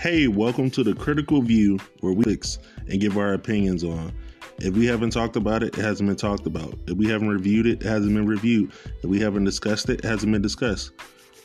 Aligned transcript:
Hey, 0.00 0.28
welcome 0.28 0.70
to 0.70 0.82
the 0.82 0.94
Critical 0.94 1.42
View, 1.42 1.78
where 2.00 2.14
we 2.14 2.24
fix 2.24 2.58
and 2.88 3.02
give 3.02 3.18
our 3.18 3.34
opinions 3.34 3.84
on. 3.84 4.14
If 4.56 4.72
we 4.72 4.86
haven't 4.86 5.10
talked 5.10 5.36
about 5.36 5.62
it, 5.62 5.76
it 5.76 5.84
hasn't 5.84 6.08
been 6.08 6.16
talked 6.16 6.46
about. 6.46 6.72
If 6.86 6.96
we 6.96 7.06
haven't 7.06 7.28
reviewed 7.28 7.66
it, 7.66 7.82
it 7.82 7.86
hasn't 7.86 8.14
been 8.14 8.24
reviewed. 8.24 8.72
If 9.02 9.04
we 9.04 9.20
haven't 9.20 9.44
discussed 9.44 9.90
it, 9.90 9.98
it 9.98 10.04
hasn't 10.06 10.32
been 10.32 10.40
discussed. 10.40 10.92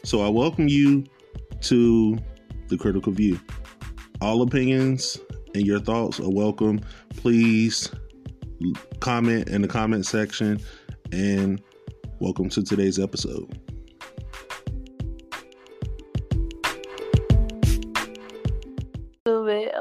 So 0.06 0.22
I 0.22 0.30
welcome 0.30 0.70
you 0.70 1.04
to 1.64 2.18
the 2.70 2.78
Critical 2.78 3.12
View. 3.12 3.38
All 4.22 4.42
opinions 4.42 5.20
and 5.54 5.66
your 5.66 5.82
thoughts 5.82 6.22
are 6.22 6.32
welcome. 6.32 6.80
Please 7.18 7.92
comment 9.02 9.50
in 9.50 9.64
the 9.64 9.68
comment 9.68 10.06
section 10.06 10.62
and 11.12 11.62
welcome 12.22 12.48
to 12.52 12.64
today's 12.64 13.00
episode. 13.00 13.65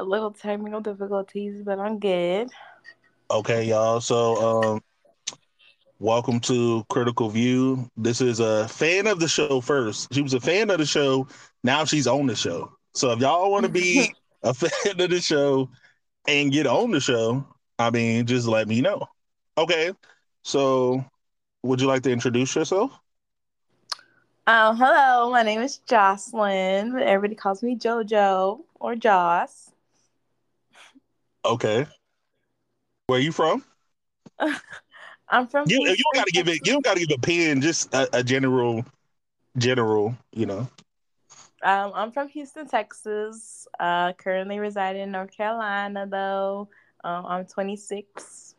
Little 0.05 0.31
technical 0.31 0.81
difficulties, 0.81 1.61
but 1.63 1.79
I'm 1.79 1.99
good. 1.99 2.49
Okay, 3.31 3.63
y'all. 3.65 3.99
So, 4.01 4.73
um, 4.73 4.81
welcome 5.99 6.39
to 6.41 6.85
Critical 6.89 7.29
View. 7.29 7.89
This 7.97 8.21
is 8.21 8.39
a 8.39 8.67
fan 8.67 9.07
of 9.07 9.19
the 9.19 9.27
show 9.27 9.61
first. 9.61 10.13
She 10.13 10.21
was 10.21 10.33
a 10.33 10.39
fan 10.39 10.69
of 10.69 10.77
the 10.77 10.85
show. 10.85 11.27
Now 11.63 11.85
she's 11.85 12.07
on 12.07 12.27
the 12.27 12.35
show. 12.35 12.71
So, 12.93 13.11
if 13.11 13.19
y'all 13.19 13.51
want 13.51 13.65
to 13.65 13.71
be 13.71 14.13
a 14.43 14.53
fan 14.53 15.01
of 15.01 15.09
the 15.09 15.19
show 15.19 15.69
and 16.27 16.51
get 16.51 16.67
on 16.67 16.91
the 16.91 16.99
show, 16.99 17.45
I 17.79 17.89
mean, 17.89 18.25
just 18.25 18.47
let 18.47 18.67
me 18.67 18.81
know. 18.81 19.07
Okay. 19.57 19.91
So, 20.43 21.03
would 21.63 21.81
you 21.81 21.87
like 21.87 22.03
to 22.03 22.11
introduce 22.11 22.55
yourself? 22.55 22.91
Um, 24.47 24.77
hello, 24.77 25.31
my 25.31 25.41
name 25.41 25.61
is 25.61 25.79
Jocelyn, 25.79 26.91
but 26.93 27.01
everybody 27.01 27.33
calls 27.33 27.63
me 27.63 27.75
JoJo 27.75 28.61
or 28.79 28.95
Joss. 28.95 29.64
Okay. 31.45 31.85
Where 33.07 33.19
you 33.19 33.31
from? 33.31 33.63
I'm 35.29 35.47
from. 35.47 35.69
You, 35.69 35.79
you 35.81 35.95
don't 35.95 36.15
gotta 36.15 36.31
give 36.31 36.47
it. 36.47 36.65
You 36.65 36.73
don't 36.73 36.83
gotta 36.83 36.99
give 36.99 37.15
a 37.15 37.21
pin. 37.21 37.61
Just 37.61 37.93
a, 37.93 38.17
a 38.17 38.23
general, 38.23 38.83
general. 39.57 40.15
You 40.33 40.47
know. 40.47 40.69
Um, 41.63 41.91
I'm 41.95 42.11
from 42.11 42.27
Houston, 42.29 42.67
Texas. 42.67 43.67
Uh, 43.79 44.13
currently 44.13 44.59
residing 44.59 45.03
in 45.03 45.11
North 45.11 45.35
Carolina, 45.35 46.05
though. 46.07 46.69
Um, 47.03 47.25
I'm 47.25 47.45
26. 47.45 48.55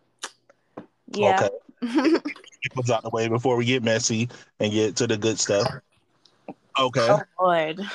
Yeah. 1.12 1.48
Okay. 1.82 2.20
What's 2.74 2.90
out 2.90 3.02
the 3.02 3.10
way 3.10 3.28
before 3.28 3.56
we 3.56 3.64
get 3.64 3.82
messy 3.82 4.28
and 4.58 4.72
get 4.72 4.96
to 4.96 5.06
the 5.06 5.16
good 5.16 5.38
stuff. 5.38 5.68
Okay. 6.78 7.08
oh 7.10 7.22
Lord. 7.40 7.80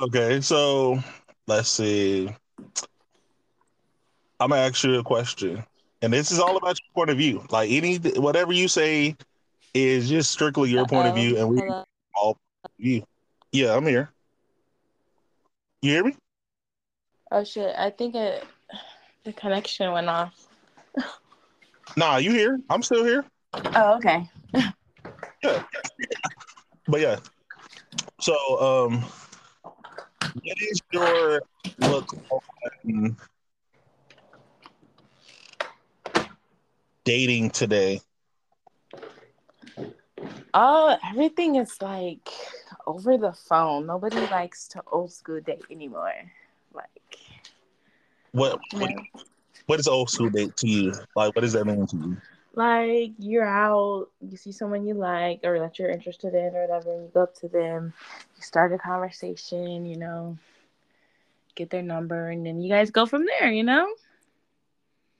Okay. 0.00 0.40
So 0.40 0.98
let's 1.46 1.68
see. 1.68 2.34
I'm 4.40 4.50
gonna 4.50 4.62
ask 4.62 4.82
you 4.84 4.98
a 4.98 5.02
question, 5.02 5.64
and 6.02 6.12
this 6.12 6.30
is 6.30 6.40
all 6.40 6.56
about 6.56 6.78
your 6.80 6.94
point 6.94 7.10
of 7.10 7.16
view. 7.16 7.44
Like 7.50 7.70
any 7.70 7.96
whatever 7.96 8.52
you 8.52 8.68
say 8.68 9.16
is 9.72 10.08
just 10.08 10.30
strictly 10.30 10.70
your 10.70 10.86
point 10.86 11.08
of 11.08 11.14
view, 11.14 11.38
and 11.38 11.48
we 11.48 11.58
Hello. 11.58 11.84
all 12.14 12.38
you. 12.76 13.04
Yeah, 13.52 13.76
I'm 13.76 13.86
here. 13.86 14.10
You 15.82 15.92
hear 15.92 16.04
me? 16.04 16.16
Oh 17.30 17.44
shit! 17.44 17.74
I 17.78 17.90
think 17.90 18.14
it 18.14 18.44
the 19.24 19.32
connection 19.32 19.92
went 19.92 20.08
off. 20.08 20.32
Nah, 21.96 22.16
you 22.16 22.32
here? 22.32 22.60
I'm 22.70 22.82
still 22.82 23.04
here. 23.04 23.24
Oh, 23.74 23.96
okay. 23.96 24.28
Yeah. 25.42 25.62
But 26.88 27.00
yeah. 27.00 27.18
So, 28.20 28.34
um, 28.88 29.04
what 30.34 30.56
is 30.60 30.80
your 30.92 31.42
look 31.78 32.14
on 32.30 33.16
dating 37.04 37.50
today? 37.50 38.00
Oh, 40.52 40.96
everything 41.10 41.56
is 41.56 41.80
like 41.80 42.28
over 42.86 43.16
the 43.16 43.32
phone. 43.32 43.86
Nobody 43.86 44.20
likes 44.20 44.68
to 44.68 44.82
old 44.90 45.12
school 45.12 45.40
date 45.40 45.64
anymore. 45.70 46.12
Like, 46.72 47.18
What 48.32 48.58
what, 48.72 48.90
what 49.66 49.80
is 49.80 49.88
old 49.88 50.10
school 50.10 50.30
date 50.30 50.56
to 50.56 50.68
you? 50.68 50.92
Like, 51.16 51.34
what 51.34 51.42
does 51.42 51.52
that 51.52 51.64
mean 51.64 51.86
to 51.86 51.96
you? 51.96 52.16
Like 52.56 53.12
you're 53.18 53.46
out, 53.46 54.08
you 54.20 54.36
see 54.36 54.52
someone 54.52 54.86
you 54.86 54.94
like 54.94 55.40
or 55.44 55.58
that 55.58 55.78
you're 55.78 55.90
interested 55.90 56.34
in 56.34 56.54
or 56.54 56.66
whatever, 56.66 56.92
and 56.92 57.04
you 57.04 57.10
go 57.12 57.22
up 57.22 57.34
to 57.36 57.48
them, 57.48 57.92
you 58.36 58.42
start 58.42 58.72
a 58.72 58.78
conversation, 58.78 59.86
you 59.86 59.96
know, 59.96 60.38
get 61.54 61.70
their 61.70 61.82
number, 61.82 62.30
and 62.30 62.46
then 62.46 62.60
you 62.60 62.68
guys 62.68 62.90
go 62.90 63.06
from 63.06 63.24
there, 63.26 63.50
you 63.50 63.64
know? 63.64 63.88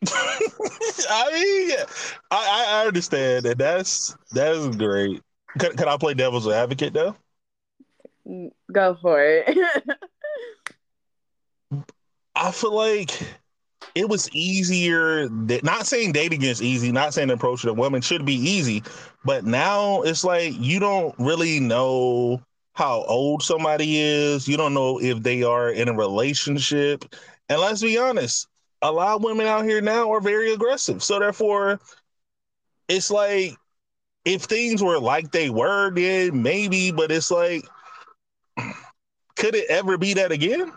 I 0.06 1.31
mean, 1.33 1.78
I, 2.31 2.67
I 2.69 2.87
understand 2.87 3.45
that. 3.47 3.59
That's 3.59 4.16
that's 4.33 4.77
great. 4.77 5.22
Can, 5.59 5.77
can 5.77 5.89
I 5.89 5.97
play 5.97 6.15
devil's 6.15 6.49
advocate 6.49 6.93
though? 6.93 7.16
Go 8.71 8.97
for 9.01 9.22
it. 9.22 9.56
I 12.37 12.51
feel 12.51 12.75
like 12.75 13.11
it 13.94 14.09
was 14.09 14.31
easier. 14.32 15.28
That, 15.28 15.65
not 15.65 15.87
saying 15.87 16.12
dating 16.12 16.43
is 16.43 16.62
easy, 16.62 16.91
not 16.93 17.15
saying 17.15 17.31
approaching 17.31 17.71
a 17.71 17.75
woman 17.75 18.03
should 18.03 18.25
be 18.25 18.34
easy, 18.34 18.82
but 19.25 19.44
now 19.44 20.03
it's 20.03 20.25
like 20.25 20.55
you 20.59 20.81
don't 20.81 21.15
really 21.19 21.60
know 21.60 22.41
how 22.75 23.04
old 23.04 23.43
somebody 23.43 24.00
is. 24.00 24.49
You 24.49 24.56
don't 24.56 24.75
know 24.75 25.00
if 25.00 25.22
they 25.22 25.43
are 25.43 25.71
in 25.71 25.88
a 25.88 25.94
relationship. 25.94 27.04
And 27.49 27.60
let's 27.60 27.83
be 27.83 27.99
honest, 27.99 28.49
a 28.83 28.91
lot 28.91 29.16
of 29.16 29.22
women 29.22 29.47
out 29.47 29.65
here 29.65 29.81
now 29.81 30.12
are 30.12 30.21
very 30.21 30.53
aggressive. 30.53 31.03
So 31.03 31.19
therefore, 31.19 31.78
it's 32.88 33.10
like 33.10 33.56
if 34.25 34.43
things 34.43 34.83
were 34.83 34.99
like 34.99 35.31
they 35.31 35.50
were, 35.50 35.91
then 35.91 36.43
maybe, 36.43 36.91
but 36.91 37.12
it's 37.12 37.31
like, 37.31 37.65
could 39.37 39.54
it 39.54 39.66
ever 39.69 39.97
be 39.97 40.15
that 40.15 40.33
again? 40.33 40.72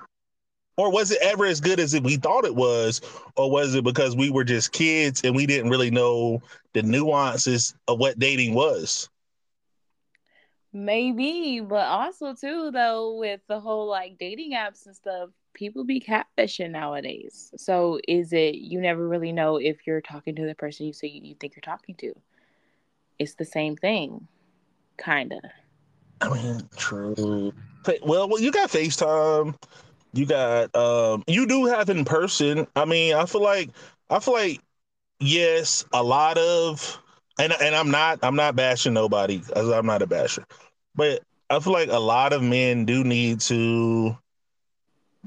Or 0.77 0.91
was 0.91 1.11
it 1.11 1.17
ever 1.21 1.45
as 1.45 1.59
good 1.59 1.79
as 1.79 1.99
we 1.99 2.17
thought 2.17 2.45
it 2.45 2.55
was? 2.55 3.01
Or 3.35 3.49
was 3.49 3.73
it 3.73 3.83
because 3.83 4.15
we 4.15 4.29
were 4.29 4.43
just 4.43 4.71
kids 4.71 5.21
and 5.23 5.35
we 5.35 5.47
didn't 5.47 5.71
really 5.71 5.89
know 5.89 6.41
the 6.73 6.83
nuances 6.83 7.73
of 7.87 7.99
what 7.99 8.19
dating 8.19 8.53
was? 8.53 9.09
Maybe, 10.73 11.59
but 11.59 11.87
also 11.87 12.35
too 12.35 12.69
though 12.71 13.15
with 13.15 13.41
the 13.47 13.59
whole 13.59 13.87
like 13.87 14.19
dating 14.19 14.53
apps 14.53 14.85
and 14.85 14.95
stuff, 14.95 15.29
people 15.55 15.83
be 15.83 15.99
catfishing 15.99 16.69
nowadays. 16.69 17.51
So 17.57 17.99
is 18.07 18.31
it 18.31 18.55
you 18.55 18.79
never 18.79 19.07
really 19.07 19.31
know 19.31 19.57
if 19.57 19.87
you're 19.87 20.01
talking 20.01 20.35
to 20.35 20.45
the 20.45 20.53
person 20.53 20.85
you 20.85 20.93
say 20.93 21.07
you 21.07 21.35
think 21.39 21.55
you're 21.55 21.61
talking 21.61 21.95
to? 21.95 22.13
It's 23.17 23.33
the 23.33 23.45
same 23.45 23.75
thing, 23.75 24.27
kinda. 25.03 25.39
I 26.21 26.29
mean, 26.29 26.69
true. 26.75 27.51
Well, 28.03 28.29
well, 28.29 28.39
you 28.39 28.51
got 28.51 28.69
FaceTime. 28.69 29.55
You 30.13 30.25
got 30.25 30.75
um 30.75 31.23
you 31.27 31.47
do 31.47 31.65
have 31.65 31.89
in 31.89 32.05
person. 32.05 32.67
I 32.75 32.85
mean, 32.85 33.13
I 33.15 33.25
feel 33.25 33.43
like 33.43 33.69
I 34.09 34.19
feel 34.19 34.33
like 34.33 34.61
yes, 35.19 35.85
a 35.93 36.03
lot 36.03 36.37
of 36.37 37.01
and 37.39 37.53
and 37.61 37.75
I'm 37.75 37.91
not 37.91 38.19
I'm 38.23 38.35
not 38.35 38.55
bashing 38.55 38.93
nobody 38.93 39.41
as 39.55 39.69
I'm 39.69 39.85
not 39.85 40.01
a 40.01 40.07
basher. 40.07 40.45
But 40.95 41.21
I 41.49 41.59
feel 41.59 41.73
like 41.73 41.89
a 41.89 41.99
lot 41.99 42.33
of 42.33 42.41
men 42.43 42.85
do 42.85 43.03
need 43.03 43.39
to 43.41 44.17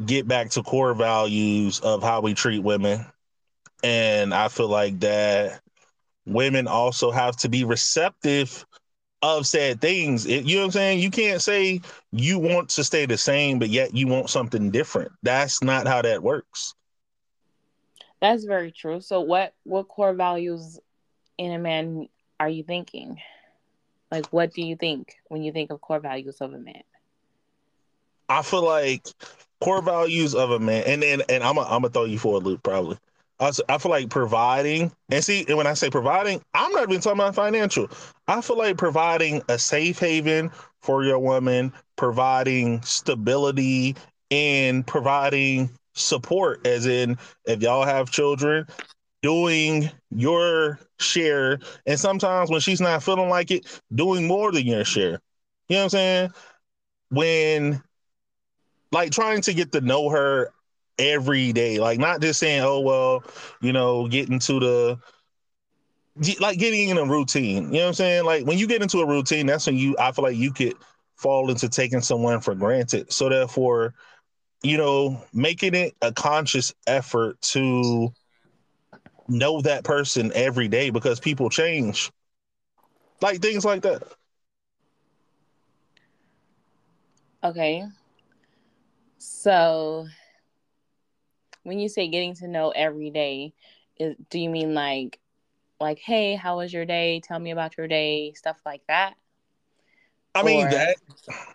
get 0.05 0.27
back 0.27 0.51
to 0.51 0.63
core 0.63 0.95
values 0.95 1.81
of 1.81 2.03
how 2.03 2.21
we 2.21 2.35
treat 2.35 2.61
women. 2.61 3.05
And 3.83 4.35
I 4.35 4.49
feel 4.49 4.69
like 4.69 5.01
that 5.01 5.61
women 6.27 6.67
also 6.67 7.11
have 7.11 7.37
to 7.39 7.49
be 7.49 7.65
receptive 7.65 8.65
of 9.23 9.47
said 9.47 9.81
things. 9.81 10.27
It, 10.27 10.45
you 10.45 10.57
know 10.57 10.63
what 10.63 10.67
I'm 10.67 10.73
saying? 10.73 11.01
You 11.01 11.11
can't 11.11 11.43
say 11.43 11.81
you 12.11 12.39
want 12.39 12.71
to 12.71 12.85
stay 12.85 13.07
the 13.07 13.19
same, 13.19 13.59
but 13.59 13.69
yet 13.69 13.95
you 13.95 14.07
want 14.07 14.31
something 14.31 14.71
different. 14.71 15.13
That's 15.23 15.63
not 15.63 15.87
how 15.87 16.03
that 16.03 16.23
works. 16.23 16.75
That's 18.21 18.45
very 18.45 18.71
true. 18.71 19.01
So 19.01 19.21
what 19.21 19.55
what 19.65 19.89
core 19.89 20.15
values 20.15 20.79
in 21.39 21.53
a 21.53 21.59
man 21.59 22.09
are 22.39 22.49
you 22.49 22.63
thinking? 22.63 23.19
Like 24.11 24.27
what 24.29 24.53
do 24.53 24.63
you 24.63 24.77
think 24.77 25.17
when 25.29 25.43
you 25.43 25.53
think 25.53 25.71
of 25.71 25.81
core 25.81 26.01
values 26.01 26.41
of 26.41 26.53
a 26.53 26.59
man? 26.59 26.83
I 28.29 28.43
feel 28.43 28.65
like 28.65 29.07
core 29.61 29.83
values 29.83 30.35
of 30.35 30.51
a 30.51 30.59
man, 30.59 30.85
and 30.87 31.05
and, 31.05 31.25
and 31.29 31.43
I'm 31.43 31.59
a, 31.59 31.63
I'm 31.63 31.83
gonna 31.83 31.91
throw 31.91 32.05
you 32.05 32.19
for 32.19 32.37
a 32.37 32.39
loop 32.39 32.63
probably. 32.63 32.99
I, 33.41 33.79
feel 33.79 33.91
like 33.91 34.11
providing, 34.11 34.93
and 35.09 35.25
see, 35.25 35.47
and 35.49 35.57
when 35.57 35.67
I 35.67 35.75
say 35.75 35.89
providing, 35.89 36.43
I'm 36.53 36.73
not 36.73 36.89
even 36.89 37.01
talking 37.01 37.21
about 37.21 37.35
financial. 37.35 37.89
I 38.29 38.43
feel 38.43 38.59
like 38.59 38.77
providing 38.77 39.43
a 39.49 39.59
safe 39.59 39.99
haven 39.99 40.51
for 40.83 41.05
your 41.05 41.19
woman, 41.19 41.73
providing 41.97 42.83
stability, 42.83 43.97
and 44.31 44.87
providing 44.87 45.71
support, 45.95 46.67
as 46.67 46.87
in 46.87 47.17
if 47.47 47.63
y'all 47.63 47.85
have 47.85 48.11
children, 48.11 48.67
doing 49.23 49.91
your 50.11 50.79
share, 50.99 51.61
and 51.87 51.99
sometimes 51.99 52.51
when 52.51 52.61
she's 52.61 52.81
not 52.81 53.03
feeling 53.03 53.31
like 53.31 53.51
it, 53.51 53.81
doing 53.95 54.27
more 54.27 54.53
than 54.53 54.67
your 54.67 54.85
share. 54.85 55.21
You 55.69 55.77
know 55.77 55.79
what 55.79 55.83
I'm 55.85 55.91
saying? 55.91 56.31
When 57.11 57.83
like 58.93 59.13
trying 59.13 59.41
to 59.43 59.55
get 59.55 59.73
to 59.73 59.81
know 59.81 60.11
her 60.11 60.53
every 61.01 61.53
day. 61.53 61.79
Like 61.79 61.99
not 61.99 62.21
just 62.21 62.39
saying, 62.39 62.63
oh 62.63 62.81
well, 62.81 63.25
you 63.61 63.73
know, 63.73 64.07
getting 64.09 64.39
to 64.41 64.61
the 64.61 64.99
like 66.41 66.59
getting 66.59 66.91
in 66.91 66.99
a 66.99 67.05
routine. 67.05 67.65
You 67.67 67.79
know 67.79 67.81
what 67.81 67.89
I'm 67.89 67.95
saying? 67.95 68.25
Like 68.25 68.47
when 68.47 68.59
you 68.59 68.67
get 68.67 68.83
into 68.83 68.99
a 69.01 69.07
routine, 69.07 69.47
that's 69.47 69.67
when 69.67 69.77
you 69.77 69.97
I 69.99 70.13
feel 70.13 70.25
like 70.25 70.37
you 70.37 70.53
could 70.53 70.75
fall 71.17 71.51
into 71.51 71.69
taking 71.69 72.01
someone 72.01 72.41
for 72.41 72.55
granted. 72.55 73.13
So 73.13 73.29
therefore, 73.29 73.95
you 74.63 74.77
know, 74.77 75.23
making 75.33 75.75
it 75.75 75.95
a 76.03 76.13
conscious 76.13 76.73
effort 76.87 77.41
to 77.43 78.13
know 79.29 79.61
that 79.63 79.85
person 79.85 80.33
every 80.35 80.69
day 80.69 80.91
because 80.91 81.21
people 81.21 81.49
change. 81.49 82.11
Like 83.21 83.41
things 83.41 83.65
like 83.65 83.83
that. 83.83 84.03
Okay. 87.43 87.85
So 89.19 90.07
when 91.63 91.79
you 91.79 91.89
say 91.89 92.09
getting 92.09 92.35
to 92.37 92.49
know 92.49 92.71
every 92.71 93.11
day, 93.11 93.53
is 93.99 94.17
do 94.31 94.39
you 94.39 94.49
mean 94.51 94.75
like 94.75 95.19
like 95.81 95.99
hey, 95.99 96.35
how 96.35 96.59
was 96.59 96.73
your 96.73 96.85
day? 96.85 97.21
Tell 97.21 97.39
me 97.39 97.51
about 97.51 97.77
your 97.77 97.89
day, 97.89 98.33
stuff 98.35 98.61
like 98.65 98.83
that? 98.89 99.15
I 100.35 100.43
mean 100.43 100.67
or... 100.67 100.71
that 100.71 100.97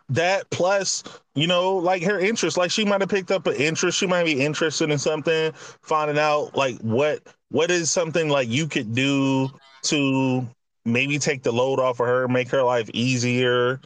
that 0.09 0.49
plus, 0.49 1.03
you 1.33 1.47
know, 1.47 1.75
like 1.75 2.03
her 2.03 2.19
interest. 2.19 2.57
Like 2.57 2.71
she 2.71 2.85
might 2.85 3.01
have 3.01 3.09
picked 3.09 3.31
up 3.31 3.47
an 3.47 3.55
interest. 3.55 3.97
She 3.97 4.07
might 4.07 4.25
be 4.25 4.43
interested 4.43 4.91
in 4.91 4.97
something, 4.97 5.51
finding 5.53 6.19
out 6.19 6.55
like 6.55 6.77
what 6.79 7.21
what 7.49 7.71
is 7.71 7.91
something 7.91 8.29
like 8.29 8.49
you 8.49 8.67
could 8.67 8.93
do 8.93 9.49
to 9.83 10.47
maybe 10.83 11.17
take 11.17 11.43
the 11.43 11.51
load 11.51 11.79
off 11.79 11.99
of 11.99 12.07
her, 12.07 12.27
make 12.27 12.49
her 12.49 12.63
life 12.63 12.89
easier. 12.93 13.79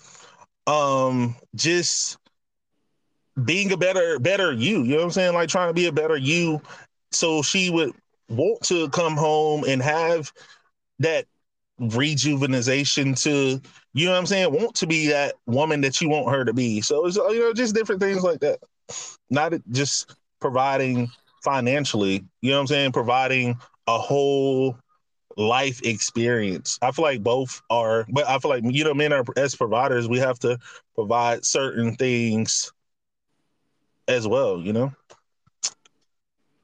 Um, 0.68 1.36
just 1.56 2.18
being 3.46 3.72
a 3.72 3.78
better 3.78 4.20
better 4.20 4.52
you. 4.52 4.84
You 4.84 4.92
know 4.92 4.98
what 4.98 5.04
I'm 5.06 5.12
saying? 5.12 5.34
Like 5.34 5.50
trying 5.50 5.70
to 5.70 5.74
be 5.74 5.88
a 5.88 5.92
better 5.92 6.18
you, 6.18 6.62
so 7.12 7.42
she 7.42 7.70
would 7.70 7.94
want 8.30 8.62
to 8.64 8.90
come 8.90 9.18
home 9.18 9.64
and 9.68 9.82
have 9.82 10.32
that 11.00 11.26
rejuvenation 11.80 13.16
to 13.16 13.62
you 13.94 14.06
know 14.06 14.12
what 14.12 14.20
I'm 14.20 14.26
saying? 14.28 14.54
Want 14.54 14.76
to 14.76 14.88
be 14.88 15.08
that 15.08 15.36
woman 15.48 15.82
that 15.82 16.00
you 16.02 16.10
want 16.10 16.30
her 16.30 16.46
to 16.46 16.54
be. 16.54 16.82
So 16.82 17.06
it's 17.06 17.16
you 17.16 17.40
know 17.40 17.54
just 17.54 17.76
different 17.76 18.02
things 18.02 18.24
like 18.24 18.40
that. 18.42 18.60
Not 19.30 19.54
just 19.72 20.16
providing 20.40 21.10
financially 21.44 22.26
you 22.42 22.52
know 22.52 22.58
what 22.58 22.62
I'm 22.62 22.68
saying? 22.68 22.92
Providing 22.92 23.58
a 23.88 23.98
whole 23.98 24.78
life 25.38 25.82
experience. 25.84 26.78
I 26.82 26.92
feel 26.92 27.04
like 27.04 27.24
both 27.24 27.62
are 27.70 28.06
but 28.10 28.28
I 28.28 28.38
feel 28.40 28.52
like 28.52 28.64
you 28.66 28.84
know 28.84 28.94
men 28.94 29.14
are 29.14 29.24
as 29.38 29.56
providers 29.56 30.08
we 30.08 30.20
have 30.20 30.38
to 30.40 30.58
provide 30.96 31.46
certain 31.46 31.96
things 31.96 32.72
as 34.10 34.28
well 34.28 34.62
you 34.62 34.74
know? 34.74 34.94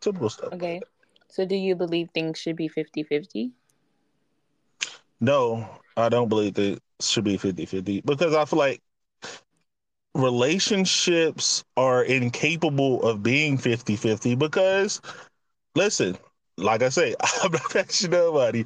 Typical 0.01 0.30
stuff. 0.30 0.53
Okay. 0.53 0.81
So 1.30 1.45
do 1.45 1.56
you 1.56 1.75
believe 1.75 2.09
things 2.12 2.39
should 2.39 2.57
be 2.57 2.68
50 2.68 3.03
50 3.03 3.53
no, 5.19 5.68
I 5.97 6.09
don't 6.09 6.30
believe 6.30 6.56
that 6.56 6.80
should 7.01 7.24
be 7.24 7.38
50 7.38 7.65
50 7.65 8.01
because 8.01 8.36
I 8.36 8.45
feel 8.45 8.59
like 8.59 8.81
relationships 10.15 11.63
are 11.77 12.03
incapable 12.03 13.03
of 13.03 13.24
being 13.24 13.57
50 13.57 13.95
50 13.95 14.36
because, 14.36 15.01
listen, 15.75 16.18
like 16.57 16.83
I 16.83 16.89
say, 16.89 17.15
I'm 17.44 17.51
not 17.51 17.69
touching 17.69 18.12
nobody. 18.12 18.65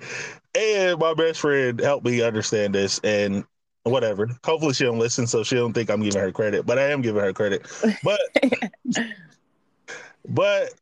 And 0.56 1.00
my 1.00 1.14
best 1.14 1.40
friend 1.40 1.80
helped 1.80 2.06
me 2.06 2.22
understand 2.22 2.76
this 2.76 3.00
and 3.04 3.46
whatever. 3.84 4.30
Hopefully 4.44 4.74
she 4.74 4.84
don't 4.84 5.00
listen 5.00 5.28
so 5.28 5.44
she 5.44 5.56
don't 5.56 5.74
think 5.74 5.90
I'm 5.90 6.02
giving 6.02 6.22
her 6.22 6.32
credit, 6.32 6.66
but 6.66 6.78
I 6.80 6.92
am 6.92 7.02
giving 7.02 7.22
her 7.22 7.34
credit. 7.34 7.66
But 8.04 8.20
but 10.28 10.74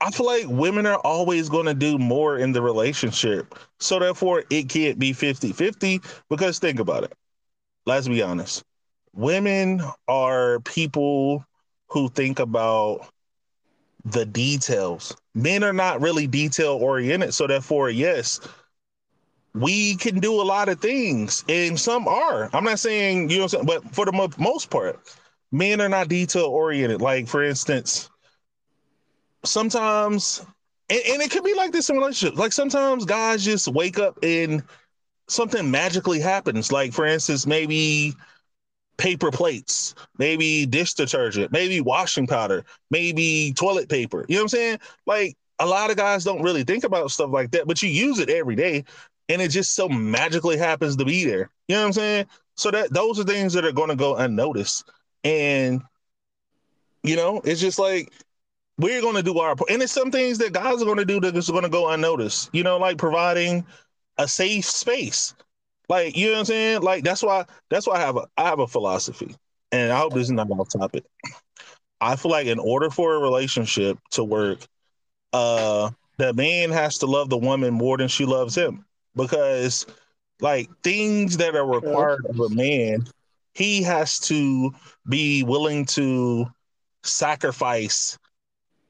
I 0.00 0.10
feel 0.10 0.26
like 0.26 0.46
women 0.48 0.86
are 0.86 0.98
always 0.98 1.48
going 1.48 1.66
to 1.66 1.74
do 1.74 1.98
more 1.98 2.38
in 2.38 2.52
the 2.52 2.62
relationship. 2.62 3.54
So 3.78 3.98
therefore, 3.98 4.44
it 4.50 4.68
can't 4.68 4.98
be 4.98 5.12
50 5.12 5.52
50 5.52 6.00
because 6.28 6.58
think 6.58 6.80
about 6.80 7.04
it. 7.04 7.12
Let's 7.86 8.08
be 8.08 8.22
honest. 8.22 8.64
Women 9.12 9.82
are 10.08 10.60
people 10.60 11.44
who 11.88 12.08
think 12.08 12.38
about 12.38 13.08
the 14.04 14.24
details. 14.24 15.14
Men 15.34 15.64
are 15.64 15.72
not 15.72 16.00
really 16.00 16.26
detail 16.26 16.72
oriented. 16.72 17.34
So 17.34 17.46
therefore, 17.46 17.90
yes, 17.90 18.40
we 19.54 19.96
can 19.96 20.20
do 20.20 20.40
a 20.40 20.44
lot 20.44 20.68
of 20.68 20.80
things 20.80 21.44
and 21.48 21.78
some 21.78 22.06
are. 22.06 22.50
I'm 22.52 22.64
not 22.64 22.78
saying, 22.78 23.30
you 23.30 23.40
know, 23.40 23.48
but 23.64 23.94
for 23.94 24.04
the 24.04 24.30
most 24.38 24.70
part, 24.70 25.00
men 25.50 25.80
are 25.80 25.88
not 25.88 26.08
detail 26.08 26.46
oriented. 26.46 27.00
Like, 27.00 27.26
for 27.26 27.42
instance, 27.42 28.08
sometimes 29.44 30.44
and, 30.88 31.00
and, 31.08 31.22
it 31.22 31.30
could 31.30 31.44
be 31.44 31.54
like 31.54 31.72
this 31.72 31.88
in 31.88 31.96
relationships. 31.96 32.38
Like 32.38 32.52
sometimes 32.52 33.04
guys 33.04 33.44
just 33.44 33.68
wake 33.68 33.98
up 33.98 34.18
and 34.22 34.62
something 35.28 35.70
magically 35.70 36.20
happens. 36.20 36.72
Like 36.72 36.92
for 36.92 37.06
instance, 37.06 37.46
maybe 37.46 38.14
paper 38.96 39.30
plates, 39.30 39.94
maybe 40.18 40.66
dish 40.66 40.94
detergent, 40.94 41.52
maybe 41.52 41.80
washing 41.80 42.26
powder, 42.26 42.64
maybe 42.90 43.52
toilet 43.56 43.88
paper. 43.88 44.26
You 44.28 44.36
know 44.36 44.40
what 44.40 44.44
I'm 44.44 44.48
saying? 44.48 44.78
Like 45.06 45.36
a 45.58 45.66
lot 45.66 45.90
of 45.90 45.96
guys 45.96 46.24
don't 46.24 46.42
really 46.42 46.64
think 46.64 46.84
about 46.84 47.10
stuff 47.10 47.30
like 47.30 47.52
that, 47.52 47.66
but 47.66 47.82
you 47.82 47.88
use 47.88 48.18
it 48.18 48.28
every 48.28 48.56
day 48.56 48.84
and 49.30 49.40
it 49.40 49.48
just 49.48 49.74
so 49.74 49.88
magically 49.88 50.58
happens 50.58 50.96
to 50.96 51.04
be 51.04 51.24
there. 51.24 51.50
You 51.68 51.76
know 51.76 51.82
what 51.82 51.86
I'm 51.86 51.92
saying? 51.94 52.26
So 52.56 52.70
that 52.70 52.92
those 52.92 53.18
are 53.18 53.24
things 53.24 53.54
that 53.54 53.64
are 53.64 53.72
going 53.72 53.88
to 53.88 53.96
go 53.96 54.16
unnoticed. 54.16 54.90
And 55.24 55.80
you 57.02 57.16
know, 57.16 57.40
it's 57.44 57.60
just 57.60 57.78
like 57.78 58.12
we're 58.80 59.02
going 59.02 59.16
to 59.16 59.22
do 59.22 59.38
our 59.38 59.54
and 59.68 59.82
it's 59.82 59.92
some 59.92 60.10
things 60.10 60.38
that 60.38 60.52
guys 60.52 60.80
are 60.80 60.86
going 60.86 60.96
to 60.96 61.04
do 61.04 61.20
that 61.20 61.36
is 61.36 61.50
going 61.50 61.62
to 61.62 61.68
go 61.68 61.90
unnoticed 61.90 62.48
you 62.52 62.62
know 62.62 62.78
like 62.78 62.96
providing 62.96 63.64
a 64.18 64.26
safe 64.26 64.64
space 64.64 65.34
like 65.88 66.16
you 66.16 66.26
know 66.26 66.32
what 66.32 66.38
i'm 66.40 66.44
saying 66.46 66.80
like 66.80 67.04
that's 67.04 67.22
why 67.22 67.44
that's 67.68 67.86
why 67.86 67.96
i 67.96 68.00
have 68.00 68.16
a 68.16 68.26
i 68.38 68.44
have 68.44 68.58
a 68.58 68.66
philosophy 68.66 69.36
and 69.70 69.92
i 69.92 69.98
hope 69.98 70.14
this 70.14 70.24
is 70.24 70.30
not 70.30 70.50
off 70.50 70.70
topic 70.70 71.04
i 72.00 72.16
feel 72.16 72.30
like 72.30 72.46
in 72.46 72.58
order 72.58 72.88
for 72.88 73.14
a 73.14 73.18
relationship 73.18 73.98
to 74.10 74.24
work 74.24 74.66
uh 75.34 75.90
the 76.16 76.32
man 76.32 76.70
has 76.70 76.98
to 76.98 77.06
love 77.06 77.28
the 77.28 77.38
woman 77.38 77.74
more 77.74 77.98
than 77.98 78.08
she 78.08 78.24
loves 78.24 78.54
him 78.54 78.84
because 79.14 79.86
like 80.40 80.68
things 80.82 81.36
that 81.38 81.54
are 81.56 81.66
required 81.66 82.26
of 82.28 82.40
a 82.40 82.48
man 82.50 83.06
he 83.54 83.82
has 83.82 84.18
to 84.20 84.72
be 85.08 85.42
willing 85.42 85.84
to 85.84 86.46
sacrifice 87.02 88.18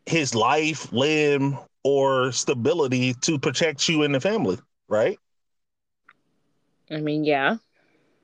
his 0.06 0.34
life, 0.34 0.92
limb, 0.92 1.58
or 1.84 2.32
stability 2.32 3.14
to 3.14 3.38
protect 3.38 3.88
you 3.88 4.02
and 4.02 4.14
the 4.14 4.20
family, 4.20 4.58
right? 4.88 5.18
I 6.90 6.98
mean, 7.00 7.24
yeah. 7.24 7.56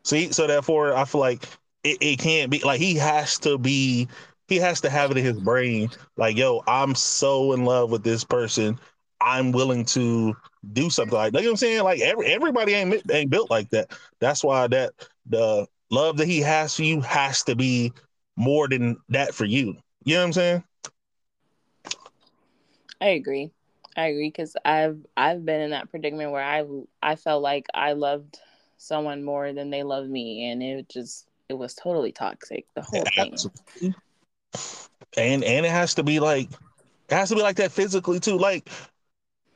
See, 0.04 0.32
so 0.32 0.46
therefore, 0.46 0.94
I 0.94 1.04
feel 1.04 1.20
like 1.20 1.44
it, 1.82 1.98
it 2.00 2.18
can't 2.18 2.50
be 2.50 2.60
like 2.60 2.80
he 2.80 2.94
has 2.96 3.38
to 3.40 3.58
be, 3.58 4.08
he 4.48 4.56
has 4.56 4.80
to 4.82 4.90
have 4.90 5.10
it 5.10 5.18
in 5.18 5.24
his 5.24 5.38
brain, 5.38 5.90
like, 6.16 6.36
yo, 6.36 6.62
I'm 6.66 6.94
so 6.94 7.52
in 7.52 7.64
love 7.64 7.90
with 7.90 8.02
this 8.04 8.24
person. 8.24 8.78
I'm 9.20 9.52
willing 9.52 9.84
to 9.86 10.36
do 10.72 10.90
something 10.90 11.16
like 11.16 11.32
that. 11.32 11.40
You 11.40 11.46
know 11.46 11.50
what 11.50 11.54
I'm 11.54 11.56
saying? 11.68 11.84
Like 11.84 12.00
every 12.00 12.26
everybody 12.26 12.74
ain't 12.74 13.10
ain't 13.10 13.30
built 13.30 13.50
like 13.50 13.70
that. 13.70 13.92
That's 14.20 14.42
why 14.44 14.66
that 14.68 14.92
the 15.26 15.66
love 15.90 16.16
that 16.18 16.26
he 16.26 16.40
has 16.40 16.74
for 16.74 16.82
you 16.82 17.00
has 17.00 17.42
to 17.44 17.56
be 17.56 17.92
more 18.36 18.68
than 18.68 18.96
that 19.08 19.34
for 19.34 19.44
you. 19.44 19.76
You 20.04 20.14
know 20.14 20.20
what 20.20 20.26
I'm 20.26 20.32
saying? 20.32 20.64
I 23.00 23.08
agree. 23.08 23.50
I 23.96 24.06
agree 24.06 24.28
because 24.28 24.56
I've 24.64 24.98
I've 25.16 25.44
been 25.44 25.60
in 25.60 25.70
that 25.70 25.90
predicament 25.90 26.30
where 26.32 26.44
I 26.44 26.64
I 27.02 27.16
felt 27.16 27.42
like 27.42 27.66
I 27.74 27.92
loved 27.92 28.38
someone 28.76 29.24
more 29.24 29.52
than 29.52 29.70
they 29.70 29.82
loved 29.82 30.10
me, 30.10 30.50
and 30.50 30.62
it 30.62 30.88
just 30.88 31.26
it 31.48 31.54
was 31.54 31.74
totally 31.74 32.12
toxic. 32.12 32.66
The 32.74 32.82
whole 32.82 33.04
yeah, 33.16 33.22
thing. 33.22 33.32
Absolutely. 33.32 33.94
And 35.16 35.44
and 35.44 35.66
it 35.66 35.70
has 35.70 35.94
to 35.94 36.02
be 36.02 36.20
like 36.20 36.50
it 37.08 37.14
has 37.14 37.30
to 37.30 37.36
be 37.36 37.42
like 37.42 37.56
that 37.56 37.72
physically 37.72 38.20
too. 38.20 38.36
Like 38.36 38.68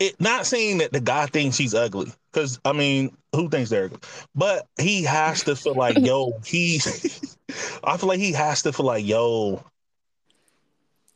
it 0.00 0.20
not 0.20 0.46
saying 0.46 0.78
that 0.78 0.92
the 0.92 1.00
guy 1.00 1.26
thinks 1.26 1.56
he's 1.56 1.74
ugly 1.74 2.12
because 2.32 2.58
I 2.64 2.72
mean 2.72 3.16
who 3.34 3.48
thinks 3.48 3.70
they're 3.70 3.84
ugly, 3.84 3.98
but 4.34 4.66
he 4.78 5.04
has 5.04 5.44
to 5.44 5.54
feel 5.54 5.74
like 5.74 5.98
yo 5.98 6.40
he. 6.44 6.80
I 7.84 7.96
feel 7.96 8.08
like 8.08 8.18
he 8.18 8.32
has 8.32 8.62
to 8.62 8.72
feel 8.72 8.86
like 8.86 9.06
yo. 9.06 9.62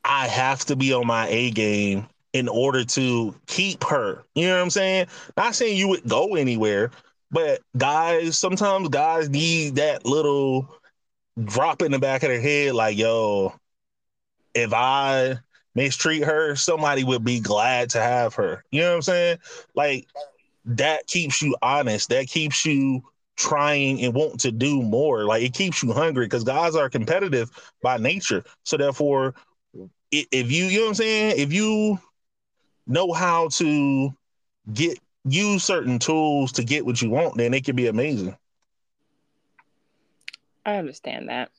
I 0.04 0.28
have 0.28 0.66
to 0.66 0.76
be 0.76 0.92
on 0.92 1.06
my 1.06 1.26
A 1.28 1.50
game 1.50 2.06
in 2.34 2.46
order 2.46 2.84
to 2.84 3.34
keep 3.46 3.82
her. 3.84 4.22
You 4.34 4.48
know 4.48 4.56
what 4.56 4.62
I'm 4.62 4.70
saying? 4.70 5.06
Not 5.36 5.54
saying 5.54 5.78
you 5.78 5.88
would 5.88 6.06
go 6.06 6.34
anywhere, 6.34 6.90
but 7.30 7.62
guys, 7.78 8.36
sometimes 8.36 8.90
guys 8.90 9.30
need 9.30 9.76
that 9.76 10.04
little 10.04 10.68
drop 11.42 11.80
in 11.80 11.92
the 11.92 11.98
back 11.98 12.22
of 12.22 12.28
their 12.28 12.40
head, 12.40 12.74
like, 12.74 12.98
yo, 12.98 13.54
if 14.54 14.74
I 14.74 15.38
mistreat 15.74 16.24
her, 16.24 16.54
somebody 16.56 17.04
would 17.04 17.24
be 17.24 17.40
glad 17.40 17.90
to 17.90 18.00
have 18.00 18.34
her. 18.34 18.64
You 18.70 18.82
know 18.82 18.90
what 18.90 18.96
I'm 18.96 19.02
saying? 19.02 19.38
Like 19.74 20.06
that 20.64 21.06
keeps 21.06 21.42
you 21.42 21.56
honest. 21.62 22.08
That 22.10 22.26
keeps 22.26 22.64
you 22.64 23.02
trying 23.36 24.00
and 24.02 24.14
want 24.14 24.40
to 24.40 24.52
do 24.52 24.82
more. 24.82 25.24
Like 25.24 25.42
it 25.42 25.54
keeps 25.54 25.82
you 25.82 25.92
hungry 25.92 26.26
because 26.26 26.44
guys 26.44 26.74
are 26.74 26.88
competitive 26.88 27.50
by 27.82 27.96
nature. 27.98 28.44
So 28.64 28.76
therefore, 28.76 29.34
if 30.10 30.50
you 30.50 30.66
you 30.66 30.78
know 30.78 30.84
what 30.84 30.88
I'm 30.90 30.94
saying, 30.94 31.34
if 31.38 31.52
you 31.52 31.98
know 32.86 33.12
how 33.12 33.48
to 33.48 34.14
get 34.72 34.98
use 35.24 35.64
certain 35.64 35.98
tools 35.98 36.52
to 36.52 36.64
get 36.64 36.86
what 36.86 37.00
you 37.02 37.10
want, 37.10 37.36
then 37.36 37.54
it 37.54 37.64
can 37.64 37.76
be 37.76 37.86
amazing. 37.86 38.36
I 40.64 40.76
understand 40.76 41.28
that. 41.28 41.50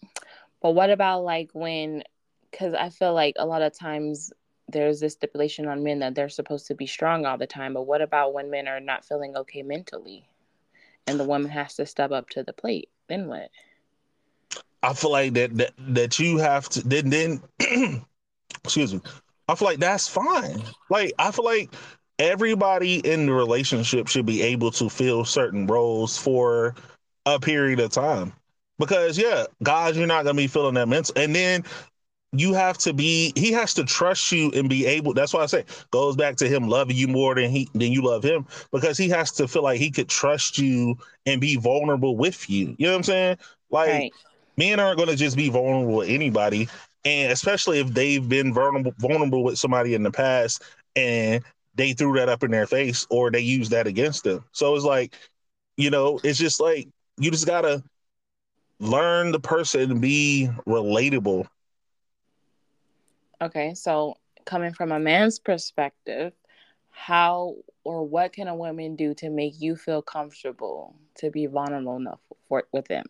But 0.62 0.72
what 0.72 0.90
about 0.90 1.24
like 1.24 1.50
when 1.54 2.04
because 2.56 2.74
I 2.74 2.90
feel 2.90 3.14
like 3.14 3.36
a 3.38 3.46
lot 3.46 3.62
of 3.62 3.78
times 3.78 4.32
there's 4.70 5.02
this 5.02 5.14
stipulation 5.14 5.68
on 5.68 5.84
men 5.84 6.00
that 6.00 6.16
they're 6.16 6.30
supposed 6.30 6.68
to 6.68 6.76
be 6.76 6.88
strong 6.88 7.26
all 7.26 7.38
the 7.38 7.46
time. 7.46 7.74
But 7.74 7.84
what 7.84 8.02
about 8.02 8.34
when 8.34 8.50
men 8.50 8.68
are 8.68 8.80
not 8.80 9.04
feeling 9.04 9.36
okay 9.36 9.62
mentally 9.62 10.26
and 11.06 11.20
the 11.20 11.26
woman 11.26 11.52
has 11.52 11.76
to 11.76 11.86
step 11.86 12.12
up 12.12 12.30
to 12.30 12.44
the 12.44 12.54
plate? 12.54 12.90
Then 13.10 13.28
what? 13.28 13.50
I 14.82 14.94
feel 14.94 15.12
like 15.12 15.34
that 15.34 15.58
that, 15.58 15.74
that 15.80 16.20
you 16.20 16.38
have 16.38 16.70
to 16.70 16.88
then 16.88 17.10
then 17.10 17.42
excuse 18.64 18.94
me. 18.94 19.02
I 19.50 19.56
feel 19.56 19.68
like 19.68 19.80
that's 19.80 20.08
fine. 20.08 20.64
Like 20.90 21.12
I 21.20 21.32
feel 21.32 21.46
like 21.46 21.74
everybody 22.20 22.98
in 23.00 23.26
the 23.26 23.34
relationship 23.34 24.08
should 24.08 24.26
be 24.26 24.42
able 24.42 24.72
to 24.72 24.90
fill 24.90 25.26
certain 25.26 25.68
roles 25.68 26.18
for 26.18 26.74
a 27.26 27.38
period 27.38 27.82
of 27.82 27.92
time. 27.92 28.32
Because 28.80 29.18
yeah, 29.18 29.46
guys, 29.62 29.98
you're 29.98 30.08
not 30.08 30.24
gonna 30.24 30.38
be 30.38 30.48
feeling 30.48 30.76
that 30.76 30.88
mental, 30.88 31.14
and 31.18 31.36
then 31.36 31.64
you 32.40 32.54
have 32.54 32.78
to 32.78 32.94
be 32.94 33.32
he 33.36 33.52
has 33.52 33.74
to 33.74 33.84
trust 33.84 34.32
you 34.32 34.52
and 34.52 34.70
be 34.70 34.86
able 34.86 35.14
that's 35.14 35.34
why 35.34 35.42
i 35.42 35.46
say 35.46 35.64
goes 35.92 36.16
back 36.16 36.36
to 36.36 36.48
him 36.48 36.68
loving 36.68 36.96
you 36.96 37.08
more 37.08 37.36
than 37.36 37.50
he 37.50 37.70
than 37.74 37.92
you 37.92 38.02
love 38.02 38.24
him 38.24 38.46
because 38.72 38.98
he 38.98 39.10
has 39.10 39.32
to 39.32 39.48
feel 39.48 39.64
like 39.64 39.80
he 39.80 39.92
could 39.92 40.10
trust 40.10 40.58
you 40.58 40.98
and 41.26 41.42
be 41.42 41.56
vulnerable 41.56 42.16
with 42.16 42.50
you. 42.50 42.76
You 42.78 42.88
know 42.88 42.94
what 42.94 42.98
i'm 42.98 43.04
saying? 43.04 43.38
Like 43.70 43.90
right. 43.90 44.14
men 44.58 44.80
aren't 44.80 44.98
going 44.98 45.10
to 45.10 45.16
just 45.16 45.36
be 45.36 45.50
vulnerable 45.50 45.98
with 45.98 46.10
anybody 46.10 46.68
and 47.04 47.32
especially 47.32 47.80
if 47.80 47.88
they've 47.90 48.28
been 48.28 48.54
vulnerable 48.54 48.94
vulnerable 48.98 49.44
with 49.44 49.58
somebody 49.58 49.94
in 49.94 50.04
the 50.04 50.12
past 50.12 50.64
and 50.96 51.44
they 51.76 51.94
threw 51.94 52.14
that 52.14 52.30
up 52.30 52.44
in 52.44 52.52
their 52.52 52.68
face 52.68 53.06
or 53.10 53.30
they 53.30 53.42
use 53.42 53.70
that 53.70 53.86
against 53.86 54.24
them. 54.24 54.44
So 54.52 54.76
it's 54.76 54.86
like 54.86 55.16
you 55.78 55.90
know 55.90 56.20
it's 56.24 56.40
just 56.40 56.60
like 56.60 56.88
you 57.18 57.32
just 57.32 57.46
gotta 57.48 57.84
learn 58.80 59.32
the 59.32 59.40
person 59.40 59.92
and 59.92 60.02
be 60.02 60.50
relatable 60.68 61.48
Okay, 63.42 63.74
so 63.74 64.16
coming 64.46 64.74
from 64.74 64.92
a 64.92 65.00
man's 65.00 65.40
perspective, 65.40 66.34
how 66.90 67.56
or 67.84 68.04
what 68.04 68.34
can 68.34 68.48
a 68.48 68.56
woman 68.56 68.96
do 68.96 69.14
to 69.16 69.30
make 69.30 69.60
you 69.60 69.76
feel 69.76 70.02
comfortable 70.02 70.96
to 71.16 71.30
be 71.30 71.46
vulnerable 71.46 71.98
enough 71.98 72.20
for 72.48 72.64
with 72.72 72.88
them 72.88 73.06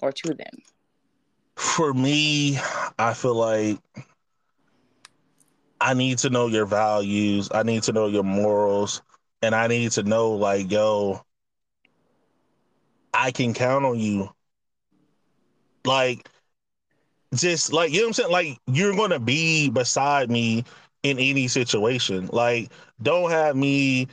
or 0.00 0.12
to 0.12 0.34
them? 0.34 0.62
For 1.56 1.92
me, 1.92 2.58
I 2.98 3.14
feel 3.14 3.34
like 3.34 3.78
I 5.80 5.94
need 5.94 6.18
to 6.18 6.30
know 6.30 6.46
your 6.46 6.66
values. 6.66 7.48
I 7.52 7.62
need 7.62 7.82
to 7.84 7.92
know 7.92 8.06
your 8.06 8.24
morals. 8.24 9.02
And 9.42 9.54
I 9.54 9.66
need 9.66 9.92
to 9.92 10.02
know, 10.02 10.30
like, 10.32 10.70
yo, 10.70 11.22
I 13.12 13.30
can 13.30 13.52
count 13.52 13.84
on 13.84 13.98
you. 13.98 14.30
Like, 15.84 16.28
just 17.34 17.72
like 17.72 17.92
you 17.92 17.98
know 17.98 18.04
what 18.04 18.08
I'm 18.08 18.12
saying? 18.14 18.30
Like 18.30 18.58
you're 18.66 18.96
gonna 18.96 19.20
be 19.20 19.70
beside 19.70 20.30
me 20.30 20.64
in 21.04 21.18
any 21.18 21.46
situation. 21.46 22.28
Like, 22.32 22.72
don't 23.02 23.30
have 23.30 23.54
me 23.54 24.08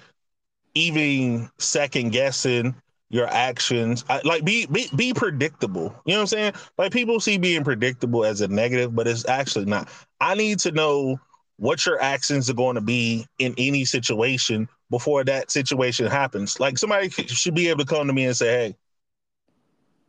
even 0.75 1.49
second 1.57 2.11
guessing 2.11 2.75
your 3.09 3.27
actions. 3.27 4.05
I, 4.09 4.21
like 4.23 4.45
be, 4.45 4.67
be 4.67 4.87
be 4.95 5.13
predictable. 5.13 5.95
You 6.05 6.13
know 6.13 6.19
what 6.19 6.21
I'm 6.21 6.27
saying? 6.27 6.53
Like 6.77 6.91
people 6.93 7.19
see 7.19 7.37
being 7.37 7.63
predictable 7.63 8.23
as 8.25 8.41
a 8.41 8.47
negative, 8.47 8.95
but 8.95 9.07
it's 9.07 9.27
actually 9.27 9.65
not. 9.65 9.89
I 10.19 10.35
need 10.35 10.59
to 10.59 10.71
know 10.71 11.19
what 11.57 11.85
your 11.85 12.01
actions 12.01 12.49
are 12.49 12.55
going 12.55 12.75
to 12.75 12.81
be 12.81 13.25
in 13.39 13.53
any 13.57 13.85
situation 13.85 14.67
before 14.89 15.23
that 15.25 15.51
situation 15.51 16.07
happens. 16.07 16.59
Like 16.59 16.77
somebody 16.77 17.09
should 17.09 17.55
be 17.55 17.69
able 17.69 17.85
to 17.85 17.95
come 17.95 18.07
to 18.07 18.13
me 18.13 18.25
and 18.25 18.35
say, 18.35 18.47
"Hey, 18.47 18.75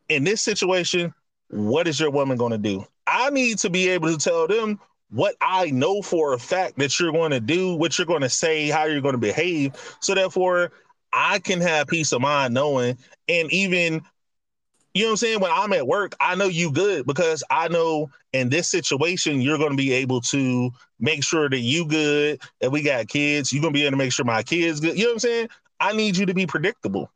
in 0.08 0.24
this 0.24 0.42
situation, 0.42 1.12
what 1.48 1.86
is 1.88 2.00
your 2.00 2.10
woman 2.10 2.36
going 2.36 2.52
to 2.52 2.58
do? 2.58 2.86
I 3.06 3.30
need 3.30 3.58
to 3.58 3.70
be 3.70 3.88
able 3.88 4.16
to 4.16 4.18
tell 4.18 4.46
them 4.46 4.80
what 5.10 5.34
I 5.40 5.70
know 5.70 6.00
for 6.00 6.32
a 6.32 6.38
fact 6.38 6.78
that 6.78 6.98
you're 6.98 7.12
going 7.12 7.32
to 7.32 7.40
do, 7.40 7.74
what 7.74 7.98
you're 7.98 8.06
going 8.06 8.22
to 8.22 8.30
say, 8.30 8.68
how 8.68 8.84
you're 8.84 9.02
going 9.02 9.14
to 9.14 9.18
behave. 9.18 9.74
So 10.00 10.14
therefore, 10.14 10.72
I 11.12 11.38
can 11.38 11.60
have 11.60 11.88
peace 11.88 12.12
of 12.12 12.22
mind 12.22 12.54
knowing, 12.54 12.96
and 13.28 13.52
even, 13.52 14.02
you 14.94 15.02
know 15.02 15.08
what 15.08 15.10
I'm 15.10 15.16
saying? 15.18 15.40
When 15.40 15.50
I'm 15.52 15.72
at 15.74 15.86
work, 15.86 16.14
I 16.20 16.34
know 16.34 16.46
you 16.46 16.72
good 16.72 17.06
because 17.06 17.44
I 17.50 17.68
know 17.68 18.10
in 18.32 18.48
this 18.48 18.70
situation, 18.70 19.42
you're 19.42 19.58
going 19.58 19.72
to 19.72 19.76
be 19.76 19.92
able 19.92 20.22
to 20.22 20.70
make 20.98 21.22
sure 21.22 21.50
that 21.50 21.58
you 21.58 21.86
good. 21.86 22.40
If 22.60 22.72
we 22.72 22.82
got 22.82 23.08
kids, 23.08 23.52
you're 23.52 23.60
going 23.60 23.74
to 23.74 23.78
be 23.78 23.82
able 23.82 23.92
to 23.92 23.96
make 23.98 24.12
sure 24.12 24.24
my 24.24 24.42
kids 24.42 24.80
good. 24.80 24.96
You 24.96 25.04
know 25.04 25.10
what 25.10 25.14
I'm 25.14 25.20
saying? 25.20 25.48
I 25.80 25.92
need 25.92 26.16
you 26.16 26.24
to 26.26 26.34
be 26.34 26.46
predictable 26.46 27.10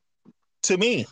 to 0.64 0.76
me. 0.76 1.06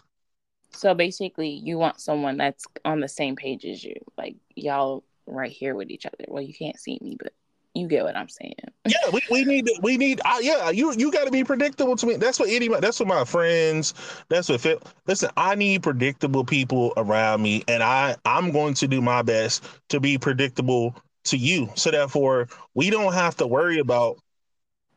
So 0.73 0.93
basically, 0.93 1.49
you 1.49 1.78
want 1.78 2.00
someone 2.00 2.37
that's 2.37 2.66
on 2.85 3.00
the 3.00 3.09
same 3.09 3.37
page 3.37 3.64
as 3.64 3.83
you, 3.83 3.95
like 4.19 4.37
y'all 4.56 5.04
right 5.26 5.50
here 5.50 5.75
with 5.75 5.90
each 5.90 6.06
other. 6.06 6.25
Well, 6.28 6.42
you 6.42 6.54
can't 6.54 6.78
see 6.78 6.99
me, 7.00 7.16
but 7.20 7.32
you 7.75 7.88
get 7.88 8.04
what 8.04 8.16
I'm 8.16 8.28
saying. 8.28 8.54
yeah, 8.87 9.11
we, 9.12 9.20
we 9.30 9.44
need 9.44 9.66
to, 9.66 9.78
we 9.82 9.96
need 9.96 10.20
uh, 10.25 10.38
yeah, 10.40 10.70
you 10.70 10.92
you 10.96 11.11
got 11.11 11.25
to 11.25 11.30
be 11.30 11.42
predictable 11.42 11.96
to 11.96 12.06
me. 12.06 12.16
That's 12.16 12.38
what 12.38 12.49
anybody. 12.49 12.80
That's 12.80 13.00
what 13.00 13.08
my 13.08 13.25
friends. 13.25 13.94
That's 14.28 14.49
what 14.49 14.61
fit. 14.61 14.82
Listen, 15.06 15.30
I 15.37 15.54
need 15.54 15.82
predictable 15.82 16.44
people 16.44 16.92
around 16.96 17.42
me, 17.42 17.64
and 17.66 17.82
I 17.82 18.16
I'm 18.25 18.52
going 18.52 18.75
to 18.75 18.88
do 18.88 19.02
my 19.02 19.23
best 19.23 19.64
to 19.88 19.99
be 19.99 20.18
predictable 20.18 20.94
to 21.25 21.37
you. 21.37 21.68
So 21.75 21.90
therefore, 21.90 22.49
we 22.75 22.90
don't 22.90 23.12
have 23.12 23.37
to 23.38 23.46
worry 23.46 23.80
about 23.80 24.18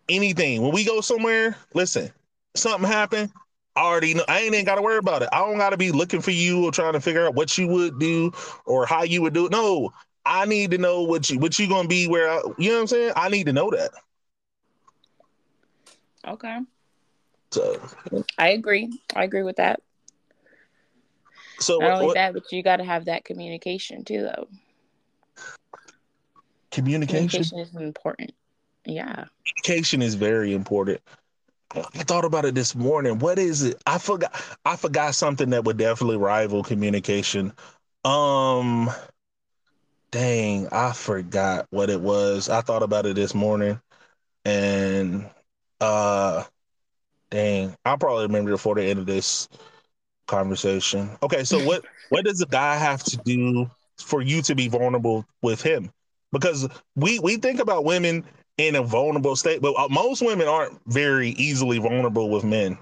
anything 0.08 0.62
when 0.62 0.72
we 0.72 0.84
go 0.84 1.02
somewhere. 1.02 1.58
Listen, 1.74 2.12
something 2.56 2.88
happened 2.88 3.32
I 3.78 3.82
already 3.82 4.16
know 4.16 4.26
I 4.28 4.40
ain't 4.40 4.56
even 4.56 4.66
gotta 4.66 4.82
worry 4.82 4.98
about 4.98 5.22
it. 5.22 5.30
I 5.32 5.38
don't 5.38 5.60
gotta 5.60 5.78
be 5.78 5.92
looking 5.92 6.20
for 6.20 6.32
you 6.32 6.66
or 6.66 6.72
trying 6.72 6.94
to 6.94 7.00
figure 7.00 7.28
out 7.28 7.36
what 7.36 7.56
you 7.60 7.68
would 7.68 8.00
do 8.00 8.32
or 8.66 8.88
how 8.88 9.04
you 9.04 9.22
would 9.22 9.36
do 9.36 9.46
it. 9.46 9.52
No, 9.52 9.94
I 10.26 10.46
need 10.46 10.72
to 10.72 10.80
know 10.80 11.04
what 11.04 11.30
you 11.30 11.38
what 11.38 11.60
you 11.60 11.70
gonna 11.70 11.88
be 11.88 12.08
where 12.08 12.28
I, 12.28 12.42
you 12.58 12.72
know 12.72 12.78
what 12.78 12.82
I'm 12.82 12.88
saying? 12.88 13.14
I 13.16 13.30
need 13.30 13.46
to 13.46 13.54
know 13.54 13.70
that. 13.70 13.92
Okay. 16.28 16.58
So 17.52 17.80
I 18.40 18.50
agree. 18.50 19.00
I 19.16 19.24
agree 19.24 19.44
with 19.44 19.58
that. 19.58 19.80
So 21.60 21.78
not 21.78 21.86
what, 21.86 21.94
only 21.94 22.06
what, 22.08 22.14
that, 22.16 22.34
but 22.34 22.52
you 22.52 22.64
gotta 22.64 22.84
have 22.84 23.06
that 23.06 23.26
communication 23.26 24.04
too 24.04 24.24
though. 24.24 24.48
Communication, 26.72 27.44
communication 27.44 27.60
is 27.60 27.76
important. 27.76 28.32
Yeah. 28.86 29.26
Communication 29.46 30.02
is 30.02 30.16
very 30.16 30.56
important. 30.56 31.00
I 31.76 32.04
thought 32.04 32.26
about 32.26 32.46
it 32.46 32.56
this 32.56 32.76
morning. 32.76 33.20
What 33.20 33.40
is 33.40 33.64
it? 33.64 33.82
I 33.86 33.98
forgot. 33.98 34.34
I 34.66 34.76
forgot 34.76 35.16
something 35.16 35.50
that 35.50 35.66
would 35.66 35.78
definitely 35.78 36.18
rival 36.18 36.64
communication. 36.64 37.54
Um, 38.06 38.90
dang, 40.12 40.68
I 40.72 40.94
forgot 40.94 41.68
what 41.70 41.90
it 41.90 42.00
was. 42.00 42.50
I 42.50 42.62
thought 42.62 42.84
about 42.84 43.06
it 43.06 43.16
this 43.16 43.36
morning, 43.36 43.82
and 44.46 45.30
uh, 45.82 46.46
dang, 47.30 47.76
I'll 47.86 47.98
probably 47.98 48.24
remember 48.24 48.52
before 48.52 48.76
the 48.76 48.84
end 48.84 49.00
of 49.00 49.06
this 49.06 49.50
conversation. 50.28 51.10
Okay, 51.22 51.44
so 51.44 51.60
what 51.66 51.86
what 52.10 52.26
does 52.26 52.42
a 52.42 52.46
guy 52.46 52.76
have 52.78 53.04
to 53.06 53.18
do 53.18 53.70
for 53.98 54.22
you 54.22 54.42
to 54.44 54.56
be 54.56 54.70
vulnerable 54.70 55.26
with 55.42 55.62
him? 55.62 55.92
Because 56.32 56.68
we 56.96 57.20
we 57.20 57.38
think 57.38 57.60
about 57.60 57.84
women 57.84 58.24
in 58.58 58.76
a 58.76 58.84
vulnerable 58.84 59.36
state. 59.36 59.62
But 59.62 59.74
uh, 59.78 59.88
most 59.90 60.22
women 60.22 60.48
aren't 60.48 60.80
very 60.88 61.30
easily 61.30 61.78
vulnerable 61.78 62.30
with 62.30 62.44
men, 62.44 62.78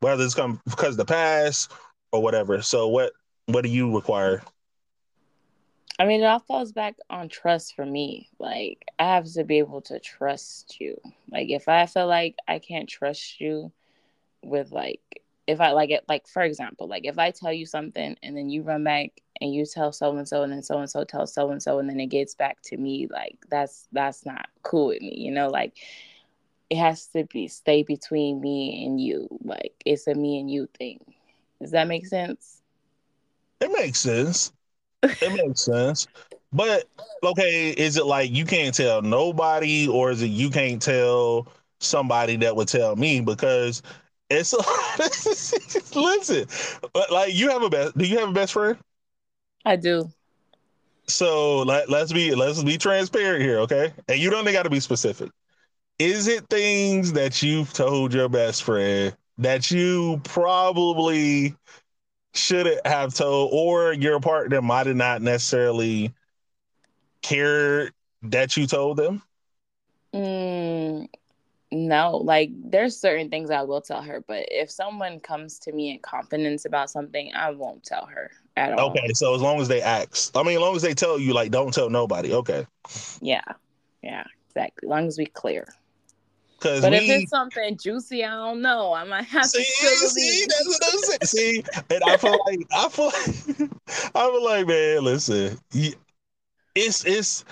whether 0.00 0.24
it's 0.24 0.34
come 0.34 0.60
because 0.64 0.96
the 0.96 1.04
past 1.04 1.72
or 2.12 2.22
whatever. 2.22 2.62
So 2.62 2.88
what 2.88 3.12
what 3.46 3.62
do 3.64 3.70
you 3.70 3.94
require? 3.94 4.42
I 5.98 6.04
mean, 6.04 6.22
it 6.22 6.26
all 6.26 6.38
falls 6.38 6.70
back 6.70 6.94
on 7.10 7.28
trust 7.28 7.74
for 7.74 7.84
me. 7.84 8.28
Like, 8.38 8.86
I 9.00 9.16
have 9.16 9.26
to 9.32 9.42
be 9.42 9.58
able 9.58 9.80
to 9.82 9.98
trust 9.98 10.80
you. 10.80 11.00
Like, 11.28 11.48
if 11.50 11.66
I 11.68 11.86
feel 11.86 12.06
like 12.06 12.36
I 12.46 12.60
can't 12.60 12.88
trust 12.88 13.40
you 13.40 13.72
with, 14.44 14.70
like, 14.70 15.22
if 15.48 15.60
I 15.60 15.72
like 15.72 15.90
it, 15.90 16.04
like, 16.08 16.28
for 16.28 16.42
example, 16.42 16.86
like, 16.86 17.06
if 17.06 17.18
I 17.18 17.30
tell 17.32 17.52
you 17.52 17.66
something 17.66 18.16
and 18.22 18.36
then 18.36 18.50
you 18.50 18.62
run 18.62 18.84
back 18.84 19.20
and 19.40 19.52
you 19.52 19.64
tell 19.64 19.92
so 19.92 20.16
and 20.16 20.28
so 20.28 20.42
and 20.42 20.52
then 20.52 20.62
so 20.62 20.78
and 20.78 20.90
so 20.90 21.04
tells 21.04 21.32
so 21.32 21.50
and 21.50 21.62
so 21.62 21.78
and 21.78 21.88
then 21.88 21.98
it 21.98 22.06
gets 22.06 22.34
back 22.34 22.60
to 22.62 22.76
me 22.76 23.06
like 23.10 23.38
that's 23.50 23.86
that's 23.92 24.26
not 24.26 24.48
cool 24.62 24.88
with 24.88 25.00
me 25.00 25.14
you 25.16 25.30
know 25.30 25.48
like 25.48 25.76
it 26.70 26.76
has 26.76 27.06
to 27.06 27.24
be 27.24 27.48
stay 27.48 27.82
between 27.82 28.40
me 28.40 28.84
and 28.84 29.00
you 29.00 29.28
like 29.44 29.72
it's 29.84 30.06
a 30.06 30.14
me 30.14 30.38
and 30.38 30.50
you 30.50 30.68
thing. 30.78 31.00
Does 31.60 31.70
that 31.70 31.88
make 31.88 32.06
sense? 32.06 32.62
It 33.60 33.72
makes 33.72 33.98
sense. 33.98 34.52
It 35.02 35.32
makes 35.32 35.62
sense. 35.62 36.06
But 36.52 36.84
okay 37.22 37.70
is 37.70 37.96
it 37.96 38.06
like 38.06 38.30
you 38.30 38.44
can't 38.44 38.74
tell 38.74 39.02
nobody 39.02 39.88
or 39.88 40.10
is 40.10 40.22
it 40.22 40.28
you 40.28 40.50
can't 40.50 40.80
tell 40.80 41.48
somebody 41.80 42.36
that 42.36 42.54
would 42.54 42.68
tell 42.68 42.96
me? 42.96 43.20
Because 43.20 43.82
It's 44.30 44.52
listen, 45.96 46.46
but 46.92 47.10
like 47.10 47.34
you 47.34 47.50
have 47.50 47.62
a 47.62 47.70
best. 47.70 47.96
Do 47.96 48.06
you 48.06 48.18
have 48.18 48.28
a 48.28 48.32
best 48.32 48.52
friend? 48.52 48.76
I 49.64 49.76
do. 49.76 50.10
So 51.06 51.62
let, 51.62 51.88
let's 51.88 52.12
be 52.12 52.34
let's 52.34 52.62
be 52.62 52.76
transparent 52.76 53.42
here, 53.42 53.60
okay? 53.60 53.92
And 54.08 54.18
you 54.18 54.28
don't 54.30 54.44
they 54.44 54.52
got 54.52 54.64
to 54.64 54.70
be 54.70 54.80
specific. 54.80 55.30
Is 55.98 56.28
it 56.28 56.48
things 56.48 57.12
that 57.14 57.42
you've 57.42 57.72
told 57.72 58.12
your 58.12 58.28
best 58.28 58.62
friend 58.62 59.16
that 59.38 59.70
you 59.70 60.20
probably 60.24 61.56
shouldn't 62.34 62.86
have 62.86 63.14
told, 63.14 63.50
or 63.52 63.92
your 63.94 64.20
partner 64.20 64.60
might 64.60 64.86
have 64.86 64.96
not 64.96 65.22
necessarily 65.22 66.12
cared 67.22 67.92
that 68.22 68.56
you 68.56 68.66
told 68.66 68.98
them? 68.98 69.22
Mm, 70.14 71.08
no, 71.70 72.16
like 72.16 72.50
there's 72.54 72.96
certain 72.96 73.28
things 73.28 73.50
I 73.50 73.62
will 73.62 73.80
tell 73.80 74.02
her, 74.02 74.24
but 74.26 74.46
if 74.50 74.70
someone 74.70 75.20
comes 75.20 75.58
to 75.60 75.72
me 75.72 75.90
in 75.90 75.98
confidence 75.98 76.64
about 76.64 76.90
something, 76.90 77.30
I 77.34 77.50
won't 77.50 77.84
tell 77.84 78.06
her 78.06 78.30
at 78.56 78.72
all. 78.72 78.90
Okay, 78.90 79.12
so 79.12 79.34
as 79.34 79.42
long 79.42 79.60
as 79.60 79.68
they 79.68 79.82
ask, 79.82 80.34
I 80.36 80.42
mean, 80.42 80.56
as 80.56 80.60
long 80.60 80.76
as 80.76 80.82
they 80.82 80.94
tell 80.94 81.18
you, 81.18 81.34
like, 81.34 81.50
don't 81.50 81.72
tell 81.72 81.90
nobody. 81.90 82.32
Okay. 82.32 82.66
Yeah, 83.20 83.42
yeah, 84.02 84.24
exactly. 84.48 84.86
As 84.86 84.90
long 84.90 85.06
as 85.06 85.18
we 85.18 85.26
clear. 85.26 85.68
Because 86.58 86.80
But 86.80 86.92
we, 86.92 86.98
if 86.98 87.22
it's 87.22 87.30
something 87.30 87.76
juicy, 87.76 88.24
I 88.24 88.30
don't 88.30 88.62
know. 88.62 88.92
I 88.92 89.04
might 89.04 89.26
have 89.26 89.46
see, 89.46 89.58
to 89.58 89.64
see, 90.08 90.46
that's 90.48 90.66
what 90.66 90.82
I'm 90.92 90.98
saying. 91.00 91.18
See, 91.24 91.64
and 91.90 92.02
I 92.02 92.16
feel 92.16 92.38
like 92.46 92.66
I 92.72 92.88
feel 92.88 93.06
like 93.06 93.70
I 94.14 94.26
feel 94.26 94.44
like, 94.44 94.66
man, 94.66 95.04
listen, 95.04 95.58
it's 96.74 97.04
it's 97.04 97.44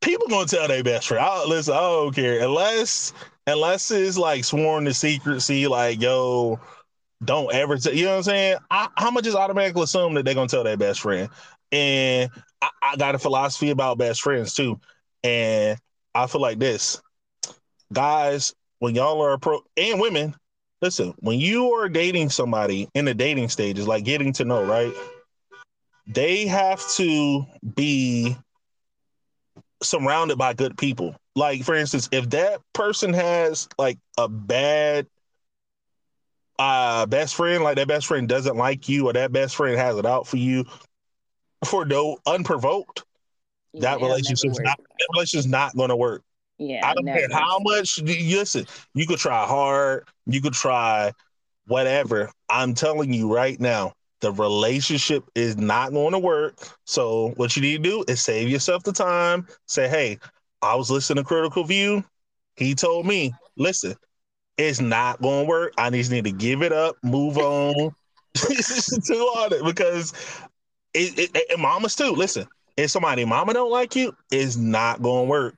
people 0.00 0.26
gonna 0.26 0.46
tell 0.46 0.66
their 0.66 0.82
best 0.82 1.06
friend. 1.06 1.24
I, 1.24 1.44
listen, 1.44 1.74
I 1.74 1.80
don't 1.80 2.14
care 2.14 2.40
unless 2.40 3.12
unless 3.46 3.90
it's 3.90 4.18
like 4.18 4.44
sworn 4.44 4.84
to 4.84 4.94
secrecy, 4.94 5.66
like 5.66 6.00
yo, 6.00 6.60
don't 7.24 7.52
ever 7.54 7.76
tell. 7.76 7.94
You 7.94 8.04
know 8.04 8.10
what 8.12 8.16
I'm 8.18 8.22
saying? 8.24 8.56
I, 8.70 8.88
I'm 8.96 9.14
gonna 9.14 9.22
just 9.22 9.36
automatically 9.36 9.82
assume 9.82 10.14
that 10.14 10.24
they're 10.24 10.34
gonna 10.34 10.48
tell 10.48 10.64
their 10.64 10.76
best 10.76 11.00
friend, 11.00 11.28
and 11.70 12.30
I, 12.60 12.70
I 12.82 12.96
got 12.96 13.14
a 13.14 13.18
philosophy 13.18 13.70
about 13.70 13.98
best 13.98 14.22
friends 14.22 14.54
too, 14.54 14.80
and 15.22 15.78
I 16.14 16.26
feel 16.26 16.40
like 16.40 16.58
this, 16.58 17.00
guys, 17.92 18.54
when 18.78 18.94
y'all 18.94 19.22
are 19.22 19.38
pro 19.38 19.60
and 19.76 20.00
women, 20.00 20.34
listen, 20.80 21.14
when 21.18 21.38
you 21.38 21.72
are 21.72 21.88
dating 21.88 22.30
somebody 22.30 22.88
in 22.94 23.04
the 23.04 23.14
dating 23.14 23.48
stages, 23.48 23.86
like 23.86 24.04
getting 24.04 24.32
to 24.34 24.44
know, 24.44 24.64
right? 24.64 24.92
They 26.06 26.46
have 26.46 26.84
to 26.96 27.46
be 27.74 28.36
surrounded 29.82 30.38
by 30.38 30.54
good 30.54 30.76
people. 30.76 31.14
Like, 31.34 31.62
for 31.64 31.74
instance, 31.74 32.08
if 32.12 32.30
that 32.30 32.60
person 32.72 33.12
has 33.12 33.68
like 33.78 33.98
a 34.18 34.28
bad 34.28 35.06
uh 36.58 37.06
best 37.06 37.34
friend, 37.34 37.64
like 37.64 37.76
that 37.76 37.88
best 37.88 38.06
friend 38.06 38.28
doesn't 38.28 38.56
like 38.56 38.88
you, 38.88 39.08
or 39.08 39.12
that 39.12 39.32
best 39.32 39.56
friend 39.56 39.78
has 39.78 39.96
it 39.96 40.06
out 40.06 40.26
for 40.26 40.36
you 40.36 40.64
for 41.64 41.84
no 41.84 42.18
unprovoked, 42.26 43.04
that 43.74 43.96
it'll 43.96 44.08
relationship's 44.08 44.60
not 44.60 44.78
that 44.78 45.08
relationship's 45.14 45.46
not 45.50 45.76
gonna 45.76 45.96
work. 45.96 46.22
Yeah, 46.58 46.86
I 46.88 46.94
don't 46.94 47.06
care 47.06 47.28
how 47.32 47.58
much 47.60 47.98
you 47.98 48.38
listen. 48.38 48.66
You 48.94 49.06
could 49.06 49.18
try 49.18 49.46
hard. 49.46 50.06
You 50.26 50.40
could 50.40 50.52
try 50.52 51.12
whatever. 51.66 52.30
I'm 52.48 52.74
telling 52.74 53.12
you 53.12 53.32
right 53.32 53.58
now, 53.58 53.94
the 54.22 54.32
relationship 54.32 55.24
is 55.34 55.56
not 55.56 55.92
going 55.92 56.12
to 56.12 56.18
work. 56.18 56.54
So 56.86 57.32
what 57.36 57.54
you 57.56 57.62
need 57.62 57.82
to 57.82 57.90
do 57.90 58.04
is 58.08 58.22
save 58.22 58.48
yourself 58.48 58.84
the 58.84 58.92
time. 58.92 59.46
Say, 59.66 59.88
hey, 59.88 60.18
I 60.62 60.76
was 60.76 60.90
listening 60.90 61.24
to 61.24 61.28
Critical 61.28 61.64
View. 61.64 62.04
He 62.56 62.74
told 62.74 63.04
me, 63.04 63.34
listen, 63.56 63.96
it's 64.56 64.80
not 64.80 65.20
going 65.20 65.44
to 65.44 65.48
work. 65.48 65.74
I 65.76 65.90
just 65.90 66.10
need 66.10 66.24
to 66.24 66.32
give 66.32 66.62
it 66.62 66.72
up, 66.72 66.96
move 67.02 67.36
on. 67.36 67.90
to 68.34 69.14
on 69.14 69.52
it 69.52 69.64
because 69.64 70.14
it, 70.94 71.30
it, 71.34 71.46
and 71.50 71.60
mamas 71.60 71.94
too. 71.94 72.12
Listen, 72.12 72.46
if 72.76 72.90
somebody 72.90 73.24
mama 73.24 73.52
don't 73.52 73.70
like 73.70 73.94
you, 73.94 74.16
it's 74.30 74.56
not 74.56 75.02
going 75.02 75.26
to 75.26 75.30
work. 75.30 75.56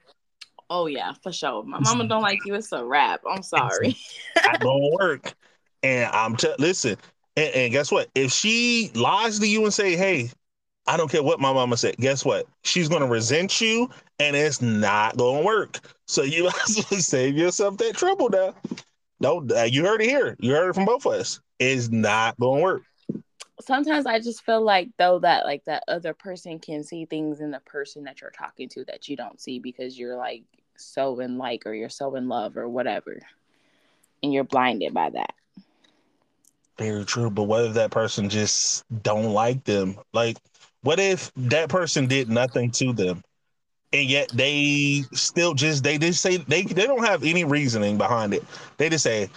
Oh 0.70 0.86
yeah, 0.86 1.12
for 1.22 1.32
sure. 1.32 1.62
My 1.62 1.78
mama 1.78 2.08
don't 2.08 2.22
like 2.22 2.44
you. 2.46 2.54
It's 2.54 2.72
a 2.72 2.84
wrap. 2.84 3.20
I'm 3.30 3.42
sorry. 3.42 3.96
not 4.44 4.60
gonna 4.60 4.90
work. 4.98 5.34
And 5.82 6.10
I'm 6.12 6.34
t- 6.34 6.54
listen, 6.58 6.96
and, 7.36 7.54
and 7.54 7.72
guess 7.72 7.90
what? 7.90 8.08
If 8.14 8.32
she 8.32 8.90
lies 8.94 9.38
to 9.40 9.48
you 9.48 9.64
and 9.64 9.74
say, 9.74 9.96
"Hey, 9.96 10.30
I 10.86 10.96
don't 10.96 11.10
care 11.10 11.22
what 11.22 11.40
my 11.40 11.52
mama 11.52 11.76
said," 11.76 11.96
guess 11.96 12.24
what? 12.24 12.46
She's 12.62 12.88
gonna 12.88 13.06
resent 13.06 13.60
you, 13.60 13.90
and 14.18 14.36
it's 14.36 14.62
not 14.62 15.16
gonna 15.16 15.42
work. 15.42 15.80
So 16.06 16.22
you 16.22 16.50
save 16.70 17.36
yourself 17.36 17.78
that 17.78 17.96
trouble 17.96 18.30
now. 18.30 18.54
No, 19.20 19.46
uh, 19.56 19.62
you 19.62 19.84
heard 19.84 20.02
it 20.02 20.08
here. 20.08 20.36
You 20.38 20.52
heard 20.52 20.70
it 20.70 20.74
from 20.74 20.84
both 20.84 21.06
of 21.06 21.12
us. 21.12 21.40
It's 21.58 21.88
not 21.88 22.38
gonna 22.38 22.60
work. 22.60 22.82
Sometimes 23.60 24.06
I 24.06 24.18
just 24.18 24.44
feel 24.44 24.62
like 24.62 24.90
though 24.98 25.20
that 25.20 25.44
like 25.44 25.64
that 25.64 25.84
other 25.88 26.12
person 26.12 26.58
can 26.58 26.82
see 26.82 27.04
things 27.04 27.40
in 27.40 27.50
the 27.50 27.60
person 27.60 28.04
that 28.04 28.20
you're 28.20 28.30
talking 28.30 28.68
to 28.70 28.84
that 28.86 29.08
you 29.08 29.16
don't 29.16 29.40
see 29.40 29.58
because 29.58 29.98
you're 29.98 30.16
like 30.16 30.42
so 30.76 31.20
in 31.20 31.38
like 31.38 31.62
or 31.66 31.72
you're 31.72 31.88
so 31.88 32.16
in 32.16 32.28
love 32.28 32.56
or 32.56 32.68
whatever. 32.68 33.18
And 34.22 34.32
you're 34.32 34.44
blinded 34.44 34.92
by 34.92 35.10
that. 35.10 35.34
Very 36.78 37.04
true. 37.04 37.30
But 37.30 37.44
what 37.44 37.64
if 37.64 37.74
that 37.74 37.90
person 37.90 38.28
just 38.28 38.84
don't 39.02 39.32
like 39.32 39.64
them? 39.64 39.96
Like, 40.12 40.38
what 40.82 40.98
if 40.98 41.32
that 41.36 41.68
person 41.68 42.06
did 42.06 42.28
nothing 42.28 42.70
to 42.72 42.92
them? 42.92 43.22
And 43.92 44.08
yet 44.08 44.28
they 44.34 45.04
still 45.12 45.54
just 45.54 45.84
they 45.84 45.98
just 45.98 46.20
say 46.20 46.38
they 46.38 46.62
they 46.62 46.86
don't 46.86 47.04
have 47.04 47.22
any 47.22 47.44
reasoning 47.44 47.96
behind 47.96 48.34
it. 48.34 48.44
They 48.76 48.88
just 48.88 49.04
say, 49.04 49.30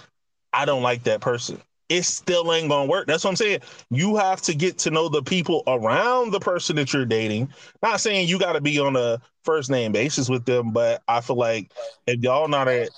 I 0.52 0.64
don't 0.64 0.82
like 0.82 1.04
that 1.04 1.20
person. 1.20 1.60
It 1.88 2.02
still 2.02 2.52
ain't 2.52 2.68
gonna 2.68 2.90
work. 2.90 3.06
That's 3.06 3.24
what 3.24 3.30
I'm 3.30 3.36
saying. 3.36 3.60
You 3.90 4.16
have 4.16 4.42
to 4.42 4.54
get 4.54 4.76
to 4.78 4.90
know 4.90 5.08
the 5.08 5.22
people 5.22 5.62
around 5.68 6.32
the 6.32 6.40
person 6.40 6.76
that 6.76 6.92
you're 6.92 7.06
dating. 7.06 7.50
Not 7.82 8.00
saying 8.00 8.28
you 8.28 8.38
gotta 8.38 8.60
be 8.60 8.78
on 8.80 8.96
a 8.96 9.20
first 9.44 9.70
name 9.70 9.92
basis 9.92 10.28
with 10.28 10.44
them, 10.44 10.72
but 10.72 11.02
I 11.06 11.20
feel 11.20 11.36
like 11.36 11.70
if 12.06 12.20
y'all 12.20 12.48
not 12.48 12.68
at 12.68 12.90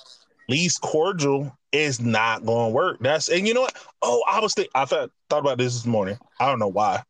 least 0.50 0.80
cordial, 0.82 1.56
is 1.72 2.00
not 2.00 2.44
gonna 2.44 2.70
work. 2.70 2.98
That's 3.00 3.28
and 3.28 3.46
you 3.46 3.54
know 3.54 3.62
what? 3.62 3.76
Oh, 4.02 4.22
I 4.30 4.40
was 4.40 4.54
think 4.54 4.68
I 4.74 4.84
thought 4.84 5.10
thought 5.28 5.40
about 5.40 5.58
this 5.58 5.74
this 5.74 5.86
morning. 5.86 6.18
I 6.38 6.46
don't 6.46 6.58
know 6.58 6.68
why, 6.68 7.02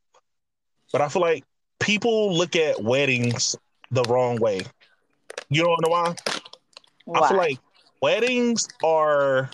but 0.93 1.01
I 1.01 1.09
feel 1.09 1.23
like 1.23 1.45
people 1.79 2.37
look 2.37 2.57
at 2.57 2.83
weddings 2.83 3.57
the 3.91 4.03
wrong 4.05 4.37
way. 4.37 4.61
You 5.49 5.65
don't 5.65 5.81
know 5.83 5.91
why? 5.91 6.15
I 7.15 7.29
feel 7.29 7.39
like 7.39 7.59
weddings 8.03 8.69
are 8.85 9.51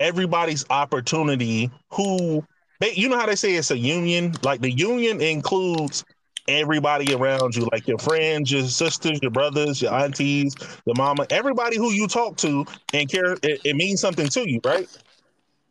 everybody's 0.00 0.66
opportunity. 0.68 1.70
Who 1.92 2.44
they, 2.80 2.92
you 2.94 3.08
know 3.08 3.18
how 3.18 3.26
they 3.26 3.36
say 3.36 3.54
it's 3.54 3.70
a 3.70 3.78
union. 3.78 4.34
Like 4.42 4.60
the 4.60 4.70
union 4.70 5.20
includes 5.20 6.04
everybody 6.48 7.12
around 7.14 7.56
you, 7.56 7.68
like 7.72 7.86
your 7.86 7.98
friends, 7.98 8.50
your 8.50 8.64
sisters, 8.64 9.18
your 9.22 9.30
brothers, 9.30 9.80
your 9.80 9.92
aunties, 9.92 10.54
your 10.86 10.94
mama, 10.96 11.26
everybody 11.30 11.76
who 11.76 11.92
you 11.92 12.06
talk 12.06 12.36
to 12.38 12.64
and 12.92 13.10
care. 13.10 13.34
It, 13.42 13.60
it 13.64 13.76
means 13.76 14.00
something 14.00 14.28
to 14.28 14.48
you, 14.48 14.60
right? 14.64 14.88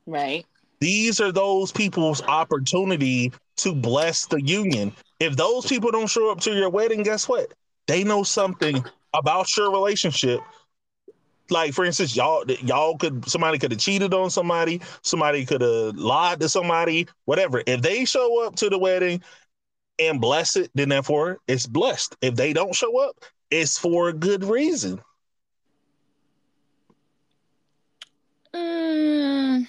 right. 0.06 0.46
These 0.80 1.20
are 1.20 1.32
those 1.32 1.72
people's 1.72 2.22
opportunity 2.24 3.34
to 3.58 3.76
bless 3.76 4.26
the 4.26 4.42
union. 4.42 4.94
If 5.20 5.36
those 5.36 5.66
people 5.66 5.92
don't 5.92 6.08
show 6.08 6.32
up 6.32 6.40
to 6.42 6.52
your 6.52 6.70
wedding, 6.70 7.04
guess 7.04 7.28
what? 7.28 7.54
They 7.88 8.04
know 8.04 8.24
something 8.24 8.84
about 9.14 9.56
your 9.58 9.72
relationship. 9.72 10.40
Like 11.50 11.74
for 11.74 11.84
instance, 11.84 12.16
y'all 12.16 12.46
y'all 12.62 12.96
could 12.96 13.28
somebody 13.28 13.58
could 13.58 13.72
have 13.72 13.80
cheated 13.80 14.14
on 14.14 14.30
somebody, 14.30 14.82
somebody 15.02 15.46
could 15.46 15.62
have 15.62 15.96
lied 15.96 16.40
to 16.42 16.48
somebody, 16.48 17.08
whatever. 17.26 17.64
If 17.66 17.82
they 17.82 18.06
show 18.06 18.46
up 18.46 18.56
to 18.58 18.70
the 18.70 18.78
wedding 18.78 19.24
and 20.00 20.22
bless 20.22 20.56
it, 20.56 20.72
then 20.76 20.90
therefore 20.90 21.40
it's 21.48 21.68
blessed. 21.68 22.16
If 22.22 22.36
they 22.36 22.54
don't 22.54 22.76
show 22.76 23.00
up, 23.00 23.24
it's 23.52 23.78
for 23.78 24.10
a 24.10 24.14
good 24.14 24.44
reason. 24.44 25.02
Mm, 28.54 29.68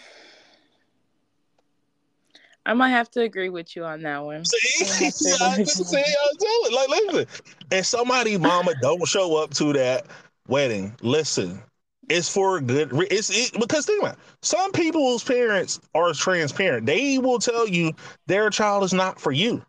I 2.64 2.74
might 2.74 2.90
have 2.90 3.10
to 3.12 3.22
agree 3.22 3.48
with 3.48 3.74
you 3.76 3.84
on 3.84 4.02
that 4.02 4.18
one. 4.18 4.44
See, 4.44 4.56
I 4.80 4.84
See, 5.10 5.44
I 5.44 5.56
with 5.58 5.66
just 5.66 5.78
you. 5.78 5.84
say 5.84 6.00
I 6.00 6.32
tell 6.38 6.64
it. 6.64 6.72
Like, 6.72 6.88
listen, 6.88 7.44
if 7.70 7.86
somebody 7.86 8.38
mama 8.38 8.74
don't 8.80 9.06
show 9.06 9.36
up 9.36 9.50
to 9.54 9.72
that 9.74 10.06
wedding, 10.48 10.94
listen, 11.02 11.60
it's 12.08 12.28
for 12.28 12.58
a 12.58 12.60
good. 12.62 12.92
Re- 12.92 13.08
it's 13.10 13.30
it, 13.30 13.58
because 13.60 13.86
think 13.86 14.02
about 14.02 14.14
it. 14.14 14.20
Some 14.42 14.72
people's 14.72 15.24
parents 15.24 15.80
are 15.94 16.12
transparent. 16.12 16.86
They 16.86 17.18
will 17.18 17.38
tell 17.38 17.68
you 17.68 17.92
their 18.26 18.50
child 18.50 18.84
is 18.84 18.92
not 18.92 19.20
for 19.20 19.32
you. 19.32 19.62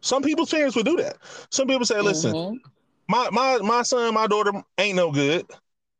Some 0.00 0.22
people's 0.22 0.50
parents 0.50 0.76
will 0.76 0.84
do 0.84 0.96
that. 0.98 1.16
Some 1.50 1.66
people 1.68 1.84
say, 1.86 2.00
listen, 2.00 2.34
Mhm. 2.34 2.60
my 3.08 3.28
my 3.30 3.58
my 3.58 3.82
son, 3.82 4.14
my 4.14 4.26
daughter 4.26 4.52
ain't 4.78 4.96
no 4.96 5.10
good. 5.10 5.46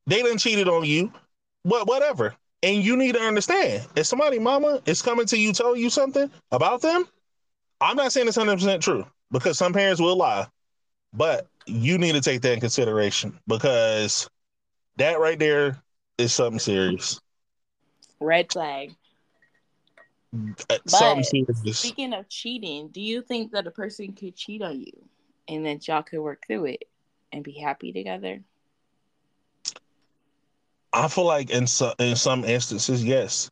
They 0.06 0.22
done 0.22 0.38
cheated 0.38 0.68
on 0.68 0.84
you, 0.84 1.12
but 1.64 1.86
whatever. 1.86 2.34
And 2.62 2.82
you 2.82 2.96
need 2.96 3.14
to 3.14 3.20
understand, 3.20 3.86
if 3.94 4.06
somebody 4.06 4.38
mama 4.38 4.80
is 4.86 5.02
coming 5.02 5.26
to 5.26 5.38
you 5.38 5.52
telling 5.52 5.80
you 5.80 5.90
something 5.90 6.30
about 6.50 6.82
them, 6.82 7.06
I'm 7.80 7.96
not 7.96 8.12
saying 8.12 8.26
it's 8.28 8.36
100 8.36 8.56
percent 8.56 8.82
true 8.82 9.06
because 9.30 9.58
some 9.58 9.72
parents 9.72 10.00
will 10.00 10.16
lie, 10.16 10.46
but 11.12 11.46
you 11.66 11.98
need 11.98 12.12
to 12.12 12.20
take 12.20 12.40
that 12.42 12.54
in 12.54 12.60
consideration 12.60 13.38
because 13.46 14.28
that 14.96 15.20
right 15.20 15.38
there 15.38 15.80
is 16.16 16.32
something 16.32 16.58
serious. 16.58 17.20
Red 18.20 18.52
flag. 18.52 18.94
Some 20.86 21.22
But 21.22 21.24
speaking 21.74 22.12
of 22.12 22.28
cheating, 22.28 22.88
do 22.88 23.00
you 23.00 23.22
think 23.22 23.52
that 23.52 23.66
a 23.66 23.70
person 23.70 24.12
could 24.12 24.36
cheat 24.36 24.62
on 24.62 24.80
you 24.80 24.92
and 25.48 25.64
that 25.66 25.86
y'all 25.88 26.02
could 26.02 26.20
work 26.20 26.44
through 26.46 26.66
it 26.66 26.84
and 27.32 27.44
be 27.44 27.52
happy 27.52 27.92
together? 27.92 28.42
I 30.92 31.08
feel 31.08 31.24
like 31.24 31.50
in 31.50 31.66
some 31.66 31.94
in 31.98 32.16
some 32.16 32.44
instances, 32.44 33.04
yes, 33.04 33.50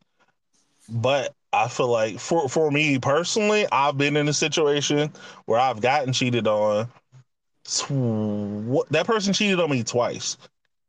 but 0.88 1.34
I 1.52 1.68
feel 1.68 1.88
like 1.88 2.18
for 2.18 2.48
for 2.48 2.70
me 2.70 2.98
personally, 2.98 3.66
I've 3.70 3.96
been 3.96 4.16
in 4.16 4.28
a 4.28 4.32
situation 4.32 5.12
where 5.46 5.60
I've 5.60 5.80
gotten 5.80 6.12
cheated 6.12 6.46
on. 6.46 6.88
Tw- 7.64 8.88
That 8.90 9.06
person 9.06 9.32
cheated 9.32 9.60
on 9.60 9.70
me 9.70 9.82
twice. 9.82 10.36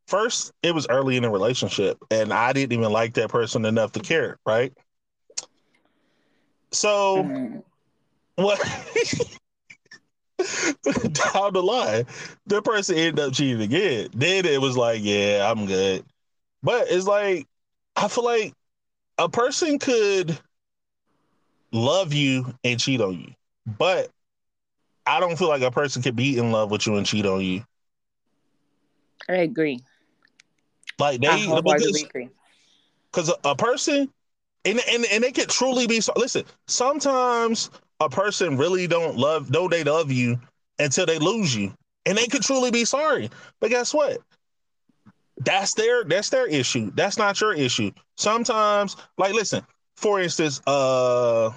First, 0.08 0.54
it 0.64 0.74
was 0.74 0.88
early 0.90 1.18
in 1.18 1.26
a 1.26 1.30
relationship, 1.30 1.98
and 2.12 2.32
I 2.32 2.54
didn't 2.54 2.74
even 2.78 2.92
like 2.92 3.14
that 3.16 3.30
person 3.30 3.66
enough 3.66 3.92
to 3.94 4.00
care, 4.00 4.38
right? 4.46 4.74
So 6.72 7.32
Mm. 7.32 7.64
what? 8.36 8.60
down 11.12 11.54
the 11.54 11.62
line, 11.64 12.06
the 12.46 12.62
person 12.62 12.96
ended 12.96 13.20
up 13.20 13.34
cheating 13.34 13.62
again. 13.62 14.10
Then 14.14 14.46
it 14.46 14.62
was 14.62 14.78
like, 14.78 15.02
yeah, 15.04 15.50
I'm 15.50 15.66
good. 15.66 16.04
But 16.64 16.88
it's 16.90 17.08
like, 17.08 17.46
I 17.96 18.08
feel 18.08 18.24
like 18.26 18.54
a 19.18 19.30
person 19.30 19.80
could 19.80 20.38
love 21.72 22.14
you 22.14 22.54
and 22.64 22.80
cheat 22.80 23.02
on 23.02 23.14
you, 23.20 23.34
but 23.66 24.10
I 25.06 25.20
don't 25.20 25.38
feel 25.38 25.50
like 25.50 25.62
a 25.62 25.72
person 25.72 26.02
could 26.02 26.16
be 26.16 26.38
in 26.38 26.52
love 26.52 26.72
with 26.72 26.86
you 26.88 26.96
and 26.96 27.06
cheat 27.06 27.26
on 27.26 27.42
you. 27.42 27.64
I 29.30 29.36
agree. 29.38 29.82
Like 31.00 31.22
they, 31.22 31.48
because 31.64 32.06
agree. 32.06 32.30
because 33.12 33.30
a, 33.30 33.50
a 33.52 33.56
person 33.56 34.10
and, 34.66 34.82
and 34.90 35.06
and 35.12 35.24
they 35.24 35.32
could 35.32 35.50
truly 35.50 35.88
be 35.88 36.02
so 36.02 36.14
listen 36.16 36.44
sometimes 36.68 37.70
a 38.00 38.10
person 38.10 38.58
really 38.58 38.88
don't 38.88 39.18
love 39.18 39.50
know 39.50 39.68
they 39.68 39.84
love 39.84 40.12
you 40.12 40.40
until 40.80 41.06
they 41.06 41.20
lose 41.20 41.56
you. 41.56 41.74
And 42.06 42.18
they 42.18 42.28
could 42.28 42.42
truly 42.42 42.72
be 42.72 42.86
sorry. 42.86 43.30
But 43.60 43.70
guess 43.70 43.94
what? 43.94 44.20
That's 45.40 45.74
their 45.74 46.04
that's 46.04 46.30
their 46.30 46.48
issue. 46.48 46.92
That's 46.96 47.18
not 47.18 47.40
your 47.42 47.54
issue. 47.54 47.92
Sometimes 48.16 48.96
like 49.18 49.34
listen 49.34 49.66
for 49.96 50.20
instance 50.20 50.62
uh 50.68 51.52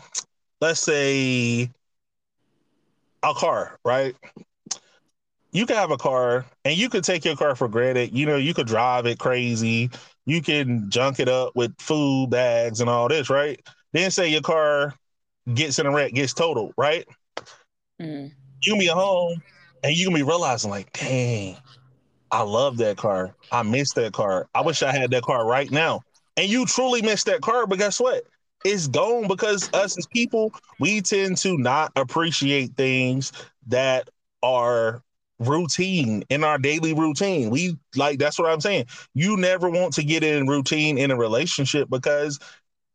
let's 0.60 0.80
say 0.80 1.70
a 3.22 3.34
car 3.34 3.78
right? 3.84 4.14
You 5.52 5.66
can 5.66 5.76
have 5.76 5.90
a 5.90 5.96
car 5.96 6.44
and 6.64 6.76
you 6.76 6.88
could 6.88 7.04
take 7.04 7.24
your 7.24 7.36
car 7.36 7.56
for 7.56 7.68
granted. 7.68 8.16
You 8.16 8.26
know 8.26 8.36
you 8.36 8.54
could 8.54 8.66
drive 8.66 9.06
it 9.06 9.18
crazy 9.18 9.90
you 10.26 10.42
can 10.42 10.90
junk 10.90 11.20
it 11.20 11.28
up 11.28 11.54
with 11.54 11.74
food 11.80 12.30
bags 12.30 12.80
and 12.80 12.90
all 12.90 13.08
this 13.08 13.30
right? 13.30 13.60
Then 13.92 14.10
say 14.10 14.28
your 14.28 14.42
car 14.42 14.94
gets 15.54 15.78
in 15.78 15.86
a 15.86 15.90
wreck 15.90 16.12
gets 16.12 16.34
totaled 16.34 16.72
right? 16.76 17.06
Mm. 18.00 18.32
you 18.62 18.72
can 18.72 18.78
be 18.78 18.88
at 18.88 18.94
home 18.94 19.42
and 19.84 19.94
you 19.94 20.06
can 20.06 20.14
be 20.14 20.22
realizing 20.22 20.70
like 20.70 20.90
dang 20.94 21.56
i 22.30 22.40
love 22.40 22.78
that 22.78 22.96
car. 22.96 23.34
I 23.52 23.62
miss 23.62 23.92
that 23.94 24.12
car. 24.12 24.48
I 24.54 24.62
wish 24.62 24.82
i 24.82 24.92
had 24.92 25.10
that 25.10 25.22
car 25.22 25.46
right 25.46 25.70
now. 25.70 26.00
And 26.36 26.48
you 26.48 26.64
truly 26.64 27.02
miss 27.02 27.24
that 27.24 27.40
car 27.42 27.66
but 27.66 27.78
guess 27.78 28.00
what? 28.00 28.24
It's 28.64 28.86
gone 28.86 29.26
because 29.26 29.68
us 29.74 29.98
as 29.98 30.06
people 30.06 30.52
we 30.78 31.00
tend 31.00 31.36
to 31.38 31.58
not 31.58 31.92
appreciate 31.96 32.76
things 32.76 33.32
that 33.66 34.08
are 34.42 35.02
routine 35.40 36.22
in 36.30 36.44
our 36.44 36.58
daily 36.58 36.94
routine. 36.94 37.50
We 37.50 37.78
like 37.96 38.18
that's 38.18 38.38
what 38.38 38.50
i'm 38.50 38.60
saying. 38.60 38.86
You 39.14 39.36
never 39.36 39.70
want 39.70 39.94
to 39.94 40.04
get 40.04 40.22
in 40.22 40.46
routine 40.46 40.98
in 40.98 41.10
a 41.10 41.16
relationship 41.16 41.88
because 41.90 42.38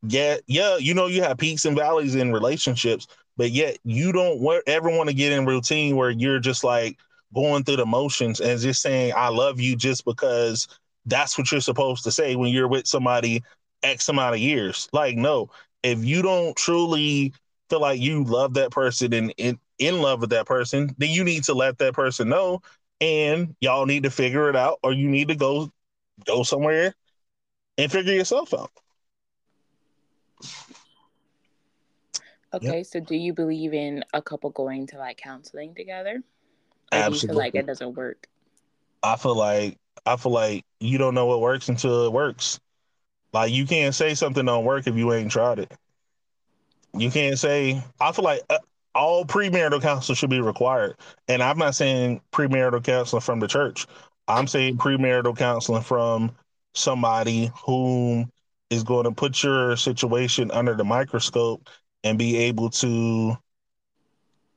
yeah 0.07 0.37
yeah 0.47 0.77
you 0.77 0.93
know 0.93 1.07
you 1.07 1.23
have 1.23 1.37
peaks 1.37 1.65
and 1.65 1.75
valleys 1.77 2.15
in 2.15 2.31
relationships 2.31 3.07
but 3.37 3.51
yet 3.51 3.77
you 3.83 4.11
don't 4.11 4.41
ever 4.67 4.89
want 4.89 5.09
to 5.09 5.15
get 5.15 5.31
in 5.31 5.45
routine 5.45 5.95
where 5.95 6.11
you're 6.11 6.39
just 6.39 6.63
like 6.63 6.97
going 7.33 7.63
through 7.63 7.77
the 7.77 7.85
motions 7.85 8.39
and 8.39 8.59
just 8.59 8.81
saying 8.81 9.13
i 9.15 9.29
love 9.29 9.59
you 9.59 9.75
just 9.75 10.05
because 10.05 10.67
that's 11.07 11.37
what 11.37 11.51
you're 11.51 11.61
supposed 11.61 12.03
to 12.03 12.11
say 12.11 12.35
when 12.35 12.49
you're 12.53 12.67
with 12.67 12.87
somebody 12.87 13.43
x 13.83 14.09
amount 14.09 14.35
of 14.35 14.41
years. 14.41 14.89
Like 14.93 15.17
no 15.17 15.49
if 15.83 16.03
you 16.03 16.21
don't 16.21 16.55
truly 16.55 17.33
feel 17.69 17.81
like 17.81 17.99
you 17.99 18.23
love 18.23 18.55
that 18.55 18.71
person 18.71 19.13
and 19.13 19.33
in, 19.37 19.59
in 19.79 20.01
love 20.01 20.21
with 20.21 20.29
that 20.29 20.45
person 20.45 20.93
then 20.97 21.09
you 21.09 21.23
need 21.23 21.43
to 21.43 21.53
let 21.53 21.77
that 21.77 21.93
person 21.93 22.29
know 22.29 22.61
and 23.01 23.55
y'all 23.59 23.85
need 23.85 24.03
to 24.03 24.09
figure 24.09 24.49
it 24.49 24.55
out 24.55 24.79
or 24.83 24.93
you 24.93 25.07
need 25.09 25.27
to 25.27 25.35
go 25.35 25.69
go 26.25 26.43
somewhere 26.43 26.93
and 27.77 27.91
figure 27.91 28.13
yourself 28.13 28.53
out 28.53 28.71
Okay, 32.53 32.83
so 32.83 32.99
do 32.99 33.15
you 33.15 33.33
believe 33.33 33.73
in 33.73 34.03
a 34.13 34.21
couple 34.21 34.49
going 34.49 34.87
to 34.87 34.97
like 34.97 35.17
counseling 35.17 35.75
together? 35.75 36.23
Or 36.91 37.03
do 37.03 37.11
you 37.11 37.19
feel 37.21 37.35
like 37.35 37.55
it 37.55 37.65
doesn't 37.65 37.93
work? 37.95 38.27
I 39.03 39.15
feel 39.15 39.35
like 39.35 39.77
I 40.05 40.15
feel 40.17 40.31
like 40.31 40.65
you 40.79 40.97
don't 40.97 41.13
know 41.15 41.25
what 41.25 41.41
works 41.41 41.69
until 41.69 42.05
it 42.05 42.11
works. 42.11 42.59
Like 43.33 43.51
you 43.51 43.65
can't 43.65 43.93
say 43.95 44.13
something 44.15 44.45
don't 44.45 44.65
work 44.65 44.87
if 44.87 44.95
you 44.95 45.13
ain't 45.13 45.31
tried 45.31 45.59
it. 45.59 45.71
You 46.97 47.11
can't 47.11 47.37
say. 47.37 47.81
I 47.99 48.11
feel 48.11 48.25
like 48.25 48.41
uh, 48.49 48.59
all 48.95 49.25
premarital 49.25 49.81
counseling 49.81 50.15
should 50.15 50.29
be 50.31 50.41
required, 50.41 50.95
and 51.27 51.43
I'm 51.43 51.57
not 51.59 51.75
saying 51.75 52.21
premarital 52.31 52.83
counseling 52.83 53.21
from 53.21 53.39
the 53.39 53.47
church. 53.47 53.87
I'm 54.27 54.47
saying 54.47 54.77
premarital 54.77 55.37
counseling 55.37 55.83
from 55.83 56.31
somebody 56.73 57.51
whom 57.65 58.31
is 58.71 58.83
going 58.83 59.05
to 59.05 59.11
put 59.11 59.43
your 59.43 59.77
situation 59.77 60.51
under 60.51 60.75
the 60.75 60.83
microscope 60.83 61.69
and 62.03 62.17
be 62.17 62.37
able 62.37 62.69
to, 62.71 63.37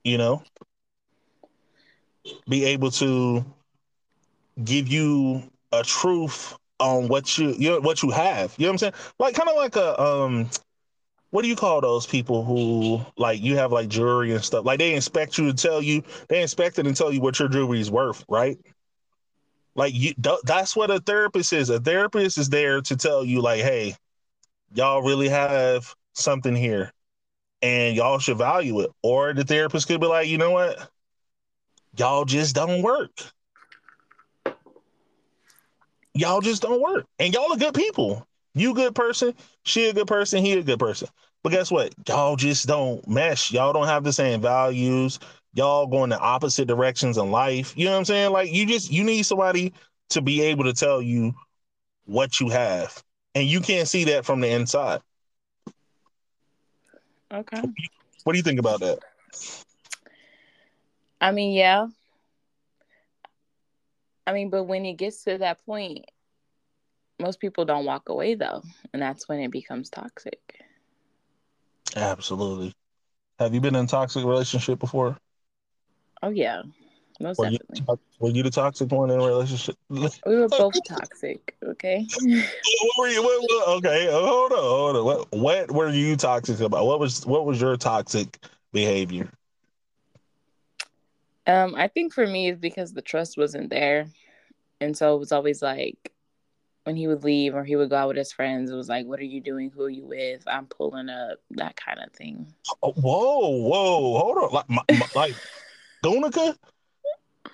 you 0.04 0.18
know, 0.18 0.42
be 2.48 2.64
able 2.64 2.90
to 2.92 3.44
give 4.64 4.88
you 4.88 5.42
a 5.72 5.82
truth 5.82 6.56
on 6.80 7.08
what 7.08 7.38
you 7.38 7.54
you 7.58 7.70
know, 7.70 7.80
what 7.80 8.02
you 8.02 8.10
have. 8.10 8.54
You 8.58 8.66
know 8.66 8.70
what 8.70 8.74
I'm 8.74 8.78
saying? 8.78 8.94
Like 9.18 9.34
kind 9.34 9.48
of 9.48 9.56
like 9.56 9.76
a 9.76 10.00
um 10.00 10.50
what 11.30 11.42
do 11.42 11.48
you 11.48 11.56
call 11.56 11.80
those 11.80 12.06
people 12.06 12.44
who 12.44 13.00
like 13.16 13.40
you 13.42 13.56
have 13.56 13.72
like 13.72 13.88
jewelry 13.88 14.32
and 14.32 14.42
stuff? 14.42 14.64
Like 14.64 14.78
they 14.78 14.94
inspect 14.94 15.38
you 15.38 15.46
to 15.46 15.54
tell 15.54 15.82
you 15.82 16.02
they 16.28 16.42
inspect 16.42 16.78
it 16.78 16.86
and 16.86 16.96
tell 16.96 17.12
you 17.12 17.20
what 17.20 17.38
your 17.38 17.48
jewelry 17.48 17.80
is 17.80 17.90
worth, 17.90 18.24
right? 18.28 18.58
Like 19.74 19.94
you 19.94 20.14
th- 20.14 20.40
that's 20.44 20.74
what 20.74 20.90
a 20.90 21.00
therapist 21.00 21.52
is. 21.52 21.70
A 21.70 21.80
therapist 21.80 22.38
is 22.38 22.48
there 22.48 22.80
to 22.82 22.96
tell 22.96 23.24
you 23.24 23.40
like, 23.40 23.60
hey, 23.60 23.94
y'all 24.74 25.02
really 25.02 25.28
have 25.28 25.94
something 26.14 26.56
here 26.56 26.92
and 27.62 27.96
y'all 27.96 28.18
should 28.18 28.38
value 28.38 28.80
it. 28.80 28.90
Or 29.02 29.34
the 29.34 29.44
therapist 29.44 29.88
could 29.88 30.00
be 30.00 30.06
like, 30.06 30.28
you 30.28 30.38
know 30.38 30.50
what? 30.50 30.90
Y'all 31.96 32.24
just 32.24 32.54
don't 32.54 32.82
work 32.82 33.10
y'all 36.18 36.40
just 36.40 36.62
don't 36.62 36.80
work. 36.80 37.06
And 37.18 37.32
y'all 37.32 37.52
are 37.52 37.56
good 37.56 37.74
people. 37.74 38.26
You 38.58 38.74
good 38.74 38.94
person, 38.94 39.34
she 39.64 39.88
a 39.88 39.92
good 39.92 40.06
person, 40.06 40.44
he 40.44 40.52
a 40.52 40.62
good 40.62 40.78
person. 40.78 41.08
But 41.42 41.52
guess 41.52 41.70
what? 41.70 41.94
Y'all 42.08 42.36
just 42.36 42.66
don't 42.66 43.06
mesh. 43.08 43.52
Y'all 43.52 43.72
don't 43.72 43.86
have 43.86 44.04
the 44.04 44.12
same 44.12 44.40
values. 44.40 45.18
Y'all 45.54 45.86
going 45.86 46.10
the 46.10 46.18
opposite 46.18 46.66
directions 46.66 47.16
in 47.16 47.30
life. 47.30 47.72
You 47.76 47.86
know 47.86 47.92
what 47.92 47.98
I'm 47.98 48.04
saying? 48.04 48.32
Like 48.32 48.52
you 48.52 48.66
just 48.66 48.90
you 48.90 49.04
need 49.04 49.22
somebody 49.22 49.72
to 50.10 50.20
be 50.20 50.42
able 50.42 50.64
to 50.64 50.72
tell 50.72 51.00
you 51.00 51.34
what 52.04 52.40
you 52.40 52.48
have. 52.48 53.02
And 53.34 53.46
you 53.46 53.60
can't 53.60 53.86
see 53.86 54.04
that 54.04 54.24
from 54.24 54.40
the 54.40 54.48
inside. 54.48 55.00
Okay. 57.32 57.62
What 58.24 58.32
do 58.32 58.36
you 58.36 58.42
think 58.42 58.58
about 58.58 58.80
that? 58.80 58.98
I 61.20 61.32
mean, 61.32 61.54
yeah. 61.54 61.88
I 64.26 64.32
mean, 64.32 64.50
but 64.50 64.64
when 64.64 64.84
it 64.84 64.94
gets 64.94 65.24
to 65.24 65.38
that 65.38 65.64
point, 65.64 66.06
most 67.20 67.40
people 67.40 67.64
don't 67.64 67.84
walk 67.84 68.08
away 68.08 68.34
though, 68.34 68.62
and 68.92 69.02
that's 69.02 69.28
when 69.28 69.40
it 69.40 69.50
becomes 69.50 69.90
toxic. 69.90 70.64
Absolutely. 71.96 72.74
Have 73.38 73.54
you 73.54 73.60
been 73.60 73.76
in 73.76 73.84
a 73.84 73.88
toxic 73.88 74.24
relationship 74.24 74.78
before? 74.78 75.16
Oh 76.22 76.30
yeah, 76.30 76.62
most 77.20 77.38
Were 77.38 77.48
you, 77.48 77.58
definitely. 77.58 77.98
were 78.18 78.30
you 78.30 78.42
the 78.42 78.50
toxic 78.50 78.90
one 78.90 79.10
in 79.10 79.20
a 79.20 79.24
relationship? 79.24 79.76
We 80.26 80.36
were 80.36 80.48
both 80.48 80.74
toxic. 80.86 81.56
Okay. 81.64 82.06
were 82.98 83.08
you? 83.08 83.22
What, 83.22 83.42
what, 83.42 83.68
okay, 83.78 84.08
hold 84.10 84.52
on, 84.52 84.58
hold 84.58 84.96
on. 84.96 85.04
What, 85.04 85.32
what 85.32 85.70
were 85.70 85.90
you 85.90 86.16
toxic 86.16 86.60
about? 86.60 86.86
What 86.86 87.00
was 87.00 87.24
what 87.26 87.46
was 87.46 87.60
your 87.60 87.76
toxic 87.76 88.38
behavior? 88.72 89.30
Um, 91.46 91.74
I 91.76 91.88
think 91.88 92.12
for 92.12 92.26
me 92.26 92.50
it's 92.50 92.60
because 92.60 92.92
the 92.92 93.02
trust 93.02 93.38
wasn't 93.38 93.70
there, 93.70 94.08
and 94.80 94.96
so 94.96 95.14
it 95.14 95.18
was 95.18 95.32
always 95.32 95.62
like 95.62 96.12
when 96.88 96.96
he 96.96 97.06
would 97.06 97.22
leave 97.22 97.54
or 97.54 97.64
he 97.64 97.76
would 97.76 97.90
go 97.90 97.96
out 97.96 98.08
with 98.08 98.16
his 98.16 98.32
friends, 98.32 98.70
it 98.70 98.74
was 98.74 98.88
like, 98.88 99.04
"What 99.04 99.20
are 99.20 99.24
you 99.24 99.42
doing? 99.42 99.70
Who 99.70 99.82
are 99.82 99.90
you 99.90 100.06
with? 100.06 100.42
I'm 100.46 100.64
pulling 100.64 101.10
up." 101.10 101.38
That 101.50 101.76
kind 101.76 101.98
of 102.00 102.10
thing. 102.14 102.50
Oh, 102.82 102.92
whoa, 102.92 103.48
whoa, 103.50 104.18
hold 104.18 104.38
on, 104.38 104.52
like, 104.52 104.70
my, 104.70 104.82
my, 104.90 105.06
like 105.14 105.34
Dunica? 106.02 106.56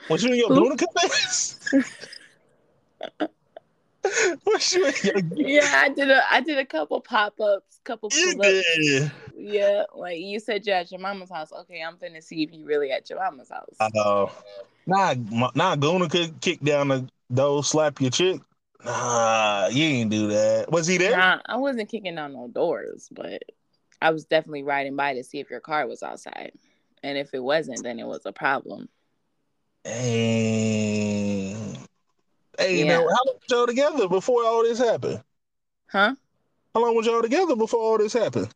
Was 0.09 0.23
you 0.23 0.31
in 0.31 0.39
your 0.39 0.51
Who? 0.51 0.55
Dunica 0.55 0.87
days? 1.03 1.69
What 4.45 4.73
you- 4.73 4.93
Yeah, 5.35 5.81
I 5.83 5.89
did 5.89 6.11
a 6.11 6.23
I 6.33 6.41
did 6.41 6.59
a 6.59 6.65
couple 6.65 7.01
pop 7.01 7.41
ups, 7.41 7.81
couple 7.83 8.11
pull 8.11 8.41
ups. 8.41 8.65
did. 8.79 9.11
Yeah, 9.37 9.83
like 9.97 10.21
you 10.21 10.39
said, 10.39 10.65
you're 10.65 10.77
at 10.77 10.93
your 10.93 11.01
mama's 11.01 11.31
house. 11.31 11.51
Okay, 11.53 11.83
I'm 11.83 11.97
finna 11.97 12.23
see 12.23 12.45
if 12.45 12.53
you 12.53 12.67
really 12.67 12.93
at 12.93 13.11
your 13.11 13.19
mama's 13.19 13.51
house. 13.51 13.75
Uh, 13.81 14.27
nah, 14.87 15.15
nah, 15.57 15.75
Guna 15.75 16.09
could 16.09 16.41
kick 16.41 16.61
down 16.61 16.89
the 16.89 17.09
door, 17.33 17.65
slap 17.65 18.01
your 18.01 18.11
chick. 18.11 18.41
Nah, 18.85 19.69
you 19.69 19.85
ain't 19.85 20.11
do 20.11 20.29
that. 20.29 20.71
Was 20.71 20.87
he 20.87 20.99
there? 20.99 21.17
Nah, 21.17 21.41
I 21.47 21.57
wasn't 21.57 21.89
kicking 21.89 22.15
down 22.17 22.35
no 22.35 22.49
doors, 22.49 23.09
but 23.11 23.43
I 24.01 24.11
was 24.11 24.25
definitely 24.27 24.63
riding 24.63 24.97
by 24.97 25.15
to 25.15 25.25
see 25.25 25.41
if 25.41 25.51
your 25.51 25.61
car 25.61 25.87
was 25.87 26.03
outside. 26.03 26.53
And 27.03 27.19
if 27.19 27.35
it 27.35 27.43
wasn't, 27.43 27.83
then 27.83 27.99
it 27.99 28.07
was 28.07 28.27
a 28.27 28.33
problem. 28.33 28.89
Hey, 29.85 31.55
hey, 32.59 32.79
Yeah. 32.79 32.85
now, 32.85 33.01
how 33.01 33.23
long 33.27 33.37
was 33.41 33.51
y'all 33.51 33.67
together 33.67 34.09
before 34.09 34.45
all 34.45 34.63
this 34.63 34.79
happened? 34.79 35.23
Huh? 35.91 36.15
How 36.75 36.81
long 36.83 36.97
was 36.97 37.07
y'all 37.07 37.23
together 37.23 37.57
before 37.57 37.81
all 37.81 37.99
this 37.99 38.13
happened? 38.13 38.49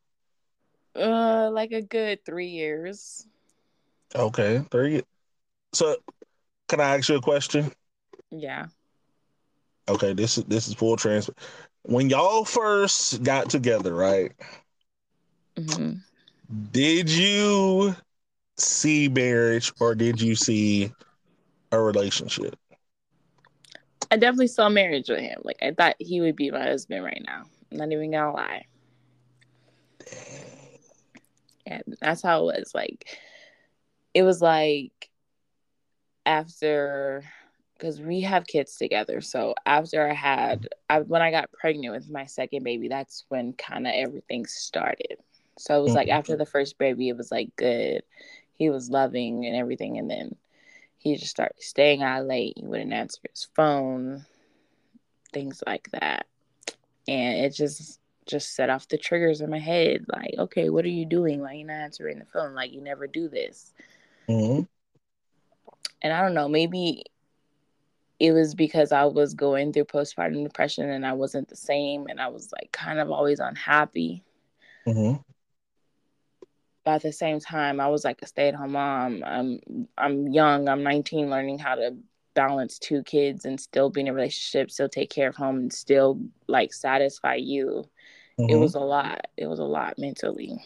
Uh 0.95 1.51
like 1.53 1.73
a 1.73 1.83
good 1.83 2.25
three 2.25 2.49
years. 2.49 3.27
Okay, 4.15 4.63
three. 4.71 5.03
So, 5.75 5.97
can 6.69 6.81
I 6.81 6.97
ask 6.97 7.09
you 7.09 7.17
a 7.17 7.21
question? 7.21 7.71
Yeah. 8.31 8.67
Okay, 9.89 10.13
this 10.13 10.39
is 10.39 10.45
this 10.45 10.69
is 10.69 10.75
full 10.75 10.97
transfer. 10.97 11.33
When 11.83 12.11
y'all 12.11 12.45
first 12.45 13.23
got 13.23 13.51
together, 13.51 13.95
right? 13.95 14.33
hmm 15.57 16.03
Did 16.73 17.11
you 17.11 17.95
see 18.59 19.09
marriage 19.09 19.73
or 19.81 19.95
did 19.95 20.21
you 20.21 20.35
see 20.37 20.93
a 21.73 21.81
relationship? 21.81 22.57
I 24.11 24.17
definitely 24.17 24.49
saw 24.49 24.69
marriage 24.69 25.09
with 25.09 25.21
him. 25.21 25.41
Like 25.45 25.59
I 25.63 25.73
thought 25.73 25.97
he 25.99 26.21
would 26.21 26.37
be 26.37 26.51
my 26.51 26.63
husband 26.63 27.05
right 27.05 27.23
now. 27.27 27.45
I'm 27.71 27.79
not 27.79 27.93
even 27.93 28.11
gonna 28.13 28.33
lie. 28.33 28.65
And 31.67 31.83
that's 32.01 32.23
how 32.23 32.49
it 32.49 32.59
was. 32.59 32.73
Like 32.75 33.07
it 34.15 34.23
was 34.23 34.41
like 34.43 35.11
after 36.27 37.25
because 37.79 38.01
we 38.01 38.21
have 38.23 38.47
kids 38.47 38.77
together. 38.77 39.21
So 39.21 39.55
after 39.65 40.09
I 40.09 40.15
had 40.15 40.69
I, 40.91 41.01
when 41.01 41.23
I 41.23 41.31
got 41.31 41.53
pregnant 41.53 41.95
with 41.95 42.11
my 42.11 42.27
second 42.27 42.65
baby, 42.65 42.89
that's 42.89 43.25
when 43.29 43.53
kind 43.55 43.87
of 43.87 43.93
everything 43.95 44.47
started. 44.47 45.19
So 45.59 45.79
it 45.79 45.83
was 45.83 45.95
like 45.95 46.09
after 46.09 46.37
the 46.37 46.47
first 46.47 46.79
baby, 46.79 47.09
it 47.09 47.17
was 47.17 47.31
like 47.31 47.55
good. 47.57 48.03
He 48.55 48.71
was 48.71 48.91
loving 48.91 49.47
and 49.47 49.57
everything, 49.57 49.99
and 49.99 50.11
then 50.11 50.37
he 50.99 51.17
just 51.17 51.31
started 51.31 51.63
staying 51.63 52.03
out 52.03 52.27
late. 52.27 52.55
He 52.57 52.67
wouldn't 52.67 52.93
answer 52.93 53.21
his 53.31 53.49
phone, 53.55 54.25
things 55.33 55.63
like 55.67 55.89
that, 55.93 56.27
and 57.07 57.39
it 57.39 57.55
just 57.55 58.01
just 58.27 58.55
set 58.55 58.71
off 58.71 58.89
the 58.89 58.99
triggers 58.99 59.41
in 59.41 59.51
my 59.51 59.59
head. 59.59 60.05
Like, 60.09 60.35
okay, 60.39 60.69
what 60.71 60.85
are 60.85 60.89
you 60.89 61.07
doing? 61.07 61.41
Like, 61.41 61.59
you're 61.59 61.67
not 61.67 61.75
answering 61.75 62.19
the 62.19 62.27
phone. 62.27 62.55
Like, 62.55 62.73
you 62.73 62.81
never 62.83 63.07
do 63.07 63.29
this. 63.29 63.73
hmm 64.29 64.61
And 66.03 66.13
I 66.13 66.21
don't 66.21 66.35
know, 66.35 66.49
maybe 66.49 67.05
it 68.21 68.33
was 68.33 68.55
because 68.55 68.93
I 68.93 69.05
was 69.05 69.35
going 69.35 69.73
through 69.73 69.85
postpartum 69.85 70.43
depression 70.45 70.89
and 70.91 71.07
I 71.07 71.13
wasn't 71.13 71.49
the 71.49 71.57
same, 71.57 72.07
and 72.09 72.21
I 72.21 72.29
was 72.29 72.53
like 72.53 72.73
kind 72.73 72.99
of 72.99 73.11
always 73.11 73.41
unhappy. 73.41 74.25
hmm 74.87 75.23
But 76.85 76.97
at 76.97 77.03
the 77.03 77.13
same 77.13 77.41
time, 77.41 77.81
I 77.81 77.89
was 77.89 78.05
like 78.05 78.23
a 78.23 78.27
stay 78.27 78.49
at 78.49 78.55
home 78.55 78.73
mom. 78.73 79.23
I'm 79.25 79.61
I'm 79.99 80.29
young. 80.29 80.69
I'm 80.69 80.83
19, 80.83 81.31
learning 81.31 81.59
how 81.59 81.75
to 81.75 81.97
balance 82.35 82.79
two 82.79 83.03
kids 83.03 83.45
and 83.45 83.61
still 83.61 83.91
be 83.91 84.01
in 84.03 84.09
a 84.09 84.13
relationship, 84.15 84.71
still 84.71 84.89
take 84.89 85.11
care 85.11 85.29
of 85.29 85.37
home, 85.37 85.57
and 85.59 85.73
still 85.73 86.21
like 86.47 86.73
satisfy 86.73 87.35
you. 87.35 87.85
It 88.49 88.57
was 88.57 88.75
a 88.75 88.81
lot. 88.81 89.27
It 89.37 89.47
was 89.47 89.59
a 89.59 89.65
lot 89.65 89.99
mentally, 89.99 90.65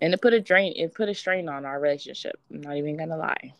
and 0.00 0.12
it 0.14 0.20
put 0.20 0.32
a 0.34 0.40
drain. 0.40 0.72
It 0.76 0.94
put 0.94 1.08
a 1.08 1.14
strain 1.14 1.48
on 1.48 1.64
our 1.64 1.78
relationship. 1.80 2.38
I'm 2.50 2.60
not 2.60 2.76
even 2.76 2.96
gonna 2.96 3.16
lie. 3.16 3.52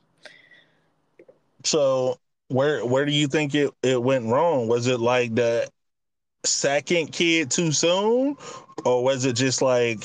So 1.65 2.19
where 2.49 2.85
where 2.85 3.05
do 3.05 3.13
you 3.13 3.29
think 3.29 3.55
it, 3.55 3.73
it 3.83 4.03
went 4.03 4.27
wrong? 4.27 4.69
Was 4.69 4.87
it 4.87 5.01
like 5.01 5.35
the 5.35 5.69
second 6.45 7.13
kid 7.13 7.51
too 7.51 7.73
soon? 7.73 8.37
Or 8.85 9.03
was 9.03 9.25
it 9.25 9.35
just 9.35 9.63
like 9.63 10.05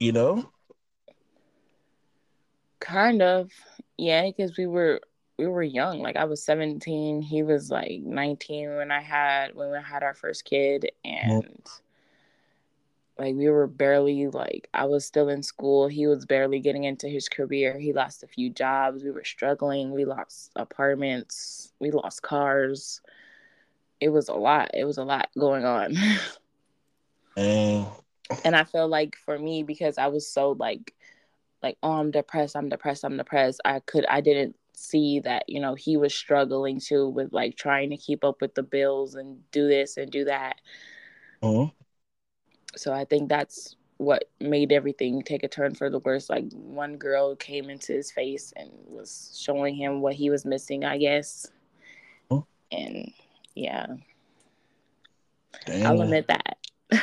you 0.00 0.12
know? 0.12 0.50
Kind 2.80 3.22
of, 3.22 3.50
yeah, 3.96 4.24
because 4.24 4.56
we 4.56 4.66
were 4.66 5.00
we 5.38 5.46
were 5.46 5.62
young. 5.62 6.00
Like 6.00 6.16
I 6.16 6.24
was 6.24 6.44
17, 6.44 7.22
he 7.22 7.42
was 7.42 7.70
like 7.70 8.00
19 8.02 8.76
when 8.76 8.90
I 8.90 9.00
had 9.00 9.54
when 9.54 9.70
we 9.70 9.78
had 9.82 10.02
our 10.02 10.14
first 10.14 10.44
kid, 10.44 10.90
mm-hmm. 11.04 11.30
and 11.30 11.68
like 13.18 13.34
we 13.34 13.48
were 13.48 13.66
barely 13.66 14.28
like 14.28 14.68
I 14.74 14.84
was 14.86 15.04
still 15.04 15.28
in 15.28 15.42
school. 15.42 15.88
He 15.88 16.06
was 16.06 16.26
barely 16.26 16.60
getting 16.60 16.84
into 16.84 17.08
his 17.08 17.28
career. 17.28 17.78
He 17.78 17.92
lost 17.92 18.22
a 18.22 18.28
few 18.28 18.50
jobs. 18.50 19.04
We 19.04 19.10
were 19.10 19.24
struggling. 19.24 19.92
We 19.92 20.04
lost 20.04 20.52
apartments. 20.56 21.72
We 21.80 21.90
lost 21.90 22.22
cars. 22.22 23.00
It 24.00 24.10
was 24.10 24.28
a 24.28 24.34
lot. 24.34 24.70
It 24.74 24.84
was 24.84 24.98
a 24.98 25.04
lot 25.04 25.28
going 25.38 25.64
on. 25.64 25.96
And 27.36 27.86
and 28.44 28.56
I 28.56 28.64
feel 28.64 28.88
like 28.88 29.16
for 29.16 29.38
me 29.38 29.62
because 29.62 29.98
I 29.98 30.08
was 30.08 30.30
so 30.32 30.52
like 30.52 30.94
like 31.62 31.78
oh 31.82 31.92
I'm 31.92 32.10
depressed 32.10 32.56
I'm 32.56 32.68
depressed 32.68 33.04
I'm 33.04 33.16
depressed 33.16 33.60
I 33.64 33.80
could 33.80 34.06
I 34.06 34.20
didn't 34.20 34.56
see 34.74 35.20
that 35.20 35.44
you 35.48 35.60
know 35.60 35.74
he 35.74 35.96
was 35.96 36.14
struggling 36.14 36.80
too 36.80 37.08
with 37.08 37.32
like 37.32 37.56
trying 37.56 37.90
to 37.90 37.96
keep 37.96 38.24
up 38.24 38.40
with 38.40 38.54
the 38.54 38.62
bills 38.62 39.14
and 39.14 39.38
do 39.50 39.68
this 39.68 39.96
and 39.96 40.10
do 40.10 40.24
that 40.26 40.56
Mhm. 41.42 41.72
So 42.76 42.92
I 42.92 43.04
think 43.04 43.28
that's 43.28 43.76
what 43.96 44.24
made 44.40 44.70
everything 44.72 45.22
take 45.22 45.42
a 45.42 45.48
turn 45.48 45.74
for 45.74 45.90
the 45.90 45.98
worse 46.00 46.30
like 46.30 46.44
one 46.52 46.96
girl 46.96 47.34
came 47.34 47.68
into 47.68 47.92
his 47.92 48.12
face 48.12 48.52
and 48.56 48.70
was 48.86 49.36
showing 49.42 49.74
him 49.74 50.00
what 50.00 50.14
he 50.14 50.30
was 50.30 50.44
missing 50.44 50.84
I 50.84 50.98
guess 50.98 51.46
Mhm. 52.30 52.44
and 52.70 53.12
yeah 53.54 53.86
Damn. 55.66 55.86
I'll 55.86 56.02
admit 56.02 56.28
that 56.28 56.58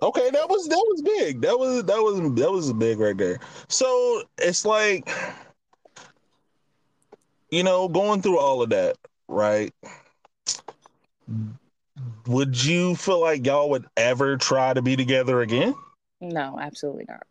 Okay, 0.00 0.30
that 0.30 0.48
was 0.48 0.68
that 0.68 0.76
was 0.76 1.02
big. 1.02 1.40
That 1.40 1.58
was 1.58 1.82
that 1.84 2.00
was 2.00 2.20
that 2.36 2.52
was 2.52 2.72
big 2.72 3.00
right 3.00 3.16
there. 3.18 3.40
So 3.68 4.22
it's 4.38 4.64
like 4.64 5.10
you 7.50 7.64
know, 7.64 7.88
going 7.88 8.22
through 8.22 8.38
all 8.38 8.62
of 8.62 8.70
that, 8.70 8.96
right? 9.26 9.74
Would 12.28 12.62
you 12.62 12.94
feel 12.94 13.22
like 13.22 13.46
y'all 13.46 13.70
would 13.70 13.86
ever 13.96 14.36
try 14.36 14.74
to 14.74 14.82
be 14.82 14.96
together 14.96 15.40
again? 15.40 15.74
no 16.20 16.58
absolutely 16.60 17.06
not 17.08 17.22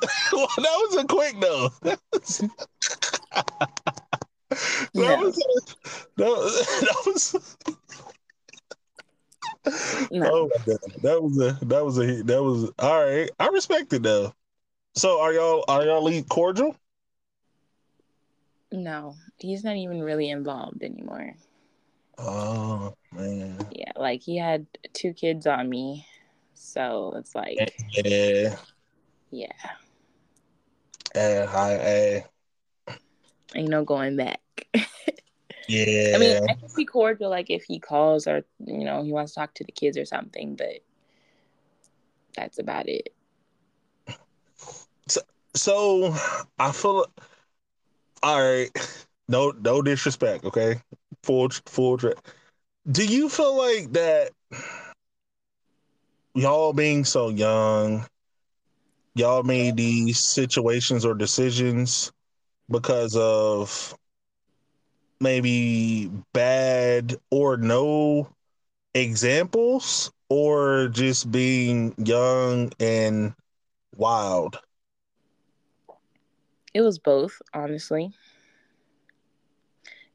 well, 0.32 0.48
that 0.56 0.62
was 0.62 0.96
a 0.96 1.04
quick 1.06 1.36
no. 1.38 1.70
that 1.82 1.98
was 2.12 2.38
that 4.94 4.94
No. 4.94 5.16
was 5.16 5.36
that 6.16 7.02
was 7.06 7.56
no 10.10 10.30
Oh 10.30 10.50
my 10.50 10.56
god, 10.66 10.78
that 11.02 11.22
was 11.22 11.40
a 11.40 11.58
that 11.64 11.84
was 11.84 11.98
a 11.98 12.22
that 12.24 12.42
was 12.42 12.70
all 12.78 13.04
right. 13.04 13.30
I 13.40 13.48
respect 13.48 13.92
it 13.94 14.02
though. 14.02 14.34
So 14.94 15.20
are 15.20 15.32
y'all 15.32 15.64
are 15.68 15.84
y'all 15.84 16.22
cordial? 16.24 16.76
No, 18.70 19.16
he's 19.38 19.64
not 19.64 19.76
even 19.76 20.02
really 20.02 20.28
involved 20.28 20.82
anymore. 20.82 21.34
Oh 22.18 22.94
man, 23.12 23.56
Yeah, 23.70 23.92
like 23.96 24.22
he 24.22 24.36
had 24.36 24.66
two 24.92 25.12
kids 25.12 25.46
on 25.46 25.68
me. 25.68 26.06
So 26.54 27.14
it's 27.16 27.34
like, 27.34 27.56
yeah, 27.92 28.56
yeah, 29.30 29.52
yeah, 31.14 31.46
hi, 31.46 31.74
eh, 31.74 32.20
ain't 33.54 33.68
no 33.68 33.84
going 33.84 34.16
back. 34.16 34.40
yeah. 35.68 36.12
I 36.14 36.18
mean, 36.18 36.36
I 36.48 36.54
can 36.54 36.68
be 36.76 36.84
cordial, 36.84 37.30
like 37.30 37.50
if 37.50 37.62
he 37.64 37.78
calls 37.78 38.26
or, 38.26 38.42
you 38.64 38.84
know, 38.84 39.02
he 39.04 39.12
wants 39.12 39.32
to 39.32 39.40
talk 39.40 39.54
to 39.54 39.64
the 39.64 39.72
kids 39.72 39.96
or 39.96 40.04
something, 40.04 40.56
but 40.56 40.82
that's 42.34 42.58
about 42.58 42.88
it. 42.88 43.14
so 45.54 46.14
I 46.58 46.72
feel 46.72 47.06
all 48.22 48.40
right. 48.40 48.70
No, 49.28 49.52
no 49.60 49.82
disrespect. 49.82 50.44
Okay, 50.44 50.80
full. 51.22 51.48
tra- 51.48 52.14
Do 52.90 53.04
you 53.04 53.28
feel 53.28 53.56
like 53.56 53.92
that? 53.92 54.30
Y'all 56.34 56.72
being 56.72 57.04
so 57.04 57.28
young, 57.28 58.06
y'all 59.14 59.42
made 59.42 59.76
these 59.76 60.18
situations 60.18 61.04
or 61.04 61.14
decisions 61.14 62.12
because 62.70 63.16
of 63.16 63.96
maybe 65.20 66.10
bad 66.32 67.16
or 67.30 67.56
no 67.56 68.28
examples 68.94 70.10
or 70.28 70.88
just 70.88 71.30
being 71.30 71.94
young 71.98 72.70
and 72.78 73.34
wild 73.96 74.58
It 76.74 76.82
was 76.82 76.98
both, 76.98 77.40
honestly. 77.54 78.12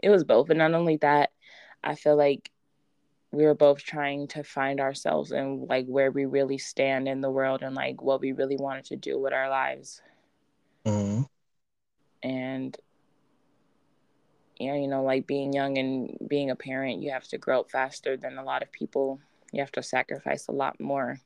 It 0.03 0.09
was 0.09 0.25
both. 0.25 0.49
And 0.49 0.59
not 0.59 0.73
only 0.73 0.97
that, 0.97 1.31
I 1.81 1.95
feel 1.95 2.17
like 2.17 2.51
we 3.31 3.45
were 3.45 3.55
both 3.55 3.81
trying 3.81 4.27
to 4.27 4.43
find 4.43 4.81
ourselves 4.81 5.31
and 5.31 5.67
like 5.67 5.87
where 5.87 6.11
we 6.11 6.25
really 6.25 6.57
stand 6.57 7.07
in 7.07 7.21
the 7.21 7.31
world 7.31 7.63
and 7.63 7.73
like 7.73 8.01
what 8.01 8.19
we 8.19 8.33
really 8.33 8.57
wanted 8.57 8.85
to 8.85 8.97
do 8.97 9.17
with 9.17 9.31
our 9.31 9.49
lives. 9.49 10.01
Mm-hmm. 10.85 11.23
And 12.21 12.77
yeah, 14.59 14.75
you 14.75 14.89
know, 14.89 15.03
like 15.03 15.25
being 15.25 15.53
young 15.53 15.77
and 15.77 16.17
being 16.27 16.51
a 16.51 16.55
parent, 16.55 17.01
you 17.01 17.11
have 17.11 17.27
to 17.29 17.37
grow 17.37 17.61
up 17.61 17.71
faster 17.71 18.17
than 18.17 18.37
a 18.37 18.43
lot 18.43 18.61
of 18.61 18.71
people. 18.73 19.21
You 19.53 19.61
have 19.61 19.71
to 19.71 19.83
sacrifice 19.83 20.49
a 20.49 20.51
lot 20.51 20.81
more. 20.81 21.17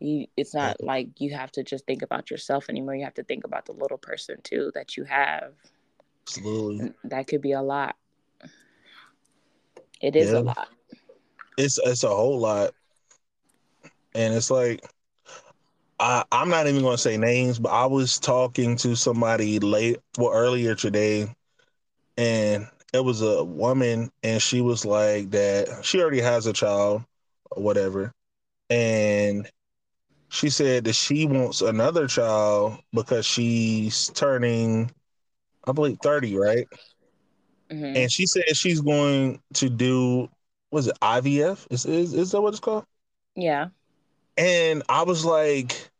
You, 0.00 0.28
it's 0.34 0.54
not 0.54 0.82
like 0.82 1.20
you 1.20 1.34
have 1.34 1.52
to 1.52 1.62
just 1.62 1.84
think 1.84 2.00
about 2.00 2.30
yourself 2.30 2.70
anymore. 2.70 2.94
You 2.94 3.04
have 3.04 3.14
to 3.14 3.22
think 3.22 3.44
about 3.44 3.66
the 3.66 3.72
little 3.72 3.98
person 3.98 4.38
too 4.42 4.72
that 4.74 4.96
you 4.96 5.04
have. 5.04 5.52
Absolutely. 6.28 6.92
That 7.04 7.26
could 7.26 7.40
be 7.40 7.52
a 7.52 7.62
lot. 7.62 7.96
It 10.00 10.14
is 10.14 10.30
yeah. 10.30 10.38
a 10.38 10.40
lot. 10.40 10.68
It's 11.56 11.78
it's 11.82 12.04
a 12.04 12.08
whole 12.08 12.38
lot. 12.38 12.72
And 14.14 14.34
it's 14.34 14.50
like 14.50 14.84
I, 15.98 16.24
I'm 16.30 16.48
not 16.48 16.66
even 16.66 16.82
gonna 16.82 16.98
say 16.98 17.16
names, 17.16 17.58
but 17.58 17.70
I 17.70 17.86
was 17.86 18.18
talking 18.18 18.76
to 18.76 18.94
somebody 18.94 19.58
late 19.58 19.98
well 20.18 20.32
earlier 20.32 20.74
today 20.74 21.34
and 22.16 22.66
it 22.92 23.04
was 23.04 23.22
a 23.22 23.42
woman 23.44 24.10
and 24.22 24.42
she 24.42 24.60
was 24.60 24.84
like 24.84 25.30
that 25.30 25.84
she 25.84 26.00
already 26.00 26.20
has 26.20 26.46
a 26.46 26.52
child 26.52 27.04
or 27.50 27.62
whatever 27.62 28.12
and 28.70 29.48
she 30.28 30.50
said 30.50 30.84
that 30.84 30.94
she 30.94 31.26
wants 31.26 31.60
another 31.60 32.06
child 32.06 32.78
because 32.92 33.24
she's 33.24 34.08
turning 34.10 34.90
i 35.68 35.72
believe 35.72 35.98
30 36.02 36.36
right 36.36 36.66
mm-hmm. 37.70 37.96
and 37.96 38.10
she 38.10 38.26
said 38.26 38.44
she's 38.54 38.80
going 38.80 39.40
to 39.54 39.68
do 39.68 40.28
was 40.70 40.86
it 40.86 40.98
ivf 41.00 41.66
is, 41.70 41.86
is 41.86 42.14
is 42.14 42.30
that 42.32 42.40
what 42.40 42.50
it's 42.50 42.60
called 42.60 42.84
yeah 43.34 43.68
and 44.36 44.82
i 44.88 45.02
was 45.02 45.24
like 45.24 45.90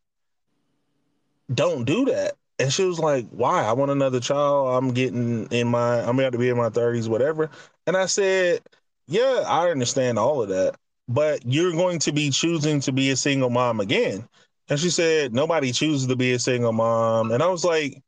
don't 1.54 1.85
do 1.85 2.04
that 2.07 2.35
and 2.59 2.72
she 2.72 2.85
was 2.85 2.98
like, 2.98 3.26
Why? 3.31 3.64
I 3.64 3.72
want 3.72 3.90
another 3.90 4.20
child. 4.20 4.76
I'm 4.76 4.92
getting 4.92 5.46
in 5.46 5.68
my, 5.68 6.00
I'm 6.00 6.18
about 6.18 6.33
to 6.33 6.38
be 6.38 6.48
in 6.48 6.57
my 6.57 6.70
30s, 6.70 7.09
whatever. 7.09 7.50
And 7.87 7.96
I 7.96 8.07
said, 8.07 8.61
Yeah, 9.07 9.44
I 9.46 9.70
understand 9.70 10.18
all 10.18 10.42
of 10.42 10.48
that, 10.48 10.74
but 11.09 11.44
you're 11.46 11.72
going 11.72 12.00
to 12.00 12.12
be 12.12 12.31
choosing 12.31 12.81
to 12.81 12.92
be 12.92 13.11
a 13.11 13.16
single 13.16 13.50
mom 13.50 13.81
again. 13.81 14.28
And 14.68 14.78
she 14.78 14.90
said, 14.90 15.33
Nobody 15.33 15.72
chooses 15.72 16.09
to 16.09 16.16
be 16.16 16.33
a 16.33 16.38
single 16.38 16.72
mom. 16.72 17.31
And 17.31 17.42
I 17.42 17.46
was 17.46 17.64
like, 17.64 18.02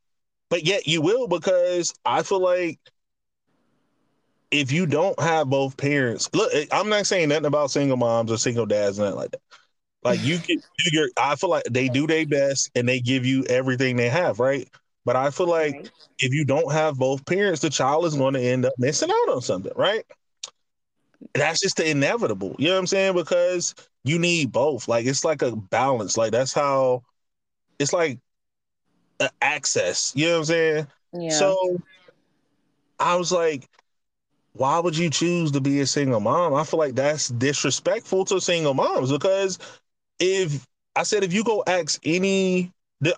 But 0.50 0.66
yet 0.66 0.86
you 0.86 1.00
will, 1.00 1.28
because 1.28 1.94
I 2.04 2.22
feel 2.22 2.40
like 2.40 2.78
if 4.50 4.72
you 4.72 4.84
don't 4.84 5.18
have 5.20 5.48
both 5.48 5.76
parents, 5.76 6.28
look, 6.34 6.52
eh, 6.52 6.66
I'm 6.72 6.88
not 6.88 7.06
saying 7.06 7.28
nothing 7.28 7.46
about 7.46 7.70
single 7.70 7.96
moms 7.96 8.32
or 8.32 8.36
single 8.36 8.66
dads, 8.66 8.98
nothing 8.98 9.16
like 9.16 9.30
that. 9.30 9.40
Like 10.02 10.20
you 10.22 10.38
can 10.38 10.56
do 10.56 10.90
your 10.92 11.08
I 11.16 11.36
feel 11.36 11.50
like 11.50 11.64
they 11.70 11.88
do 11.88 12.06
their 12.06 12.26
best 12.26 12.70
and 12.74 12.88
they 12.88 13.00
give 13.00 13.26
you 13.26 13.44
everything 13.44 13.96
they 13.96 14.08
have, 14.08 14.40
right? 14.40 14.68
But 15.04 15.16
I 15.16 15.30
feel 15.30 15.46
like 15.46 15.74
right. 15.74 15.90
if 16.18 16.32
you 16.32 16.44
don't 16.44 16.72
have 16.72 16.96
both 16.96 17.24
parents, 17.26 17.60
the 17.60 17.70
child 17.70 18.06
is 18.06 18.14
going 18.14 18.34
to 18.34 18.40
end 18.40 18.64
up 18.64 18.72
missing 18.78 19.10
out 19.10 19.34
on 19.34 19.42
something, 19.42 19.72
right? 19.76 20.04
That's 21.34 21.60
just 21.60 21.76
the 21.76 21.88
inevitable. 21.88 22.56
You 22.58 22.68
know 22.68 22.74
what 22.74 22.80
I'm 22.80 22.86
saying? 22.86 23.14
Because 23.14 23.74
you 24.04 24.18
need 24.18 24.52
both. 24.52 24.88
Like 24.88 25.06
it's 25.06 25.24
like 25.24 25.42
a 25.42 25.54
balance. 25.54 26.16
Like 26.16 26.32
that's 26.32 26.52
how 26.52 27.02
it's 27.78 27.92
like 27.92 28.18
access. 29.42 30.12
You 30.14 30.26
know 30.26 30.32
what 30.32 30.38
I'm 30.38 30.44
saying? 30.44 30.86
Yeah. 31.12 31.30
So 31.30 31.82
I 32.98 33.16
was 33.16 33.32
like, 33.32 33.68
why 34.52 34.78
would 34.78 34.96
you 34.96 35.10
choose 35.10 35.52
to 35.52 35.60
be 35.60 35.80
a 35.80 35.86
single 35.86 36.20
mom? 36.20 36.54
I 36.54 36.64
feel 36.64 36.78
like 36.78 36.94
that's 36.94 37.28
disrespectful 37.28 38.24
to 38.26 38.40
single 38.40 38.74
moms 38.74 39.12
because 39.12 39.58
if 40.18 40.66
I 40.96 41.02
said 41.04 41.24
if 41.24 41.32
you 41.32 41.44
go 41.44 41.62
ask 41.66 42.00
any 42.04 42.72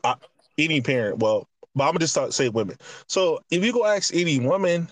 uh, 0.05 0.15
any 0.59 0.81
parent, 0.81 1.19
well, 1.19 1.49
but 1.75 1.85
I'm 1.85 1.91
gonna 1.91 2.01
just 2.01 2.13
start 2.13 2.33
say 2.33 2.49
women. 2.49 2.77
So 3.07 3.41
if 3.51 3.65
you 3.65 3.73
go 3.73 3.87
ask 3.87 4.15
any 4.15 4.39
woman, 4.39 4.89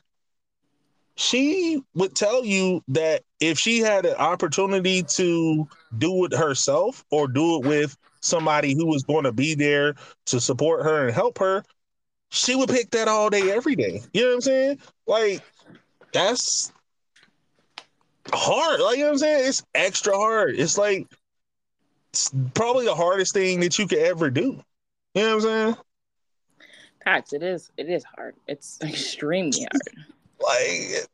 she 1.17 1.83
would 1.95 2.15
tell 2.15 2.45
you 2.45 2.83
that 2.89 3.23
if 3.41 3.59
she 3.59 3.81
had 3.81 4.07
an 4.07 4.15
opportunity 4.17 5.03
to 5.03 5.69
do 5.99 6.25
it 6.25 6.35
herself 6.35 7.05
or 7.11 7.29
do 7.29 7.57
it 7.57 7.67
with 7.67 7.97
somebody 8.21 8.75
who 8.75 8.87
was 8.87 9.03
going 9.03 9.25
to 9.25 9.33
be 9.33 9.55
there 9.55 9.95
to 10.27 10.41
support 10.41 10.85
her 10.85 11.07
and 11.07 11.15
help 11.15 11.39
her, 11.39 11.65
she 12.31 12.55
would 12.55 12.69
pick 12.69 12.91
that 12.91 13.09
all 13.09 13.31
day, 13.31 13.51
every 13.51 13.75
day. 13.75 14.03
You 14.13 14.23
know 14.23 14.29
what 14.29 14.35
I'm 14.35 14.41
saying? 14.43 14.79
Like 15.07 15.43
that's 16.13 16.73
hard. 18.33 18.81
Like 18.81 18.97
you 18.97 19.05
know 19.05 19.09
what 19.09 19.13
I'm 19.15 19.19
saying? 19.19 19.49
It's 19.49 19.65
extra 19.75 20.17
hard. 20.17 20.55
It's 20.57 20.79
like 20.79 21.07
it's 22.11 22.33
probably 22.55 22.87
the 22.87 22.95
hardest 22.95 23.35
thing 23.35 23.61
that 23.61 23.79
you 23.79 23.87
could 23.87 23.99
ever 23.99 24.31
do. 24.31 24.63
You 25.15 25.23
know 25.23 25.29
what 25.29 25.35
I'm 25.35 25.41
saying? 25.41 25.77
Facts. 27.05 27.33
It 27.33 27.43
is. 27.43 27.71
It 27.77 27.89
is 27.89 28.05
hard. 28.05 28.37
It's 28.47 28.79
extremely 28.83 29.61
hard. 29.61 30.07
like, 30.41 31.07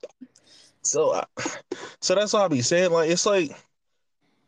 so, 0.83 1.15
I, 1.15 1.25
so 2.01 2.15
that's 2.15 2.33
what 2.33 2.43
I 2.43 2.49
be 2.49 2.63
saying. 2.63 2.93
Like, 2.93 3.11
it's 3.11 3.27
like 3.27 3.53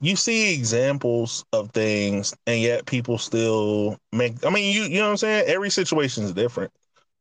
you 0.01 0.17
see 0.17 0.55
examples 0.55 1.45
of 1.53 1.71
things, 1.73 2.35
and 2.47 2.61
yet 2.61 2.87
people 2.87 3.19
still 3.19 3.99
make. 4.13 4.45
I 4.47 4.51
mean, 4.51 4.75
you 4.75 4.83
you 4.83 4.99
know 4.99 5.07
what 5.07 5.11
I'm 5.13 5.17
saying? 5.17 5.45
Every 5.49 5.71
situation 5.71 6.25
is 6.25 6.33
different, 6.33 6.73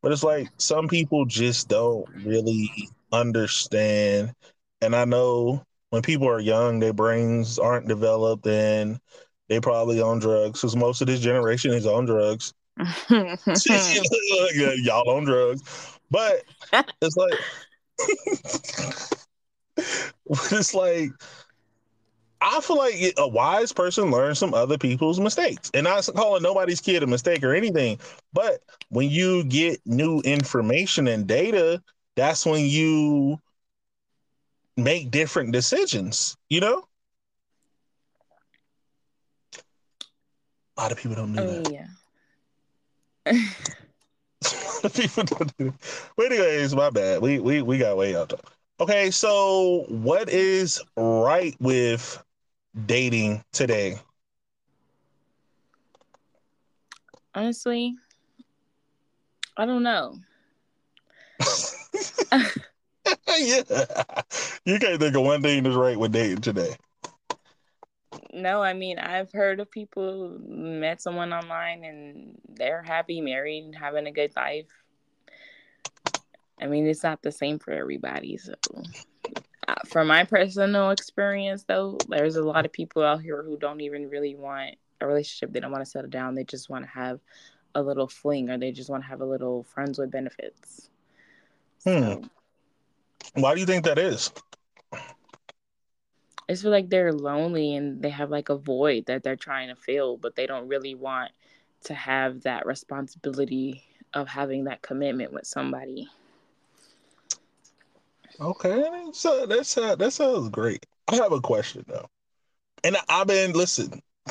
but 0.02 0.12
it's 0.12 0.22
like 0.22 0.48
some 0.58 0.88
people 0.88 1.24
just 1.24 1.68
don't 1.68 2.08
really 2.24 2.70
understand. 3.12 4.32
And 4.80 4.94
I 4.94 5.04
know 5.04 5.64
when 5.90 6.02
people 6.02 6.28
are 6.28 6.40
young, 6.40 6.78
their 6.78 6.92
brains 6.92 7.58
aren't 7.58 7.88
developed 7.88 8.46
and 8.46 9.00
they 9.48 9.60
probably 9.60 10.00
on 10.00 10.18
drugs 10.18 10.60
because 10.60 10.76
most 10.76 11.00
of 11.00 11.06
this 11.06 11.20
generation 11.20 11.72
is 11.72 11.86
on 11.86 12.04
drugs. 12.04 12.52
Y'all 13.10 15.10
on 15.10 15.24
drugs, 15.24 15.98
but 16.10 16.42
it's 17.02 17.16
like 17.16 17.38
it's 20.52 20.74
like 20.74 21.10
I 22.40 22.60
feel 22.60 22.78
like 22.78 22.94
a 23.16 23.26
wise 23.26 23.72
person 23.72 24.10
learns 24.10 24.38
from 24.38 24.54
other 24.54 24.78
people's 24.78 25.18
mistakes, 25.18 25.70
and 25.74 25.84
not 25.84 26.08
calling 26.14 26.42
nobody's 26.42 26.80
kid 26.80 27.02
a 27.02 27.06
mistake 27.06 27.42
or 27.42 27.54
anything. 27.54 27.98
But 28.32 28.62
when 28.90 29.10
you 29.10 29.44
get 29.44 29.80
new 29.86 30.20
information 30.20 31.08
and 31.08 31.26
data, 31.26 31.82
that's 32.16 32.46
when 32.46 32.64
you 32.64 33.40
make 34.76 35.10
different 35.10 35.52
decisions, 35.52 36.36
you 36.48 36.60
know? 36.60 36.84
A 40.76 40.80
lot 40.80 40.92
of 40.92 40.98
people 40.98 41.16
don't 41.16 41.32
know 41.32 41.42
oh, 41.42 41.62
that. 41.62 41.72
Yeah. 41.72 41.86
a 43.26 44.74
lot 44.74 44.84
of 44.84 44.94
people 44.94 45.24
don't 45.24 45.56
do 45.58 45.64
that. 45.70 46.10
But 46.16 46.26
anyways, 46.26 46.74
my 46.74 46.90
bad. 46.90 47.20
We 47.20 47.40
we 47.40 47.62
we 47.62 47.78
got 47.78 47.96
way 47.96 48.14
out. 48.14 48.32
Okay, 48.80 49.10
so 49.10 49.86
what 49.88 50.28
is 50.28 50.80
right 50.96 51.56
with 51.58 52.22
dating 52.86 53.42
today? 53.52 53.98
Honestly, 57.34 57.94
I 59.56 59.66
don't 59.66 59.82
know. 59.82 60.16
yeah. 63.38 63.62
You 64.64 64.78
can't 64.78 65.00
think 65.00 65.16
of 65.16 65.22
one 65.22 65.42
thing 65.42 65.62
that's 65.62 65.76
right 65.76 65.98
with 65.98 66.12
dating 66.12 66.40
today. 66.40 66.76
No, 68.32 68.62
I 68.62 68.72
mean 68.72 68.98
I've 68.98 69.32
heard 69.32 69.60
of 69.60 69.70
people 69.70 70.38
met 70.46 71.00
someone 71.00 71.32
online 71.32 71.84
and 71.84 72.38
they're 72.48 72.82
happy, 72.82 73.20
married, 73.20 73.64
and 73.64 73.74
having 73.74 74.06
a 74.06 74.12
good 74.12 74.34
life. 74.36 74.68
I 76.60 76.66
mean, 76.66 76.86
it's 76.86 77.02
not 77.02 77.22
the 77.22 77.32
same 77.32 77.58
for 77.58 77.72
everybody. 77.72 78.36
So, 78.36 78.54
from 79.86 80.08
my 80.08 80.24
personal 80.24 80.90
experience, 80.90 81.64
though, 81.64 81.98
there's 82.08 82.36
a 82.36 82.42
lot 82.42 82.64
of 82.64 82.72
people 82.72 83.02
out 83.02 83.22
here 83.22 83.42
who 83.42 83.56
don't 83.58 83.80
even 83.80 84.08
really 84.08 84.34
want 84.34 84.76
a 85.00 85.06
relationship. 85.06 85.52
They 85.52 85.60
don't 85.60 85.72
want 85.72 85.84
to 85.84 85.90
settle 85.90 86.10
down. 86.10 86.34
They 86.34 86.44
just 86.44 86.70
want 86.70 86.84
to 86.84 86.90
have 86.90 87.20
a 87.74 87.82
little 87.82 88.08
fling, 88.08 88.50
or 88.50 88.58
they 88.58 88.72
just 88.72 88.90
want 88.90 89.02
to 89.04 89.08
have 89.08 89.20
a 89.20 89.26
little 89.26 89.64
friends 89.64 89.98
with 89.98 90.10
benefits. 90.10 90.90
Hmm. 91.84 92.00
So, 92.00 92.22
why 93.34 93.54
do 93.54 93.60
you 93.60 93.66
think 93.66 93.84
that 93.84 93.98
is? 93.98 94.32
I 96.50 96.54
feel 96.54 96.70
like 96.70 96.88
they're 96.88 97.12
lonely 97.12 97.74
and 97.74 98.00
they 98.00 98.08
have 98.08 98.30
like 98.30 98.48
a 98.48 98.56
void 98.56 99.06
that 99.06 99.22
they're 99.22 99.36
trying 99.36 99.68
to 99.68 99.76
fill, 99.76 100.16
but 100.16 100.34
they 100.34 100.46
don't 100.46 100.66
really 100.66 100.94
want 100.94 101.30
to 101.84 101.94
have 101.94 102.42
that 102.42 102.66
responsibility 102.66 103.84
of 104.14 104.28
having 104.28 104.64
that 104.64 104.80
commitment 104.80 105.32
with 105.32 105.46
somebody. 105.46 106.08
Okay, 108.40 108.84
so 109.12 109.46
that's 109.46 109.76
uh, 109.76 109.96
that 109.96 110.12
sounds 110.12 110.48
great. 110.50 110.86
I 111.08 111.16
have 111.16 111.32
a 111.32 111.40
question 111.40 111.84
though, 111.88 112.08
and 112.84 112.96
I've 113.08 113.26
been 113.26 113.52
listen. 113.52 114.00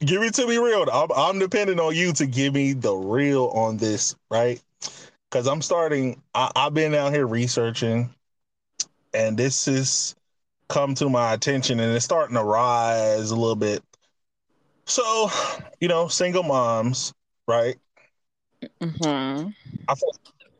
give 0.00 0.22
it 0.22 0.34
to 0.34 0.46
me 0.46 0.58
real. 0.58 0.86
I'm, 0.92 1.08
I'm 1.14 1.38
depending 1.38 1.78
on 1.78 1.94
you 1.94 2.12
to 2.14 2.26
give 2.26 2.54
me 2.54 2.72
the 2.72 2.94
real 2.94 3.46
on 3.54 3.76
this, 3.76 4.16
right? 4.30 4.60
because 5.30 5.46
I'm 5.46 5.62
starting. 5.62 6.22
I, 6.34 6.50
have 6.56 6.74
been 6.74 6.94
out 6.94 7.12
here 7.12 7.26
researching, 7.26 8.14
and 9.12 9.36
this 9.36 9.66
has 9.66 10.14
come 10.68 10.94
to 10.96 11.08
my 11.08 11.32
attention 11.32 11.80
and 11.80 11.94
it's 11.94 12.04
starting 12.04 12.36
to 12.36 12.44
rise 12.44 13.30
a 13.30 13.36
little 13.36 13.56
bit. 13.56 13.82
So, 14.84 15.30
you 15.80 15.88
know, 15.88 16.08
single 16.08 16.42
moms, 16.42 17.14
right? 17.46 17.76
Mm-hmm. 18.82 19.48
I 19.88 19.94
feel 19.94 20.12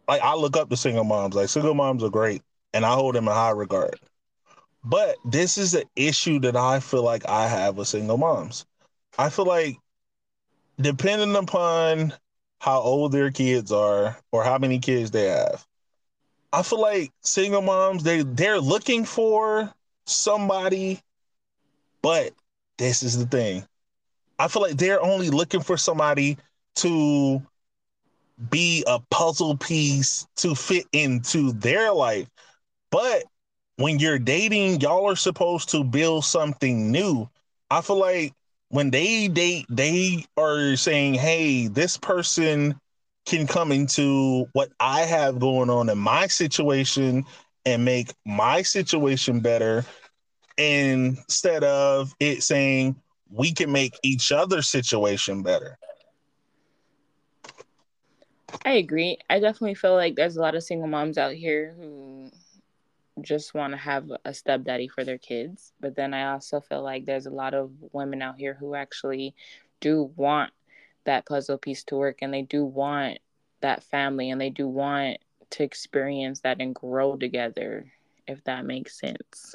like 0.09 0.23
I 0.23 0.35
look 0.35 0.57
up 0.57 0.71
to 0.71 0.77
single 0.77 1.05
moms. 1.05 1.37
Like 1.37 1.51
single 1.51 1.75
moms 1.75 2.03
are 2.03 2.11
great, 2.11 2.43
and 2.73 2.85
I 2.85 2.95
hold 2.95 3.15
them 3.15 3.29
in 3.29 3.35
high 3.35 3.51
regard. 3.51 4.01
But 4.83 5.17
this 5.25 5.59
is 5.59 5.75
an 5.75 5.85
issue 5.95 6.41
that 6.41 6.57
I 6.57 6.81
feel 6.81 7.03
like 7.03 7.29
I 7.29 7.47
have 7.47 7.77
with 7.77 7.89
single 7.89 8.17
moms. 8.17 8.65
I 9.19 9.29
feel 9.29 9.45
like 9.45 9.77
depending 10.81 11.37
upon 11.37 12.15
how 12.61 12.81
old 12.81 13.13
their 13.13 13.31
kids 13.31 13.71
are 13.71 14.17
or 14.33 14.43
how 14.43 14.59
many 14.59 14.79
kids 14.79 15.11
they 15.11 15.27
have, 15.27 15.67
I 16.53 16.63
feel 16.63 16.81
like 16.81 17.13
single 17.23 17.63
moms 17.63 18.03
they 18.03 18.23
they're 18.23 18.61
looking 18.61 19.05
for 19.05 19.73
somebody, 20.07 21.01
but 22.01 22.33
this 22.79 23.03
is 23.03 23.19
the 23.19 23.27
thing. 23.27 23.65
I 24.39 24.49
feel 24.49 24.63
like 24.63 24.77
they're 24.77 25.03
only 25.03 25.31
looking 25.31 25.61
for 25.61 25.77
somebody 25.77 26.39
to 26.77 27.43
be 28.51 28.85
a 28.87 29.01
puzzle 29.11 29.57
piece 29.57 30.27
to 30.37 30.55
fit 30.55 30.87
into 30.93 31.53
their 31.53 31.93
life. 31.93 32.29
But 32.91 33.25
when 33.77 33.99
you're 33.99 34.19
dating, 34.19 34.81
y'all 34.81 35.09
are 35.09 35.17
supposed 35.17 35.71
to 35.71 35.85
build 35.85 36.25
something 36.25 36.91
new. 36.91 37.29
I 37.71 37.81
feel 37.81 37.99
like 37.99 38.33
when 38.69 38.91
they 38.91 39.29
date, 39.29 39.67
they 39.69 40.25
are 40.37 40.77
saying, 40.77 41.15
hey, 41.15 41.69
this 41.69 41.97
person 41.97 42.79
can 43.27 43.47
come 43.47 43.73
into 43.73 44.47
what 44.53 44.71
I 44.81 45.03
have 45.03 45.39
going 45.39 45.71
on 45.71 45.89
in 45.89 45.99
my 45.99 46.27
situation 46.27 47.25
and 47.67 47.85
make 47.85 48.13
my 48.25 48.63
situation 48.63 49.41
better 49.41 49.85
instead 50.57 51.63
of 51.63 52.15
it 52.21 52.43
saying 52.43 52.97
we 53.31 53.53
can 53.53 53.71
make 53.71 53.95
each 54.03 54.33
other's 54.33 54.69
situation 54.69 55.43
better. 55.43 55.79
I 58.65 58.73
agree. 58.73 59.19
I 59.29 59.41
definitely 59.41 59.75
feel 59.75 59.95
like 59.95 60.15
there's 60.15 60.37
a 60.37 60.41
lot 60.41 60.55
of 60.55 60.63
single 60.63 60.89
moms 60.89 61.19
out 61.19 61.33
here 61.33 61.75
who 61.79 62.31
just 63.21 63.55
want 63.55 63.73
to 63.73 63.77
have 63.77 64.11
a 64.25 64.33
stepdaddy 64.33 64.89
for 64.89 65.05
their 65.05 65.19
kids. 65.19 65.73
But 65.81 65.97
then 65.97 66.15
I 66.15 66.33
also 66.33 66.61
feel 66.61 66.83
like 66.83 67.05
there's 67.05 67.27
a 67.27 67.31
lot 67.31 67.55
of 67.55 67.71
women 67.93 68.23
out 68.23 68.37
here 68.39 68.55
who 68.55 68.75
actually 68.75 69.35
do 69.81 70.11
want 70.17 70.53
that 71.05 71.27
puzzle 71.27 71.59
piece 71.59 71.85
to 71.85 71.97
work 71.97 72.19
and 72.23 72.33
they 72.33 72.43
do 72.43 72.65
want 72.65 73.19
that 73.61 73.83
family 73.83 74.31
and 74.31 74.41
they 74.41 74.51
do 74.51 74.69
want 74.69 75.19
to 75.51 75.63
experience 75.63 76.41
that 76.41 76.61
and 76.61 76.75
grow 76.75 77.17
together, 77.17 77.91
if 78.27 78.43
that 78.45 78.65
makes 78.65 78.99
sense. 78.99 79.55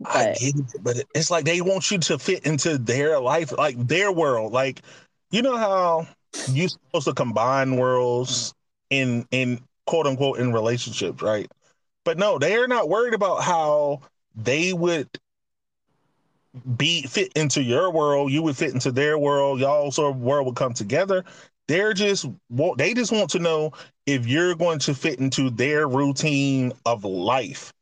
But, 0.00 0.16
I 0.16 0.32
get 0.34 0.56
it, 0.56 0.82
but 0.82 0.96
it's 1.14 1.30
like 1.30 1.44
they 1.44 1.60
want 1.60 1.90
you 1.90 1.98
to 1.98 2.18
fit 2.18 2.46
into 2.46 2.78
their 2.78 3.18
life, 3.18 3.52
like 3.56 3.76
their 3.86 4.12
world. 4.12 4.52
Like, 4.52 4.82
you 5.30 5.42
know 5.42 5.56
how 5.56 6.06
you're 6.48 6.68
supposed 6.68 7.06
to 7.06 7.14
combine 7.14 7.76
worlds 7.76 8.54
in 8.90 9.26
in 9.30 9.60
quote 9.86 10.06
unquote 10.06 10.38
in 10.38 10.52
relationships, 10.52 11.22
right? 11.22 11.50
But 12.04 12.18
no, 12.18 12.38
they 12.38 12.56
are 12.56 12.68
not 12.68 12.88
worried 12.88 13.14
about 13.14 13.42
how 13.42 14.00
they 14.34 14.72
would 14.72 15.08
be 16.76 17.02
fit 17.02 17.32
into 17.34 17.62
your 17.62 17.90
world, 17.90 18.30
you 18.32 18.42
would 18.42 18.56
fit 18.56 18.72
into 18.72 18.90
their 18.90 19.18
world, 19.18 19.60
y'all 19.60 19.90
sort 19.90 20.14
of 20.14 20.20
world 20.20 20.46
would 20.46 20.56
come 20.56 20.72
together. 20.72 21.24
They're 21.68 21.92
just 21.92 22.26
they 22.76 22.94
just 22.94 23.12
want 23.12 23.30
to 23.30 23.38
know 23.40 23.72
if 24.06 24.26
you're 24.26 24.54
going 24.54 24.78
to 24.80 24.94
fit 24.94 25.18
into 25.18 25.50
their 25.50 25.88
routine 25.88 26.72
of 26.84 27.04
life. 27.04 27.72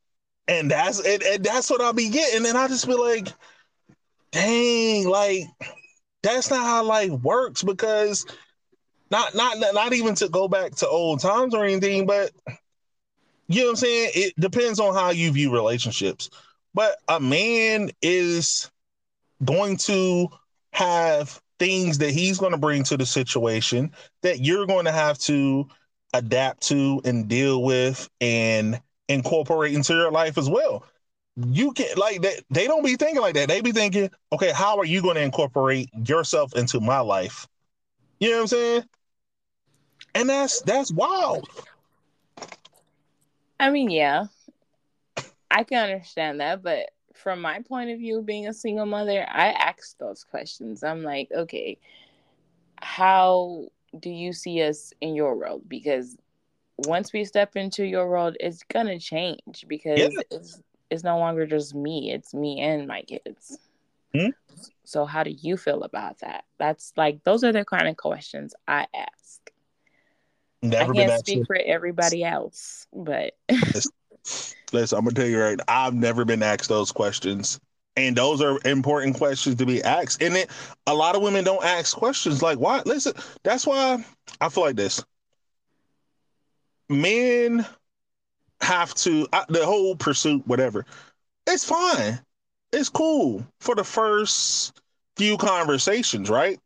And 0.49 0.71
that's 0.71 1.01
and, 1.01 1.23
and 1.23 1.45
that's 1.45 1.71
what 1.71 1.81
I'll 1.81 1.93
be 1.93 2.09
getting. 2.09 2.47
And 2.47 2.57
I 2.57 2.69
just 2.69 2.87
be 2.87 2.95
like, 2.95 3.29
dang, 4.33 5.07
like 5.07 5.45
that's 6.23 6.51
not 6.51 6.65
how 6.65 6.83
life 6.85 7.11
works 7.11 7.63
because 7.63 8.25
not 9.11 9.35
not 9.35 9.59
not 9.75 9.93
even 9.93 10.15
to 10.17 10.29
go 10.29 10.49
back 10.49 10.75
to 10.77 10.89
old 10.89 11.21
times 11.21 11.55
or 11.55 11.65
anything, 11.65 12.07
but 12.07 12.33
you 13.49 13.61
know 13.61 13.67
what 13.67 13.71
I'm 13.71 13.77
saying? 13.77 14.11
It 14.15 14.35
depends 14.41 14.81
on 14.81 14.95
how 14.95 15.11
you 15.11 15.31
view 15.33 15.53
relationships. 15.53 16.31
But 16.73 16.97
a 17.09 17.21
man 17.21 17.91
is 18.03 18.71
going 19.45 19.77
to 19.79 20.29
have 20.73 21.41
things 21.59 21.99
that 21.99 22.11
he's 22.11 22.39
going 22.39 22.53
to 22.53 22.59
bring 22.59 22.83
to 22.85 22.97
the 22.97 23.07
situation 23.07 23.93
that 24.23 24.41
you're 24.41 24.67
going 24.67 24.87
to 24.87 24.93
have 24.93 25.19
to 25.19 25.69
adapt 26.13 26.63
to 26.63 27.01
and 27.05 27.29
deal 27.29 27.63
with 27.63 28.09
and 28.21 28.81
incorporate 29.09 29.75
into 29.75 29.95
your 29.95 30.11
life 30.11 30.39
as 30.39 30.49
well. 30.49 30.85
You 31.37 31.73
can 31.73 31.97
like 31.97 32.23
that 32.23 32.45
they 32.51 32.67
don't 32.67 32.85
be 32.85 32.97
thinking 32.97 33.21
like 33.21 33.35
that. 33.35 33.49
They 33.49 33.61
be 33.61 33.73
thinking, 33.73 34.11
okay, 34.33 34.53
how 34.53 34.79
are 34.79 34.85
you 34.85 35.03
going 35.03 35.17
to 35.17 35.23
incorporate 35.23 35.91
yourself 36.07 36.55
into 36.55 36.81
my 36.81 37.01
life? 37.01 37.47
You 38.25 38.31
know 38.31 38.37
what 38.37 38.43
I'm 38.43 38.47
saying? 38.47 38.83
And 40.15 40.31
that's 40.31 40.63
that's 40.63 40.91
wild. 40.91 41.47
I 43.61 43.69
mean, 43.69 43.91
yeah. 43.91 44.29
I 45.51 45.63
can 45.63 45.91
understand 45.91 46.41
that, 46.41 46.63
but 46.63 46.89
from 47.13 47.43
my 47.43 47.61
point 47.61 47.91
of 47.91 47.99
view, 47.99 48.23
being 48.23 48.49
a 48.49 48.55
single 48.55 48.87
mother, 48.87 49.27
I 49.31 49.49
ask 49.49 49.99
those 49.99 50.25
questions. 50.25 50.83
I'm 50.83 51.03
like, 51.03 51.33
okay, 51.33 51.77
how 52.81 53.67
do 54.01 54.09
you 54.09 54.33
see 54.33 54.63
us 54.63 54.95
in 55.03 55.15
your 55.15 55.37
world? 55.37 55.69
Because 55.69 56.17
once 56.79 57.13
we 57.13 57.27
step 57.27 57.57
into 57.57 57.85
your 57.85 58.09
world, 58.09 58.39
it's 58.41 58.63
gonna 58.73 58.99
change 58.99 59.67
because 59.69 59.99
yeah. 59.99 60.09
it's 60.31 60.63
it's 60.91 61.05
no 61.05 61.19
longer 61.19 61.45
just 61.45 61.75
me; 61.75 62.11
it's 62.11 62.33
me 62.33 62.61
and 62.61 62.89
my 62.89 63.03
kids. 63.03 63.59
Hmm? 64.15 64.29
So, 64.85 65.07
how 65.07 65.23
do 65.23 65.31
you 65.31 65.57
feel 65.57 65.83
about 65.83 66.21
that? 66.21 66.45
That's 66.59 66.93
like 66.97 67.25
those 67.25 67.43
are 67.45 67.53
the 67.53 67.65
kind 67.65 67.89
of 67.89 67.97
questions 67.97 68.55
I 68.69 68.87
ask. 68.95 69.51
Never 70.63 70.93
I 70.93 70.97
can't 70.97 71.27
speak 71.27 71.47
for 71.47 71.57
everybody 71.57 72.25
else, 72.25 72.87
but 72.93 73.35
Listen, 74.73 74.99
I'm 74.99 75.05
gonna 75.05 75.15
tell 75.15 75.27
you 75.27 75.41
right. 75.41 75.61
I've 75.69 75.95
never 75.95 76.25
been 76.25 76.43
asked 76.43 76.69
those 76.69 76.91
questions, 76.91 77.61
and 77.97 78.17
those 78.17 78.41
are 78.41 78.59
important 78.65 79.17
questions 79.17 79.57
to 79.57 79.67
be 79.67 79.83
asked. 79.83 80.23
And 80.23 80.37
it, 80.37 80.51
a 80.87 80.95
lot 80.95 81.15
of 81.15 81.23
women 81.23 81.45
don't 81.45 81.65
ask 81.65 81.97
questions 81.97 82.43
like, 82.43 82.59
"Why?" 82.59 82.83
Listen, 82.87 83.13
that's 83.43 83.67
why 83.67 84.05
I 84.41 84.49
feel 84.49 84.65
like 84.65 84.77
this. 84.77 85.05
Men 86.89 87.67
have 88.61 88.95
to 88.95 89.29
the 89.49 89.65
whole 89.65 89.97
pursuit, 89.97 90.47
whatever. 90.47 90.87
It's 91.47 91.65
fine. 91.65 92.21
It's 92.75 92.89
cool 92.89 93.47
for 93.61 93.75
the 93.75 93.85
first 93.85 94.81
few 95.17 95.37
conversations, 95.37 96.29
right? 96.29 96.59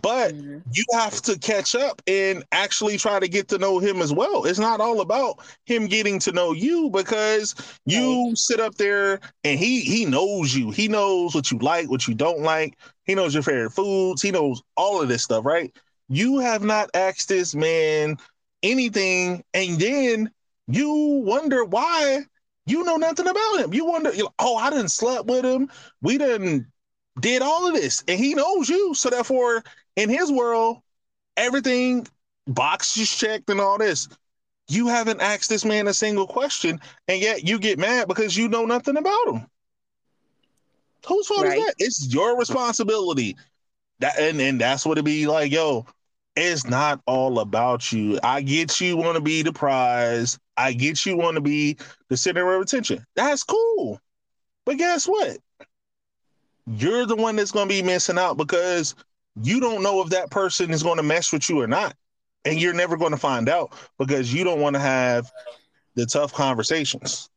but 0.00 0.34
mm-hmm. 0.34 0.58
you 0.72 0.84
have 0.92 1.22
to 1.22 1.38
catch 1.38 1.74
up 1.74 2.02
and 2.06 2.44
actually 2.52 2.96
try 2.96 3.20
to 3.20 3.28
get 3.28 3.48
to 3.48 3.58
know 3.58 3.78
him 3.78 4.02
as 4.02 4.12
well. 4.12 4.44
It's 4.44 4.58
not 4.58 4.80
all 4.80 5.00
about 5.00 5.38
him 5.66 5.86
getting 5.86 6.18
to 6.20 6.32
know 6.32 6.52
you 6.52 6.90
because 6.90 7.54
you 7.86 8.28
right. 8.28 8.38
sit 8.38 8.60
up 8.60 8.74
there 8.74 9.20
and 9.44 9.58
he 9.58 9.80
he 9.80 10.04
knows 10.04 10.54
you. 10.54 10.70
He 10.70 10.88
knows 10.88 11.34
what 11.34 11.50
you 11.50 11.58
like, 11.58 11.88
what 11.88 12.08
you 12.08 12.14
don't 12.14 12.40
like. 12.40 12.76
He 13.04 13.14
knows 13.14 13.34
your 13.34 13.44
favorite 13.44 13.70
foods. 13.70 14.20
He 14.20 14.32
knows 14.32 14.62
all 14.76 15.00
of 15.00 15.08
this 15.08 15.22
stuff, 15.22 15.44
right? 15.44 15.74
You 16.08 16.38
have 16.40 16.64
not 16.64 16.90
asked 16.94 17.28
this 17.28 17.54
man 17.54 18.16
anything, 18.62 19.44
and 19.54 19.78
then 19.78 20.30
you 20.66 21.22
wonder 21.24 21.64
why 21.64 22.24
you 22.66 22.84
know 22.84 22.96
nothing 22.96 23.26
about 23.26 23.60
him. 23.60 23.74
You 23.74 23.84
wonder, 23.84 24.10
oh, 24.38 24.56
I 24.56 24.70
didn't 24.70 24.88
slept 24.88 25.26
with 25.26 25.44
him. 25.44 25.68
We 26.00 26.18
didn't 26.18 26.66
did 27.20 27.42
all 27.42 27.66
of 27.66 27.74
this, 27.74 28.02
and 28.08 28.18
he 28.18 28.34
knows 28.34 28.68
you. 28.68 28.94
So 28.94 29.10
therefore, 29.10 29.62
in 29.96 30.08
his 30.08 30.32
world, 30.32 30.78
everything 31.36 32.06
boxes 32.46 33.14
checked 33.14 33.50
and 33.50 33.60
all 33.60 33.78
this. 33.78 34.08
You 34.68 34.88
haven't 34.88 35.20
asked 35.20 35.50
this 35.50 35.64
man 35.64 35.88
a 35.88 35.94
single 35.94 36.26
question, 36.26 36.80
and 37.06 37.20
yet 37.20 37.44
you 37.44 37.58
get 37.58 37.78
mad 37.78 38.08
because 38.08 38.36
you 38.36 38.48
know 38.48 38.64
nothing 38.64 38.96
about 38.96 39.28
him. 39.28 39.46
Whose 41.06 41.26
fault 41.26 41.44
right. 41.44 41.58
is 41.58 41.64
that? 41.64 41.74
It's 41.78 42.14
your 42.14 42.38
responsibility. 42.38 43.36
That 44.00 44.18
and, 44.18 44.40
and 44.40 44.60
that's 44.60 44.86
what 44.86 44.98
it 44.98 45.04
be 45.04 45.26
like, 45.26 45.52
yo. 45.52 45.86
It's 46.36 46.66
not 46.66 47.00
all 47.06 47.38
about 47.38 47.92
you. 47.92 48.18
I 48.24 48.40
get 48.40 48.80
you 48.80 48.96
want 48.96 49.14
to 49.14 49.20
be 49.20 49.42
the 49.42 49.52
prize. 49.52 50.36
I 50.56 50.72
get 50.72 51.04
you 51.04 51.16
want 51.16 51.36
to 51.36 51.40
be 51.40 51.76
the 52.08 52.16
center 52.16 52.54
of 52.54 52.62
attention. 52.62 53.04
That's 53.16 53.42
cool. 53.42 54.00
But 54.64 54.78
guess 54.78 55.06
what? 55.06 55.38
You're 56.66 57.06
the 57.06 57.16
one 57.16 57.36
that's 57.36 57.50
going 57.52 57.68
to 57.68 57.74
be 57.74 57.82
missing 57.82 58.18
out 58.18 58.36
because 58.36 58.94
you 59.42 59.60
don't 59.60 59.82
know 59.82 60.00
if 60.00 60.10
that 60.10 60.30
person 60.30 60.70
is 60.70 60.82
going 60.82 60.96
to 60.96 61.02
mess 61.02 61.32
with 61.32 61.48
you 61.48 61.60
or 61.60 61.66
not. 61.66 61.94
And 62.46 62.60
you're 62.60 62.74
never 62.74 62.96
going 62.96 63.12
to 63.12 63.18
find 63.18 63.48
out 63.48 63.72
because 63.98 64.32
you 64.32 64.44
don't 64.44 64.60
want 64.60 64.74
to 64.74 64.80
have 64.80 65.30
the 65.94 66.06
tough 66.06 66.32
conversations. 66.32 67.30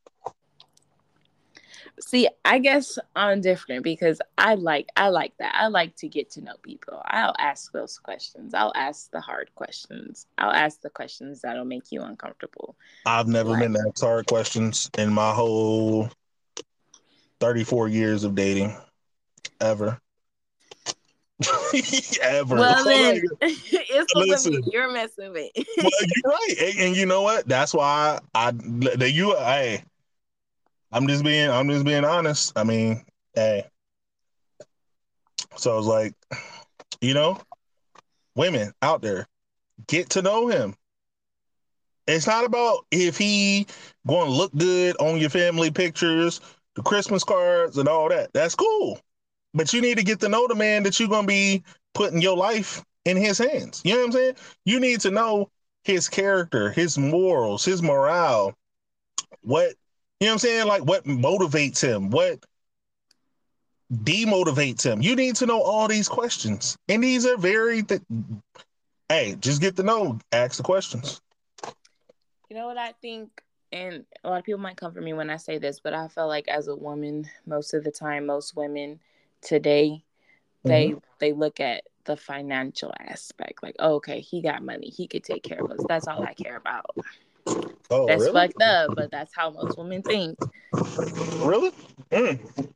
See, 2.00 2.28
I 2.44 2.58
guess 2.58 2.98
I'm 3.16 3.40
different 3.40 3.82
because 3.82 4.20
I 4.36 4.54
like 4.54 4.88
I 4.96 5.08
like 5.08 5.32
that. 5.38 5.54
I 5.54 5.68
like 5.68 5.96
to 5.96 6.08
get 6.08 6.30
to 6.32 6.40
know 6.40 6.54
people. 6.62 7.02
I'll 7.04 7.34
ask 7.38 7.72
those 7.72 7.98
questions. 7.98 8.54
I'll 8.54 8.72
ask 8.74 9.10
the 9.10 9.20
hard 9.20 9.50
questions. 9.54 10.26
I'll 10.36 10.52
ask 10.52 10.80
the 10.80 10.90
questions 10.90 11.40
that'll 11.40 11.64
make 11.64 11.90
you 11.90 12.02
uncomfortable. 12.02 12.76
I've 13.06 13.28
never 13.28 13.50
like, 13.50 13.60
been 13.60 13.76
asked 13.76 14.00
hard 14.00 14.26
questions 14.26 14.90
in 14.96 15.12
my 15.12 15.32
whole 15.32 16.08
34 17.40 17.88
years 17.88 18.24
of 18.24 18.34
dating, 18.34 18.76
ever. 19.60 20.00
ever. 22.22 22.56
Well, 22.56 22.84
then 22.84 23.22
it's 23.40 24.14
listen, 24.14 24.62
you're 24.72 24.92
messing 24.92 25.32
with. 25.32 25.50
well, 25.56 25.90
you're 26.02 26.32
right, 26.32 26.54
and, 26.60 26.78
and, 26.80 26.96
you 26.96 27.06
know 27.06 27.22
what? 27.22 27.46
That's 27.46 27.72
why 27.72 28.18
I, 28.34 28.48
I 28.48 29.04
you. 29.04 29.36
Hey, 29.36 29.84
I'm 30.92 31.06
just 31.06 31.24
being 31.24 31.50
I'm 31.50 31.68
just 31.68 31.84
being 31.84 32.04
honest. 32.04 32.52
I 32.56 32.64
mean, 32.64 33.04
hey. 33.34 33.64
So 35.56 35.72
I 35.72 35.76
was 35.76 35.86
like, 35.86 36.14
you 37.00 37.14
know, 37.14 37.38
women 38.34 38.72
out 38.82 39.02
there, 39.02 39.26
get 39.86 40.10
to 40.10 40.22
know 40.22 40.48
him. 40.48 40.74
It's 42.06 42.26
not 42.26 42.44
about 42.44 42.86
if 42.90 43.18
he 43.18 43.66
going 44.06 44.28
to 44.28 44.32
look 44.32 44.54
good 44.56 44.96
on 44.98 45.18
your 45.18 45.30
family 45.30 45.70
pictures, 45.70 46.40
the 46.74 46.82
Christmas 46.82 47.22
cards, 47.22 47.76
and 47.76 47.88
all 47.88 48.08
that. 48.08 48.32
That's 48.32 48.54
cool, 48.54 48.98
but 49.52 49.72
you 49.72 49.82
need 49.82 49.98
to 49.98 50.04
get 50.04 50.20
to 50.20 50.28
know 50.28 50.46
the 50.46 50.54
man 50.54 50.84
that 50.84 50.98
you're 50.98 51.08
going 51.08 51.24
to 51.24 51.28
be 51.28 51.62
putting 51.92 52.22
your 52.22 52.36
life 52.36 52.82
in 53.04 53.16
his 53.16 53.38
hands. 53.38 53.82
You 53.84 53.92
know 53.94 53.98
what 54.00 54.06
I'm 54.06 54.12
saying? 54.12 54.34
You 54.64 54.80
need 54.80 55.00
to 55.00 55.10
know 55.10 55.50
his 55.84 56.08
character, 56.08 56.70
his 56.70 56.96
morals, 56.96 57.64
his 57.64 57.82
morale, 57.82 58.54
what 59.42 59.74
you 60.20 60.26
know 60.26 60.32
what 60.32 60.32
I'm 60.32 60.38
saying? 60.38 60.66
Like 60.66 60.84
what 60.84 61.04
motivates 61.04 61.80
him? 61.80 62.10
What 62.10 62.44
demotivates 63.92 64.84
him? 64.84 65.00
You 65.00 65.16
need 65.16 65.36
to 65.36 65.46
know 65.46 65.62
all 65.62 65.88
these 65.88 66.08
questions. 66.08 66.76
And 66.88 67.02
these 67.02 67.26
are 67.26 67.36
very 67.36 67.82
th- 67.82 68.02
hey, 69.08 69.36
just 69.40 69.60
get 69.60 69.76
to 69.76 69.82
know, 69.82 70.18
ask 70.32 70.56
the 70.56 70.62
questions. 70.62 71.20
You 72.50 72.56
know 72.56 72.66
what 72.66 72.78
I 72.78 72.92
think 73.00 73.42
and 73.72 74.04
a 74.24 74.28
lot 74.28 74.38
of 74.38 74.44
people 74.44 74.60
might 74.60 74.76
come 74.76 74.92
for 74.92 75.00
me 75.00 75.12
when 75.12 75.30
I 75.30 75.36
say 75.36 75.58
this, 75.58 75.80
but 75.80 75.92
I 75.92 76.08
feel 76.08 76.26
like 76.26 76.48
as 76.48 76.68
a 76.68 76.76
woman, 76.76 77.28
most 77.46 77.74
of 77.74 77.84
the 77.84 77.90
time, 77.90 78.26
most 78.26 78.56
women 78.56 79.00
today, 79.42 80.02
they 80.64 80.88
mm-hmm. 80.88 80.98
they 81.18 81.32
look 81.32 81.60
at 81.60 81.84
the 82.04 82.16
financial 82.16 82.92
aspect, 82.98 83.62
like, 83.62 83.76
oh, 83.78 83.96
okay, 83.96 84.20
he 84.20 84.40
got 84.40 84.62
money, 84.62 84.88
he 84.88 85.06
could 85.06 85.22
take 85.22 85.42
care 85.42 85.62
of 85.62 85.70
us. 85.70 85.84
That's 85.88 86.08
all 86.08 86.22
I 86.22 86.32
care 86.32 86.56
about. 86.56 86.96
Oh, 87.90 88.06
that's 88.06 88.20
really? 88.20 88.32
fucked 88.32 88.62
up, 88.62 88.94
but 88.94 89.10
that's 89.10 89.34
how 89.34 89.50
most 89.50 89.78
women 89.78 90.02
think. 90.02 90.38
Really? 90.72 91.72
Mm. 92.10 92.68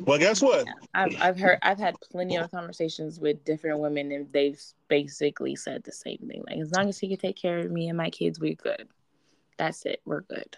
Well, 0.00 0.18
guess 0.18 0.42
what? 0.42 0.66
Yeah, 0.66 0.72
I've, 0.94 1.22
I've 1.22 1.38
heard, 1.38 1.58
I've 1.62 1.78
had 1.78 1.94
plenty 2.10 2.36
of 2.36 2.50
conversations 2.50 3.20
with 3.20 3.44
different 3.44 3.78
women, 3.78 4.10
and 4.12 4.32
they've 4.32 4.60
basically 4.88 5.56
said 5.56 5.84
the 5.84 5.92
same 5.92 6.18
thing. 6.18 6.42
Like, 6.46 6.58
as 6.58 6.72
long 6.72 6.88
as 6.88 6.98
he 6.98 7.08
can 7.08 7.18
take 7.18 7.36
care 7.36 7.58
of 7.58 7.70
me 7.70 7.88
and 7.88 7.96
my 7.96 8.10
kids, 8.10 8.40
we're 8.40 8.54
good. 8.54 8.88
That's 9.58 9.84
it. 9.86 10.00
We're 10.04 10.22
good. 10.22 10.56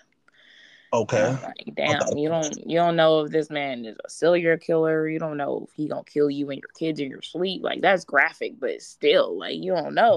Okay. 0.93 1.37
Like, 1.43 1.75
damn, 1.75 2.01
okay. 2.03 2.21
you 2.21 2.29
don't 2.29 2.57
you 2.69 2.79
don't 2.79 2.95
know 2.95 3.23
if 3.23 3.33
this 3.33 3.51
man 3.51 3.85
is 3.85 3.97
a 4.05 4.09
serial 4.09 4.57
killer. 4.57 5.09
You 5.09 5.19
don't 5.19 5.37
know 5.37 5.67
if 5.69 5.75
he 5.75 5.89
gonna 5.89 6.05
kill 6.05 6.31
you 6.31 6.49
and 6.51 6.61
your 6.61 6.71
kids 6.79 7.01
in 7.01 7.11
your 7.11 7.23
sleep. 7.23 7.65
Like 7.65 7.81
that's 7.81 8.05
graphic, 8.05 8.61
but 8.61 8.81
still, 8.81 9.37
like 9.37 9.57
you 9.57 9.75
don't 9.75 9.95
know. 9.95 10.17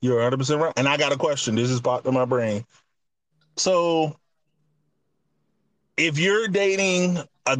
You're 0.00 0.16
100 0.16 0.36
percent 0.36 0.60
right. 0.60 0.72
And 0.76 0.88
I 0.88 0.96
got 0.96 1.12
a 1.12 1.16
question. 1.16 1.54
This 1.54 1.70
is 1.70 1.80
popped 1.80 2.06
in 2.06 2.14
my 2.14 2.24
brain. 2.24 2.64
So, 3.56 4.16
if 5.96 6.18
you're 6.18 6.48
dating 6.48 7.18
a 7.46 7.58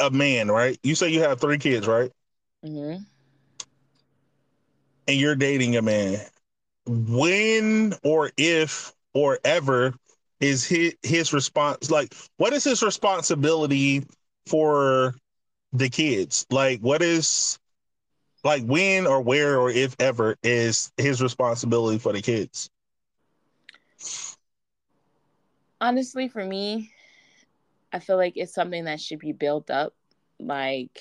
a 0.00 0.10
man, 0.10 0.50
right? 0.50 0.78
You 0.82 0.94
say 0.94 1.10
you 1.10 1.22
have 1.22 1.40
three 1.40 1.58
kids, 1.58 1.86
right? 1.86 2.10
Mm-hmm. 2.64 3.02
And 5.08 5.16
you're 5.18 5.36
dating 5.36 5.76
a 5.76 5.82
man. 5.82 6.18
When 6.86 7.94
or 8.02 8.30
if 8.36 8.92
or 9.14 9.38
ever 9.44 9.94
is 10.40 10.64
his 10.64 10.94
his 11.02 11.32
response 11.32 11.90
like 11.90 12.14
what 12.38 12.52
is 12.52 12.64
his 12.64 12.82
responsibility 12.82 14.04
for 14.46 15.14
the 15.72 15.88
kids? 15.88 16.46
Like 16.50 16.80
what 16.80 17.02
is 17.02 17.58
like 18.44 18.64
when 18.64 19.06
or 19.06 19.20
where 19.20 19.58
or 19.58 19.70
if 19.70 19.96
ever 19.98 20.36
is 20.42 20.92
his 20.96 21.22
responsibility 21.22 21.98
for 21.98 22.12
the 22.12 22.22
kids? 22.22 22.70
Honestly, 25.80 26.28
for 26.28 26.44
me, 26.44 26.90
I 27.92 27.98
feel 27.98 28.16
like 28.16 28.34
it's 28.36 28.54
something 28.54 28.84
that 28.84 29.00
should 29.00 29.18
be 29.18 29.32
built 29.32 29.70
up. 29.70 29.94
Like, 30.38 31.00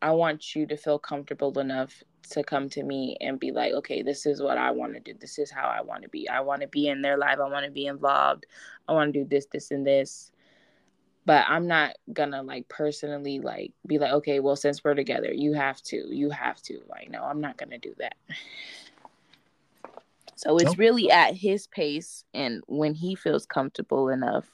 I 0.00 0.10
want 0.12 0.54
you 0.54 0.66
to 0.66 0.76
feel 0.76 0.98
comfortable 0.98 1.58
enough 1.58 2.02
to 2.30 2.42
come 2.42 2.68
to 2.70 2.82
me 2.82 3.16
and 3.20 3.38
be 3.38 3.52
like, 3.52 3.72
okay, 3.72 4.02
this 4.02 4.26
is 4.26 4.42
what 4.42 4.58
I 4.58 4.70
want 4.70 4.94
to 4.94 5.00
do. 5.00 5.14
This 5.18 5.38
is 5.38 5.50
how 5.50 5.68
I 5.68 5.80
want 5.82 6.02
to 6.02 6.08
be. 6.08 6.28
I 6.28 6.40
want 6.40 6.62
to 6.62 6.68
be 6.68 6.88
in 6.88 7.02
their 7.02 7.16
life. 7.16 7.38
I 7.38 7.48
want 7.48 7.64
to 7.64 7.70
be 7.70 7.86
involved. 7.86 8.46
I 8.88 8.92
want 8.92 9.12
to 9.12 9.20
do 9.20 9.28
this, 9.28 9.46
this, 9.46 9.70
and 9.70 9.86
this 9.86 10.32
but 11.24 11.44
i'm 11.48 11.66
not 11.66 11.96
gonna 12.12 12.42
like 12.42 12.68
personally 12.68 13.40
like 13.40 13.72
be 13.86 13.98
like 13.98 14.12
okay 14.12 14.40
well 14.40 14.56
since 14.56 14.82
we're 14.82 14.94
together 14.94 15.32
you 15.32 15.52
have 15.52 15.80
to 15.82 15.96
you 16.14 16.30
have 16.30 16.60
to. 16.62 16.80
Like 16.88 17.10
no 17.10 17.22
i'm 17.22 17.40
not 17.40 17.56
gonna 17.56 17.78
do 17.78 17.94
that. 17.98 18.16
So 20.36 20.56
it's 20.56 20.64
nope. 20.64 20.78
really 20.78 21.10
at 21.10 21.34
his 21.36 21.68
pace 21.68 22.24
and 22.34 22.62
when 22.66 22.94
he 22.94 23.14
feels 23.14 23.46
comfortable 23.46 24.08
enough 24.08 24.46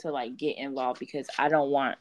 to 0.00 0.10
like 0.10 0.36
get 0.36 0.58
involved 0.58 0.98
because 0.98 1.28
i 1.38 1.48
don't 1.48 1.70
want 1.70 1.96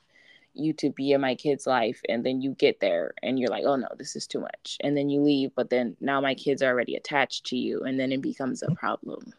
you 0.55 0.73
to 0.73 0.89
be 0.91 1.11
in 1.11 1.21
my 1.21 1.35
kid's 1.35 1.65
life 1.65 2.01
and 2.09 2.23
then 2.25 2.41
you 2.41 2.51
get 2.51 2.79
there 2.79 3.13
and 3.23 3.39
you're 3.39 3.49
like 3.49 3.63
oh 3.65 3.75
no 3.75 3.87
this 3.97 4.15
is 4.15 4.27
too 4.27 4.39
much. 4.39 4.77
And 4.81 4.95
then 4.95 5.09
you 5.09 5.21
leave 5.21 5.51
but 5.55 5.69
then 5.69 5.95
now 5.99 6.21
my 6.21 6.35
kids 6.35 6.61
are 6.61 6.69
already 6.69 6.95
attached 6.95 7.45
to 7.47 7.57
you 7.57 7.81
and 7.81 7.99
then 7.99 8.11
it 8.11 8.21
becomes 8.21 8.63
a 8.63 8.73
problem. 8.75 9.33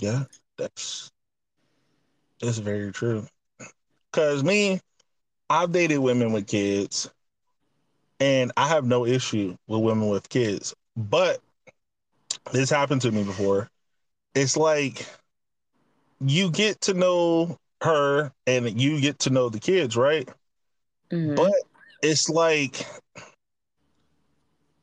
Yeah 0.00 0.24
that's 0.56 1.10
that's 2.40 2.58
very 2.58 2.92
true. 2.92 3.26
Cause 4.12 4.42
me, 4.42 4.80
I've 5.48 5.72
dated 5.72 5.98
women 5.98 6.32
with 6.32 6.46
kids, 6.46 7.10
and 8.18 8.52
I 8.56 8.68
have 8.68 8.84
no 8.84 9.06
issue 9.06 9.56
with 9.66 9.80
women 9.80 10.08
with 10.08 10.28
kids. 10.28 10.74
But 10.96 11.40
this 12.52 12.70
happened 12.70 13.02
to 13.02 13.12
me 13.12 13.24
before. 13.24 13.68
It's 14.34 14.56
like 14.56 15.06
you 16.20 16.50
get 16.50 16.80
to 16.82 16.94
know 16.94 17.58
her 17.82 18.32
and 18.46 18.80
you 18.80 19.00
get 19.00 19.18
to 19.20 19.30
know 19.30 19.48
the 19.48 19.60
kids, 19.60 19.96
right? 19.96 20.28
Mm-hmm. 21.10 21.34
But 21.34 21.54
it's 22.02 22.28
like 22.28 22.86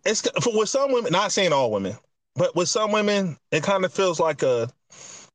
it's 0.06 0.22
for 0.42 0.58
with 0.58 0.70
some 0.70 0.92
women, 0.92 1.12
not 1.12 1.32
saying 1.32 1.54
all 1.54 1.72
women, 1.72 1.98
but 2.36 2.56
with 2.56 2.70
some 2.70 2.92
women, 2.92 3.38
it 3.52 3.64
kind 3.64 3.86
of 3.86 3.94
feels 3.94 4.20
like 4.20 4.44
a 4.44 4.70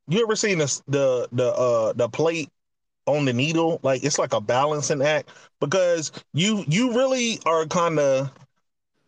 you 0.08 0.22
ever 0.22 0.36
seen 0.36 0.58
this 0.58 0.82
the 0.88 1.28
the 1.32 1.52
uh 1.52 1.92
the 1.94 2.08
plate 2.08 2.50
on 3.06 3.24
the 3.24 3.32
needle? 3.32 3.80
Like 3.82 4.04
it's 4.04 4.18
like 4.18 4.32
a 4.32 4.40
balancing 4.40 5.02
act 5.02 5.30
because 5.60 6.12
you 6.32 6.64
you 6.68 6.92
really 6.94 7.38
are 7.46 7.66
kind 7.66 7.98
of 7.98 8.30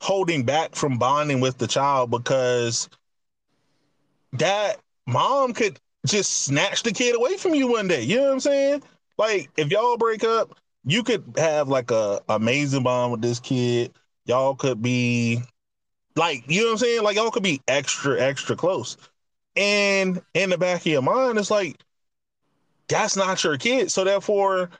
holding 0.00 0.44
back 0.44 0.74
from 0.74 0.98
bonding 0.98 1.40
with 1.40 1.58
the 1.58 1.66
child 1.66 2.10
because 2.10 2.88
that 4.34 4.76
mom 5.06 5.52
could 5.52 5.78
just 6.06 6.44
snatch 6.44 6.82
the 6.82 6.92
kid 6.92 7.16
away 7.16 7.36
from 7.36 7.54
you 7.54 7.68
one 7.68 7.88
day. 7.88 8.02
You 8.02 8.16
know 8.16 8.24
what 8.24 8.32
I'm 8.32 8.40
saying? 8.40 8.82
Like 9.16 9.50
if 9.56 9.70
y'all 9.70 9.96
break 9.96 10.24
up, 10.24 10.58
you 10.84 11.02
could 11.02 11.24
have 11.36 11.68
like 11.68 11.90
a 11.90 12.20
amazing 12.28 12.82
bond 12.82 13.12
with 13.12 13.22
this 13.22 13.40
kid. 13.40 13.92
Y'all 14.26 14.54
could 14.54 14.82
be 14.82 15.40
like, 16.16 16.44
you 16.50 16.60
know 16.60 16.66
what 16.66 16.72
I'm 16.72 16.78
saying? 16.78 17.02
Like 17.02 17.16
y'all 17.16 17.30
could 17.30 17.42
be 17.42 17.60
extra, 17.68 18.20
extra 18.20 18.56
close. 18.56 18.96
And 19.56 20.20
in 20.34 20.50
the 20.50 20.58
back 20.58 20.80
of 20.80 20.86
your 20.86 21.02
mind, 21.02 21.38
it's 21.38 21.50
like, 21.50 21.80
that's 22.88 23.16
not 23.16 23.42
your 23.44 23.56
kid. 23.56 23.90
So 23.90 24.04
therefore, 24.04 24.70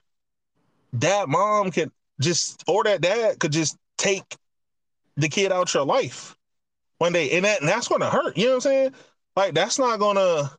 that 0.95 1.29
mom 1.29 1.71
could 1.71 1.91
just 2.21 2.63
or 2.69 2.85
that 2.85 3.01
dad 3.01 3.39
could 3.41 3.53
just 3.53 3.77
take 3.97 4.37
the 5.17 5.29
kid 5.29 5.53
out 5.53 5.73
your 5.75 5.85
life 5.85 6.37
one 6.99 7.13
day. 7.13 7.31
And 7.33 7.45
that 7.45 7.61
and 7.61 7.69
that's 7.69 7.89
gonna 7.89 8.11
hurt. 8.11 8.37
You 8.37 8.45
know 8.45 8.51
what 8.51 8.55
I'm 8.57 8.61
saying? 8.61 8.95
Like 9.37 9.55
that's 9.55 9.79
not 9.79 9.99
gonna 9.99 10.51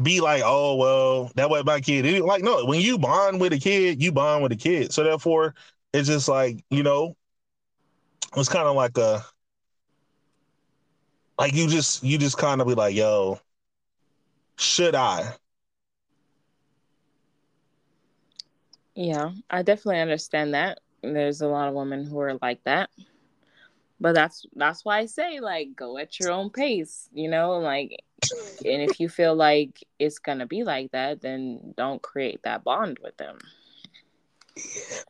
be 0.00 0.20
like, 0.20 0.42
oh 0.44 0.76
well, 0.76 1.30
that 1.34 1.50
was 1.50 1.64
my 1.64 1.80
kid. 1.80 2.22
Like, 2.22 2.42
no, 2.42 2.64
when 2.64 2.80
you 2.80 2.98
bond 2.98 3.40
with 3.40 3.52
a 3.52 3.58
kid, 3.58 4.02
you 4.02 4.12
bond 4.12 4.42
with 4.42 4.52
a 4.52 4.56
kid. 4.56 4.92
So 4.92 5.04
therefore, 5.04 5.54
it's 5.92 6.08
just 6.08 6.28
like, 6.28 6.64
you 6.70 6.82
know, 6.82 7.16
it's 8.36 8.48
kind 8.48 8.66
of 8.66 8.76
like 8.76 8.96
a 8.96 9.24
like 11.40 11.54
you 11.54 11.66
just 11.66 12.04
you 12.04 12.18
just 12.18 12.36
kind 12.36 12.60
of 12.60 12.66
be 12.66 12.74
like, 12.74 12.94
yo, 12.94 13.40
should 14.58 14.94
I? 14.94 15.32
Yeah, 18.94 19.30
I 19.48 19.62
definitely 19.62 20.00
understand 20.00 20.52
that. 20.52 20.80
There's 21.02 21.40
a 21.40 21.48
lot 21.48 21.68
of 21.68 21.74
women 21.74 22.04
who 22.04 22.20
are 22.20 22.38
like 22.42 22.62
that. 22.64 22.90
But 23.98 24.14
that's 24.14 24.44
that's 24.54 24.84
why 24.84 24.98
I 24.98 25.06
say 25.06 25.40
like 25.40 25.74
go 25.74 25.96
at 25.96 26.20
your 26.20 26.30
own 26.30 26.50
pace, 26.50 27.08
you 27.14 27.30
know, 27.30 27.52
like 27.58 27.96
and 28.62 28.82
if 28.82 29.00
you 29.00 29.08
feel 29.08 29.34
like 29.34 29.82
it's 29.98 30.18
gonna 30.18 30.46
be 30.46 30.62
like 30.62 30.90
that, 30.92 31.22
then 31.22 31.72
don't 31.74 32.02
create 32.02 32.42
that 32.42 32.64
bond 32.64 32.98
with 33.02 33.16
them. 33.16 33.38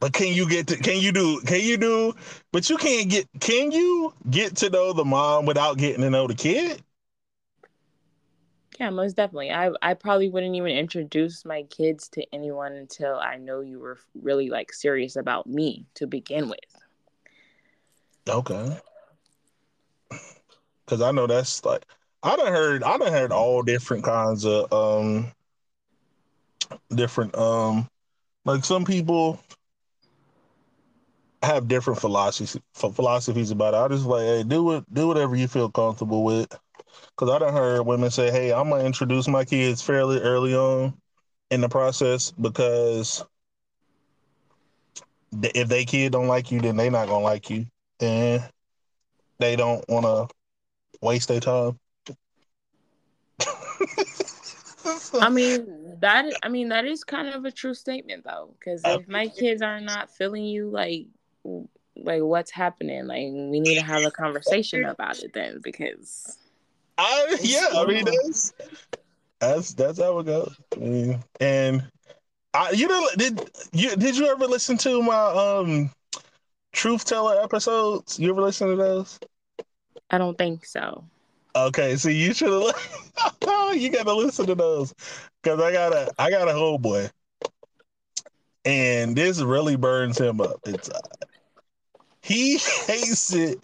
But 0.00 0.12
can 0.12 0.32
you 0.32 0.48
get 0.48 0.66
to 0.68 0.76
can 0.76 0.98
you 0.98 1.12
do 1.12 1.40
can 1.40 1.60
you 1.60 1.76
do 1.76 2.14
but 2.52 2.68
you 2.70 2.76
can't 2.76 3.08
get 3.10 3.26
can 3.40 3.72
you 3.72 4.14
get 4.30 4.56
to 4.56 4.70
know 4.70 4.92
the 4.92 5.04
mom 5.04 5.46
without 5.46 5.78
getting 5.78 6.02
to 6.02 6.10
know 6.10 6.26
the 6.26 6.34
kid? 6.34 6.82
Yeah, 8.78 8.90
most 8.90 9.16
definitely. 9.16 9.50
I 9.50 9.70
I 9.82 9.94
probably 9.94 10.30
wouldn't 10.30 10.54
even 10.54 10.70
introduce 10.70 11.44
my 11.44 11.64
kids 11.64 12.08
to 12.10 12.24
anyone 12.32 12.72
until 12.72 13.16
I 13.18 13.36
know 13.36 13.60
you 13.60 13.78
were 13.78 13.98
really 14.14 14.48
like 14.48 14.72
serious 14.72 15.16
about 15.16 15.46
me 15.46 15.86
to 15.94 16.06
begin 16.06 16.48
with. 16.48 16.58
Okay. 18.28 18.78
Cause 20.86 21.02
I 21.02 21.12
know 21.12 21.26
that's 21.26 21.64
like 21.64 21.84
I 22.22 22.36
done 22.36 22.52
heard 22.52 22.82
I 22.82 22.96
done 22.98 23.12
heard 23.12 23.32
all 23.32 23.62
different 23.62 24.02
kinds 24.04 24.44
of 24.44 24.72
um 24.72 25.32
different 26.94 27.36
um 27.36 27.88
like 28.44 28.64
some 28.64 28.84
people 28.84 29.40
have 31.42 31.68
different 31.68 32.00
philosophies 32.00 32.56
philosophies 32.74 33.50
about 33.50 33.74
it. 33.74 33.78
I 33.78 33.88
just 33.88 34.06
like, 34.06 34.22
hey, 34.22 34.42
do 34.42 34.72
it, 34.72 34.84
do 34.92 35.08
whatever 35.08 35.36
you 35.36 35.48
feel 35.48 35.70
comfortable 35.70 36.24
with. 36.24 36.48
Because 37.10 37.30
I 37.30 37.38
done 37.38 37.52
heard 37.52 37.82
women 37.82 38.10
say, 38.10 38.30
hey, 38.30 38.52
I'm 38.52 38.70
gonna 38.70 38.84
introduce 38.84 39.28
my 39.28 39.44
kids 39.44 39.82
fairly 39.82 40.18
early 40.20 40.54
on 40.54 40.94
in 41.50 41.60
the 41.60 41.68
process 41.68 42.30
because 42.32 43.24
if 45.42 45.68
they 45.68 45.84
kid 45.84 46.12
don't 46.12 46.28
like 46.28 46.50
you, 46.50 46.60
then 46.60 46.76
they 46.76 46.90
not 46.90 47.08
gonna 47.08 47.24
like 47.24 47.50
you, 47.50 47.66
and 48.00 48.42
they 49.38 49.56
don't 49.56 49.84
want 49.88 50.04
to 50.04 50.28
waste 51.00 51.28
their 51.28 51.40
time. 51.40 51.78
I 55.20 55.28
mean 55.30 55.96
that. 56.00 56.32
I 56.42 56.48
mean 56.48 56.68
that 56.70 56.84
is 56.84 57.04
kind 57.04 57.28
of 57.28 57.44
a 57.44 57.50
true 57.52 57.74
statement 57.74 58.24
though, 58.24 58.54
because 58.58 58.82
if 58.84 59.08
my 59.08 59.28
kids 59.28 59.62
are 59.62 59.80
not 59.80 60.10
feeling 60.10 60.44
you, 60.44 60.68
like, 60.68 61.06
like 61.96 62.22
what's 62.22 62.50
happening? 62.50 63.06
Like, 63.06 63.22
we 63.22 63.60
need 63.60 63.76
to 63.76 63.82
have 63.82 64.04
a 64.04 64.10
conversation 64.10 64.84
about 64.84 65.18
it 65.22 65.32
then, 65.32 65.60
because. 65.62 66.38
I 66.98 67.38
yeah, 67.40 67.68
I 67.74 67.86
mean 67.86 68.04
that's 68.04 68.52
that's 69.38 69.74
that's 69.74 69.98
how 69.98 70.18
it 70.18 70.26
goes. 70.26 70.54
I 70.76 70.78
mean, 70.78 71.24
and 71.40 71.82
I 72.52 72.72
you 72.72 72.88
know 72.88 73.08
did 73.16 73.50
you 73.72 73.96
did 73.96 74.16
you 74.16 74.26
ever 74.26 74.46
listen 74.46 74.76
to 74.78 75.02
my 75.02 75.14
um 75.14 75.90
truth 76.72 77.04
teller 77.06 77.42
episodes? 77.42 78.18
You 78.18 78.30
ever 78.30 78.42
listen 78.42 78.68
to 78.68 78.76
those? 78.76 79.18
I 80.10 80.18
don't 80.18 80.36
think 80.36 80.66
so. 80.66 81.04
Okay, 81.56 81.96
so 81.96 82.08
you 82.08 82.32
should 82.32 82.50
have. 83.42 83.76
you 83.76 83.90
got 83.90 84.04
to 84.04 84.14
listen 84.14 84.46
to 84.46 84.54
those 84.54 84.94
because 85.42 85.60
I 85.60 85.72
got 85.72 85.92
a 85.92 86.12
I 86.18 86.30
got 86.30 86.48
a 86.48 86.52
homeboy, 86.52 87.10
and 88.64 89.16
this 89.16 89.40
really 89.40 89.76
burns 89.76 90.18
him 90.18 90.40
up 90.40 90.60
inside. 90.66 90.94
Uh, 90.96 91.26
he 92.22 92.58
hates 92.86 93.32
it, 93.32 93.58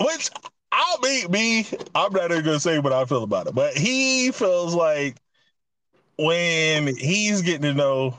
which 0.00 0.30
I'll 0.72 1.00
be 1.00 1.26
me. 1.28 1.66
I'm 1.94 2.12
not 2.12 2.30
even 2.30 2.44
gonna 2.44 2.60
say 2.60 2.78
what 2.78 2.92
I 2.92 3.04
feel 3.04 3.22
about 3.22 3.46
it, 3.46 3.54
but 3.54 3.76
he 3.76 4.30
feels 4.32 4.74
like 4.74 5.16
when 6.18 6.94
he's 6.96 7.42
getting 7.42 7.62
to 7.62 7.74
know 7.74 8.18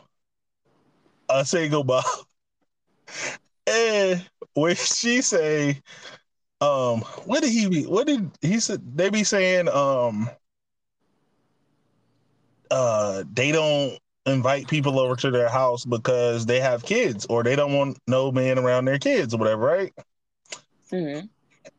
a 1.29 1.45
single 1.45 1.83
mom, 1.83 2.03
and 3.67 4.27
when 4.53 4.75
she 4.75 5.21
say 5.21 5.81
um 6.61 6.99
what 7.25 7.41
did 7.41 7.51
he 7.51 7.67
be 7.67 7.83
what 7.83 8.05
did 8.07 8.29
he 8.41 8.59
said 8.59 8.79
they 8.95 9.09
be 9.09 9.23
saying 9.23 9.67
um 9.69 10.29
uh 12.69 13.23
they 13.33 13.51
don't 13.51 13.97
invite 14.27 14.67
people 14.67 14.99
over 14.99 15.15
to 15.15 15.31
their 15.31 15.49
house 15.49 15.83
because 15.83 16.45
they 16.45 16.59
have 16.59 16.83
kids 16.83 17.25
or 17.25 17.43
they 17.43 17.55
don't 17.55 17.73
want 17.73 17.97
no 18.07 18.31
man 18.31 18.59
around 18.59 18.85
their 18.85 18.99
kids 18.99 19.33
or 19.33 19.37
whatever 19.37 19.65
right? 19.65 19.93
Mm-hmm. 20.91 21.25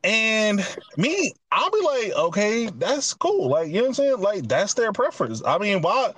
and 0.02 0.76
me 0.96 1.32
i'll 1.52 1.70
be 1.70 1.80
like 1.82 2.12
okay 2.16 2.70
that's 2.78 3.12
cool. 3.14 3.50
Like 3.50 3.68
you 3.68 3.74
know 3.74 3.82
what 3.82 3.88
i'm 3.88 3.94
saying? 3.94 4.20
Like 4.20 4.48
that's 4.48 4.74
their 4.74 4.92
preference. 4.92 5.42
I 5.44 5.58
mean 5.58 5.82
why 5.82 6.12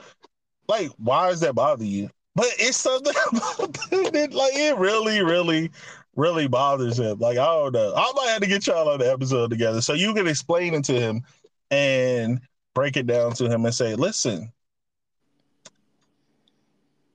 like 0.68 0.90
why 0.96 1.28
does 1.28 1.40
that 1.40 1.54
bother 1.54 1.84
you? 1.84 2.08
But 2.34 2.46
it's 2.58 2.78
something 2.78 3.12
that, 3.12 4.32
like 4.32 4.54
it 4.54 4.78
really 4.78 5.22
really 5.22 5.70
really 6.16 6.48
bothers 6.48 6.98
him. 6.98 7.18
Like, 7.18 7.38
I 7.38 7.44
don't 7.44 7.72
know. 7.72 7.94
I 7.96 8.12
might 8.14 8.28
have 8.28 8.40
to 8.40 8.46
get 8.46 8.66
y'all 8.66 8.88
on 8.88 8.98
the 8.98 9.10
episode 9.10 9.50
together 9.50 9.80
so 9.80 9.92
you 9.92 10.14
can 10.14 10.26
explain 10.26 10.74
it 10.74 10.84
to 10.84 10.92
him 10.94 11.22
and 11.70 12.40
break 12.74 12.96
it 12.96 13.06
down 13.06 13.32
to 13.34 13.48
him 13.48 13.64
and 13.64 13.74
say, 13.74 13.94
listen, 13.94 14.52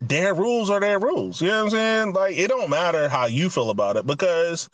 their 0.01 0.33
rules 0.33 0.69
are 0.69 0.79
their 0.79 0.99
rules. 0.99 1.41
You 1.41 1.49
know 1.49 1.57
what 1.57 1.63
I'm 1.65 1.69
saying? 1.71 2.13
Like, 2.13 2.37
it 2.37 2.47
don't 2.47 2.69
matter 2.69 3.09
how 3.09 3.25
you 3.25 3.49
feel 3.49 3.69
about 3.69 3.97
it 3.97 4.05
because 4.05 4.69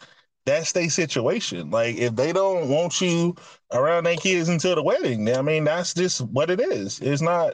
that's 0.45 0.71
their 0.71 0.89
situation. 0.89 1.71
Like, 1.71 1.97
if 1.97 2.15
they 2.15 2.31
don't 2.31 2.69
want 2.69 3.01
you 3.01 3.35
around 3.71 4.03
their 4.03 4.17
kids 4.17 4.49
until 4.49 4.75
the 4.75 4.83
wedding, 4.83 5.35
I 5.35 5.41
mean, 5.41 5.63
that's 5.63 5.93
just 5.93 6.21
what 6.21 6.49
it 6.49 6.59
is. 6.59 6.99
It's 6.99 7.21
not 7.21 7.53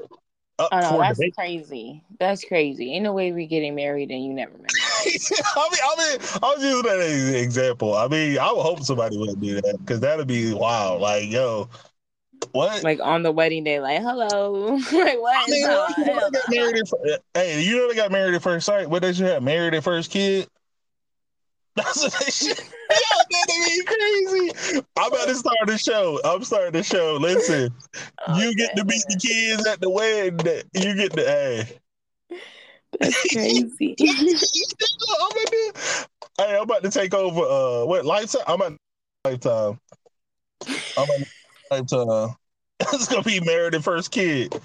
up 0.59 0.69
oh, 0.71 0.79
no, 0.79 0.99
that's 0.99 1.17
debate. 1.17 1.35
crazy. 1.35 2.03
That's 2.19 2.43
crazy. 2.43 2.93
Ain't 2.93 3.03
no 3.03 3.13
way 3.13 3.31
we're 3.31 3.47
getting 3.47 3.75
married 3.75 4.11
and 4.11 4.23
you 4.23 4.33
never 4.33 4.57
met. 4.57 4.71
I 5.55 5.69
mean, 5.69 5.79
I 5.83 5.95
mean, 5.97 6.19
I 6.43 6.53
was 6.53 6.63
using 6.63 6.83
that 6.83 6.99
as 6.99 7.29
an 7.29 7.35
example. 7.35 7.95
I 7.95 8.07
mean, 8.07 8.37
I 8.37 8.51
would 8.51 8.61
hope 8.61 8.83
somebody 8.83 9.17
would 9.17 9.39
do 9.41 9.55
that 9.61 9.77
because 9.79 9.99
that'd 9.99 10.27
be 10.27 10.53
wild. 10.53 11.01
Like, 11.01 11.29
yo, 11.29 11.69
what? 12.51 12.83
Like 12.83 12.99
on 13.01 13.23
the 13.23 13.31
wedding 13.31 13.63
day, 13.63 13.79
like, 13.79 14.01
hello, 14.01 14.75
like 14.91 15.21
what? 15.21 15.37
I 15.37 15.51
mean, 15.51 15.61
you 15.61 15.67
know, 15.67 16.29
married 16.49 16.77
at, 16.77 17.21
hey, 17.33 17.61
you 17.61 17.77
know 17.77 17.87
they 17.87 17.95
got 17.95 18.11
married 18.11 18.35
at 18.35 18.41
first 18.41 18.65
sight. 18.65 18.89
What 18.89 19.01
did 19.01 19.17
you 19.17 19.25
have? 19.25 19.43
Married 19.43 19.73
at 19.73 19.83
first 19.83 20.11
kid? 20.11 20.47
That's 21.75 22.03
what 22.03 22.13
they 22.13 22.29
should. 22.29 22.59
Yo, 22.59 22.95
that'd 23.31 23.65
be 23.65 23.83
crazy. 23.85 24.81
I'm 24.97 25.13
about 25.13 25.27
to 25.27 25.35
start 25.35 25.55
the 25.67 25.77
show. 25.77 26.19
I'm 26.25 26.43
starting 26.43 26.73
the 26.73 26.83
show. 26.83 27.17
Listen, 27.21 27.73
oh, 28.27 28.39
you 28.39 28.53
get 28.55 28.75
to 28.75 28.83
meet 28.83 29.03
the 29.07 29.17
kids 29.17 29.65
at 29.65 29.79
the 29.79 29.89
wedding. 29.89 30.37
You 30.73 30.95
get 30.95 31.13
the 31.13 31.21
hey. 31.21 31.80
That's 32.99 33.21
crazy. 33.33 33.95
Do, 33.97 34.05
hey, 36.37 36.55
I'm 36.55 36.63
about 36.63 36.83
to 36.83 36.89
take 36.89 37.13
over. 37.13 37.41
Uh, 37.41 37.85
what 37.85 38.05
lifetime? 38.05 38.43
I'm 38.47 38.61
at 38.61 38.73
lifetime. 39.25 39.79
I'm 40.97 41.07
at 41.09 41.27
lifetime. 41.71 42.35
it's 42.79 43.07
gonna 43.07 43.23
be 43.23 43.39
married 43.39 43.75
and 43.75 43.83
first 43.83 44.11
kid. 44.11 44.59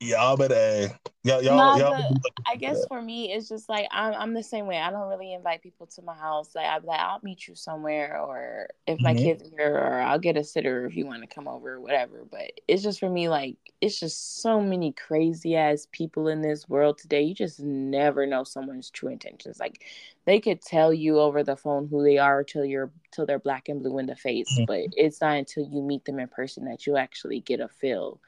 Y'all 0.00 0.36
better, 0.36 0.98
y'all, 1.24 1.42
y'all, 1.42 1.78
no, 1.78 1.96
y'all. 1.96 2.16
I 2.46 2.56
guess 2.56 2.84
for 2.86 3.00
me, 3.00 3.32
it's 3.32 3.48
just 3.48 3.68
like 3.68 3.88
I'm, 3.90 4.14
I'm 4.14 4.34
the 4.34 4.42
same 4.42 4.66
way. 4.66 4.78
I 4.78 4.90
don't 4.90 5.08
really 5.08 5.32
invite 5.32 5.62
people 5.62 5.86
to 5.86 6.02
my 6.02 6.14
house. 6.14 6.54
Like 6.54 6.66
I'm 6.66 6.84
like, 6.84 7.00
I'll 7.00 7.20
meet 7.22 7.48
you 7.48 7.54
somewhere, 7.54 8.20
or 8.20 8.68
if 8.86 9.00
my 9.00 9.14
mm-hmm. 9.14 9.24
kids 9.24 9.42
are 9.42 9.56
here, 9.56 9.74
or 9.74 10.00
I'll 10.00 10.18
get 10.18 10.36
a 10.36 10.44
sitter 10.44 10.86
if 10.86 10.94
you 10.94 11.06
want 11.06 11.22
to 11.22 11.34
come 11.34 11.48
over, 11.48 11.74
or 11.74 11.80
whatever. 11.80 12.24
But 12.30 12.52
it's 12.68 12.82
just 12.82 13.00
for 13.00 13.08
me, 13.08 13.28
like 13.28 13.56
it's 13.80 13.98
just 13.98 14.42
so 14.42 14.60
many 14.60 14.92
crazy 14.92 15.56
ass 15.56 15.88
people 15.90 16.28
in 16.28 16.42
this 16.42 16.68
world 16.68 16.98
today. 16.98 17.22
You 17.22 17.34
just 17.34 17.60
never 17.60 18.26
know 18.26 18.44
someone's 18.44 18.90
true 18.90 19.08
intentions. 19.10 19.58
Like 19.58 19.84
they 20.26 20.40
could 20.40 20.60
tell 20.60 20.92
you 20.92 21.18
over 21.18 21.42
the 21.42 21.56
phone 21.56 21.88
who 21.88 22.04
they 22.04 22.18
are 22.18 22.44
till 22.44 22.64
you're 22.64 22.90
till 23.12 23.26
they're 23.26 23.38
black 23.38 23.68
and 23.68 23.82
blue 23.82 23.98
in 23.98 24.06
the 24.06 24.16
face, 24.16 24.52
mm-hmm. 24.54 24.66
but 24.66 24.80
it's 24.96 25.20
not 25.20 25.36
until 25.36 25.66
you 25.66 25.82
meet 25.82 26.04
them 26.04 26.18
in 26.18 26.28
person 26.28 26.66
that 26.66 26.86
you 26.86 26.96
actually 26.96 27.40
get 27.40 27.60
a 27.60 27.68
feel 27.68 28.20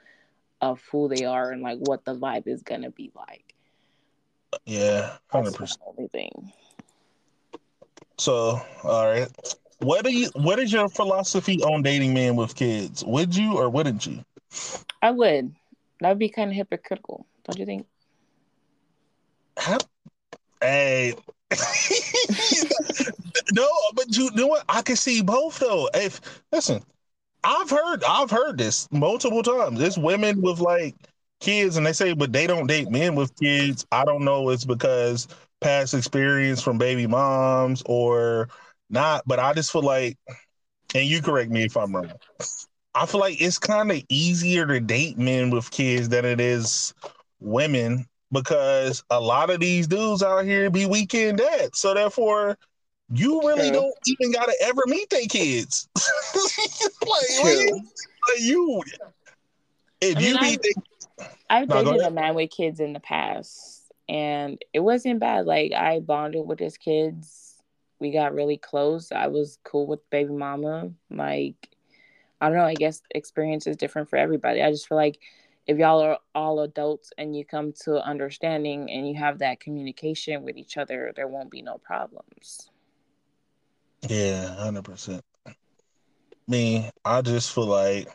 of 0.60 0.82
who 0.90 1.08
they 1.08 1.24
are 1.24 1.50
and 1.50 1.62
like 1.62 1.78
what 1.78 2.04
the 2.04 2.14
vibe 2.14 2.46
is 2.46 2.62
gonna 2.62 2.90
be 2.90 3.10
like. 3.14 3.54
Yeah, 4.64 5.16
hundred 5.28 5.54
percent. 5.54 5.80
So, 8.18 8.60
all 8.82 9.06
right, 9.06 9.28
what 9.78 10.04
do 10.04 10.12
you? 10.12 10.30
What 10.34 10.58
is 10.58 10.72
your 10.72 10.88
philosophy 10.88 11.62
on 11.62 11.82
dating 11.82 12.14
men 12.14 12.36
with 12.36 12.54
kids? 12.54 13.04
Would 13.04 13.36
you 13.36 13.58
or 13.58 13.68
wouldn't 13.68 14.06
you? 14.06 14.24
I 15.02 15.10
would. 15.10 15.54
That 16.00 16.08
would 16.10 16.18
be 16.18 16.28
kind 16.28 16.50
of 16.50 16.56
hypocritical, 16.56 17.26
don't 17.44 17.58
you 17.58 17.66
think? 17.66 17.86
Hey. 20.60 21.14
no, 23.52 23.68
but 23.94 24.16
you 24.16 24.30
know 24.34 24.46
what? 24.46 24.64
I 24.68 24.82
can 24.82 24.96
see 24.96 25.22
both 25.22 25.58
though. 25.58 25.88
If 25.94 26.20
listen, 26.52 26.82
I've 27.44 27.70
heard 27.70 28.02
I've 28.04 28.30
heard 28.30 28.58
this 28.58 28.88
multiple 28.90 29.42
times. 29.42 29.80
It's 29.80 29.98
women 29.98 30.40
with 30.42 30.60
like 30.60 30.94
kids 31.40 31.76
and 31.76 31.86
they 31.86 31.92
say, 31.92 32.12
but 32.12 32.32
they 32.32 32.46
don't 32.46 32.66
date 32.66 32.90
men 32.90 33.14
with 33.14 33.34
kids. 33.38 33.86
I 33.92 34.04
don't 34.04 34.24
know 34.24 34.50
it's 34.50 34.64
because 34.64 35.28
past 35.60 35.94
experience 35.94 36.62
from 36.62 36.78
baby 36.78 37.06
moms 37.06 37.82
or 37.86 38.48
not, 38.90 39.22
but 39.26 39.38
I 39.38 39.52
just 39.54 39.72
feel 39.72 39.82
like 39.82 40.18
and 40.94 41.04
you 41.06 41.22
correct 41.22 41.50
me 41.50 41.64
if 41.64 41.76
I'm 41.76 41.94
wrong. 41.94 42.12
I 42.94 43.06
feel 43.06 43.20
like 43.20 43.40
it's 43.40 43.58
kind 43.58 43.90
of 43.90 44.02
easier 44.08 44.66
to 44.66 44.80
date 44.80 45.18
men 45.18 45.50
with 45.50 45.70
kids 45.70 46.08
than 46.08 46.24
it 46.24 46.40
is 46.40 46.94
women 47.40 48.06
because 48.32 49.04
a 49.10 49.20
lot 49.20 49.50
of 49.50 49.60
these 49.60 49.86
dudes 49.86 50.22
out 50.22 50.44
here 50.44 50.70
be 50.70 50.86
weekend 50.86 51.38
dads. 51.38 51.78
So 51.78 51.94
therefore, 51.94 52.56
you 53.10 53.40
really 53.46 53.70
True. 53.70 53.72
don't 53.72 53.94
even 54.06 54.32
gotta 54.32 54.54
ever 54.62 54.82
meet 54.86 55.08
their 55.10 55.26
kids. 55.26 55.88
like, 55.96 57.40
True. 57.40 57.66
like 57.66 58.40
you, 58.40 58.82
if 60.00 60.16
I 60.16 60.20
you 60.20 60.34
mean, 60.34 60.40
meet 60.40 60.62
they, 60.62 60.72
I've 61.48 61.68
No, 61.68 61.82
dated 61.82 62.02
a 62.02 62.10
man 62.10 62.34
with 62.34 62.50
kids 62.50 62.80
in 62.80 62.92
the 62.92 63.00
past, 63.00 63.92
and 64.08 64.62
it 64.72 64.80
wasn't 64.80 65.20
bad. 65.20 65.46
Like 65.46 65.72
I 65.72 66.00
bonded 66.00 66.46
with 66.46 66.58
his 66.58 66.76
kids. 66.76 67.62
We 67.98 68.10
got 68.12 68.34
really 68.34 68.58
close. 68.58 69.10
I 69.12 69.28
was 69.28 69.58
cool 69.64 69.86
with 69.86 70.08
baby 70.10 70.32
mama. 70.32 70.90
Like 71.10 71.70
I 72.40 72.48
don't 72.48 72.58
know. 72.58 72.64
I 72.64 72.74
guess 72.74 73.02
experience 73.10 73.66
is 73.66 73.76
different 73.76 74.10
for 74.10 74.16
everybody. 74.16 74.62
I 74.62 74.70
just 74.70 74.88
feel 74.88 74.98
like 74.98 75.18
if 75.66 75.78
y'all 75.78 76.00
are 76.00 76.18
all 76.34 76.60
adults 76.60 77.12
and 77.18 77.34
you 77.36 77.44
come 77.44 77.72
to 77.84 78.04
understanding 78.04 78.90
and 78.90 79.08
you 79.08 79.14
have 79.16 79.38
that 79.38 79.60
communication 79.60 80.42
with 80.42 80.56
each 80.56 80.76
other, 80.76 81.12
there 81.16 81.26
won't 81.26 81.50
be 81.50 81.62
no 81.62 81.78
problems. 81.78 82.70
Yeah, 84.08 84.54
hundred 84.56 84.84
percent. 84.84 85.22
Me, 86.48 86.90
I 87.04 87.22
just 87.22 87.52
feel 87.52 87.66
like 87.66 88.08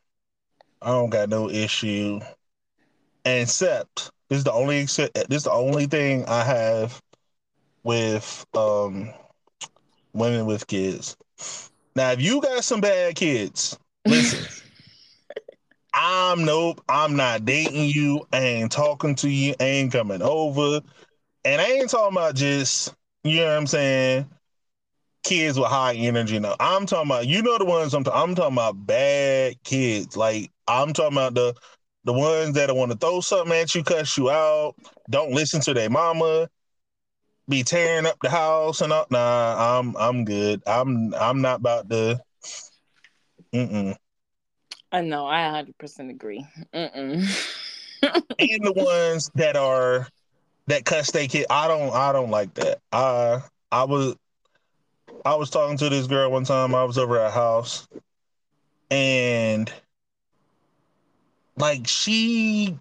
I 0.81 0.87
don't 0.87 1.09
got 1.09 1.29
no 1.29 1.49
issue, 1.49 2.19
except 3.25 4.11
this 4.29 4.39
is 4.39 4.43
the 4.43 4.53
only 4.53 4.79
except 4.79 5.13
this 5.13 5.37
is 5.37 5.43
the 5.43 5.51
only 5.51 5.85
thing 5.85 6.25
I 6.25 6.43
have 6.43 7.01
with 7.83 8.45
um 8.55 9.11
women 10.13 10.45
with 10.45 10.67
kids. 10.67 11.17
Now, 11.95 12.11
if 12.11 12.21
you 12.21 12.41
got 12.41 12.63
some 12.63 12.81
bad 12.81 13.15
kids, 13.15 13.77
listen. 14.05 14.45
I'm 15.93 16.45
nope. 16.45 16.81
I'm 16.87 17.15
not 17.15 17.45
dating 17.45 17.89
you. 17.89 18.25
I 18.31 18.39
ain't 18.39 18.71
talking 18.71 19.15
to 19.15 19.29
you. 19.29 19.55
I 19.59 19.63
ain't 19.65 19.91
coming 19.91 20.21
over. 20.21 20.81
And 21.43 21.61
I 21.61 21.65
ain't 21.65 21.89
talking 21.89 22.15
about 22.15 22.35
just, 22.35 22.93
you 23.23 23.37
know 23.37 23.47
what 23.47 23.57
I'm 23.57 23.67
saying, 23.67 24.29
kids 25.23 25.59
with 25.59 25.69
high 25.69 25.93
energy. 25.93 26.39
No, 26.39 26.55
I'm 26.59 26.85
talking 26.85 27.09
about, 27.09 27.27
you 27.27 27.41
know, 27.41 27.57
the 27.57 27.65
ones 27.65 27.93
I'm, 27.93 28.03
I'm 28.13 28.35
talking 28.35 28.53
about 28.53 28.85
bad 28.85 29.61
kids. 29.63 30.17
Like, 30.17 30.51
I'm 30.67 30.93
talking 30.93 31.17
about 31.17 31.33
the 31.33 31.55
the 32.03 32.13
ones 32.13 32.55
that 32.55 32.75
want 32.75 32.91
to 32.91 32.97
throw 32.97 33.21
something 33.21 33.55
at 33.55 33.75
you, 33.75 33.83
cuss 33.83 34.17
you 34.17 34.31
out, 34.31 34.75
don't 35.09 35.33
listen 35.33 35.61
to 35.61 35.73
their 35.73 35.89
mama, 35.89 36.49
be 37.47 37.63
tearing 37.63 38.07
up 38.07 38.17
the 38.21 38.29
house 38.29 38.81
and 38.81 38.91
all. 38.91 39.05
Nah, 39.11 39.79
I'm 39.79 39.95
I'm 39.97 40.25
good. 40.25 40.63
I'm 40.65 41.13
I'm 41.13 41.41
not 41.41 41.59
about 41.59 41.89
to. 41.89 42.19
Mm-mm. 43.53 43.95
I 44.91 45.01
know. 45.01 45.27
I 45.27 45.63
100% 45.63 46.09
agree. 46.09 46.45
Mm-mm. 46.73 47.23
and 48.03 48.63
the 48.63 48.73
ones 48.73 49.29
that 49.35 49.55
are 49.55 50.07
that 50.67 50.85
cuss 50.85 51.11
they 51.11 51.27
kid. 51.27 51.45
I 51.49 51.67
don't 51.67 51.93
I 51.93 52.11
don't 52.11 52.31
like 52.31 52.53
that. 52.55 52.79
I 52.91 53.41
I 53.71 53.83
was 53.83 54.15
I 55.25 55.35
was 55.35 55.49
talking 55.49 55.77
to 55.77 55.89
this 55.89 56.07
girl 56.07 56.31
one 56.31 56.43
time. 56.43 56.73
I 56.73 56.83
was 56.83 56.97
over 56.97 57.19
at 57.19 57.31
her 57.31 57.39
house, 57.39 57.87
and 58.89 59.71
like 61.57 61.87
she 61.87 62.77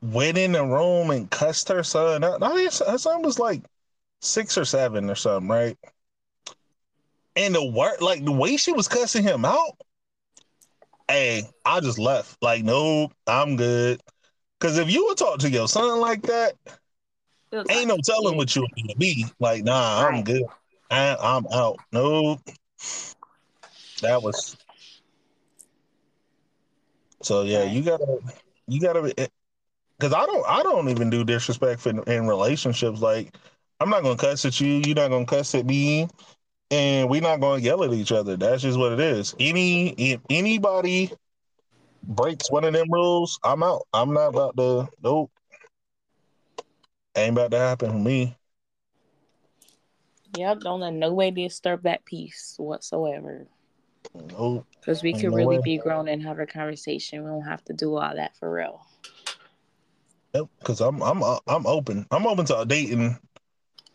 went 0.00 0.38
in 0.38 0.52
the 0.52 0.64
room 0.64 1.10
and 1.10 1.30
cussed 1.30 1.68
her 1.68 1.82
son. 1.82 2.24
I, 2.24 2.36
I 2.40 2.64
her 2.64 2.98
son 2.98 3.22
was 3.22 3.38
like 3.38 3.62
six 4.20 4.56
or 4.56 4.64
seven 4.64 5.10
or 5.10 5.14
something, 5.14 5.48
right? 5.48 5.76
And 7.36 7.54
the 7.54 7.64
word, 7.64 8.00
like 8.00 8.24
the 8.24 8.32
way 8.32 8.56
she 8.56 8.72
was 8.72 8.88
cussing 8.88 9.22
him 9.22 9.44
out, 9.44 9.78
hey, 11.08 11.44
I 11.64 11.80
just 11.80 11.98
left. 11.98 12.36
Like, 12.42 12.62
nope, 12.64 13.12
I'm 13.26 13.56
good. 13.56 14.00
Because 14.60 14.78
if 14.78 14.90
you 14.90 15.04
would 15.06 15.18
talk 15.18 15.38
to 15.40 15.50
your 15.50 15.68
son 15.68 16.00
like 16.00 16.22
that, 16.22 16.54
ain't 17.70 17.88
no 17.88 17.98
telling 18.04 18.36
what 18.36 18.54
you're 18.54 18.66
gonna 18.76 18.94
be. 18.96 19.26
Like, 19.40 19.64
nah, 19.64 20.06
I'm 20.06 20.22
good. 20.22 20.42
I, 20.92 21.16
I'm 21.18 21.46
out. 21.46 21.78
Nope. 21.90 22.40
That 24.02 24.22
was. 24.22 24.56
So 27.22 27.42
yeah, 27.42 27.64
you 27.64 27.82
gotta, 27.82 28.18
you 28.68 28.80
gotta, 28.80 29.02
because 29.02 30.12
eh, 30.12 30.16
I 30.16 30.26
don't, 30.26 30.44
I 30.46 30.62
don't 30.62 30.88
even 30.90 31.08
do 31.08 31.24
disrespect 31.24 31.86
in, 31.86 32.02
in 32.04 32.26
relationships. 32.26 33.00
Like, 33.00 33.36
I'm 33.80 33.88
not 33.88 34.02
gonna 34.02 34.16
cuss 34.16 34.44
at 34.44 34.60
you. 34.60 34.82
You're 34.84 34.96
not 34.96 35.08
gonna 35.08 35.24
cuss 35.24 35.54
at 35.54 35.64
me, 35.64 36.08
and 36.70 37.08
we're 37.08 37.22
not 37.22 37.40
gonna 37.40 37.62
yell 37.62 37.84
at 37.84 37.92
each 37.92 38.12
other. 38.12 38.36
That's 38.36 38.62
just 38.62 38.78
what 38.78 38.92
it 38.92 39.00
is. 39.00 39.34
Any, 39.40 39.90
if 39.90 40.20
anybody 40.28 41.10
breaks 42.02 42.50
one 42.50 42.64
of 42.64 42.74
them 42.74 42.92
rules, 42.92 43.38
I'm 43.44 43.62
out. 43.62 43.86
I'm 43.94 44.12
not 44.12 44.28
about 44.28 44.56
to. 44.58 44.88
Nope. 45.02 45.30
Ain't 47.16 47.32
about 47.32 47.50
to 47.52 47.58
happen 47.58 47.90
for 47.90 47.98
me. 47.98 48.36
Yep, 50.36 50.60
don't 50.60 50.80
let 50.80 50.94
no 50.94 51.12
way 51.12 51.30
disturb 51.30 51.82
that 51.82 52.04
peace 52.04 52.54
whatsoever. 52.58 53.46
Nope. 54.14 54.66
Because 54.80 55.02
we 55.02 55.12
no 55.12 55.28
really 55.30 55.58
be 55.62 55.76
grown 55.78 56.08
and 56.08 56.22
have 56.22 56.38
a 56.38 56.46
conversation. 56.46 57.22
We 57.22 57.30
don't 57.30 57.42
have 57.42 57.64
to 57.66 57.72
do 57.72 57.96
all 57.96 58.14
that 58.14 58.36
for 58.36 58.50
real. 58.52 58.86
Yep, 60.34 60.46
because 60.58 60.80
I'm 60.80 61.02
I'm 61.02 61.22
uh, 61.22 61.38
I'm 61.46 61.66
open. 61.66 62.06
I'm 62.10 62.26
open 62.26 62.46
to 62.46 62.64
dating 62.66 63.18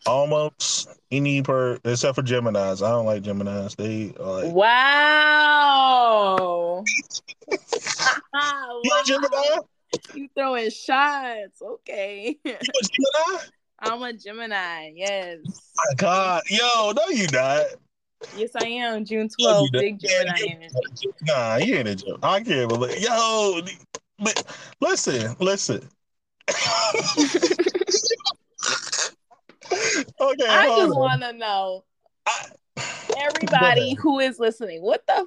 almost 0.06 0.88
any 1.10 1.42
per 1.42 1.78
except 1.84 2.14
for 2.14 2.22
Gemini's. 2.22 2.82
I 2.82 2.90
don't 2.90 3.06
like 3.06 3.22
Gemini's. 3.22 3.74
They 3.74 4.14
are 4.20 4.42
like 4.44 4.54
Wow. 4.54 4.84
you 7.50 8.92
a 8.92 9.02
Gemini? 9.04 9.58
You 10.14 10.28
throwing 10.36 10.70
shots. 10.70 11.60
Okay. 11.60 12.38
You 12.44 12.52
a 12.54 12.58
Gemini? 12.82 13.44
I'm 13.80 14.02
a 14.02 14.12
Gemini. 14.12 14.92
Yes. 14.94 15.38
My 15.76 15.94
God, 15.96 16.42
yo, 16.48 16.92
no, 16.96 17.06
you 17.08 17.26
not. 17.32 17.66
Yes, 18.34 18.50
I 18.56 18.66
am. 18.66 19.04
June 19.04 19.28
No, 19.38 19.50
you 19.50 19.54
12th. 19.54 19.72
not. 19.72 19.80
Big 19.80 20.00
Gemini 20.00 20.38
energy. 20.46 21.08
Nah, 21.22 21.56
you 21.56 21.76
ain't 21.76 21.88
a 21.88 21.94
Gemini. 21.94 22.18
I 22.22 22.40
can't 22.42 22.68
believe. 22.68 23.00
Yo, 23.00 23.60
but 24.18 24.44
listen, 24.80 25.36
listen. 25.38 25.88
okay, 26.50 26.56
I 30.48 30.72
just 30.76 30.96
want 30.96 31.22
to 31.22 31.32
know, 31.34 31.84
I- 32.26 32.46
everybody 33.16 33.94
who 33.94 34.18
is 34.18 34.38
listening, 34.38 34.82
what 34.82 35.06
the, 35.06 35.14
f- 35.14 35.26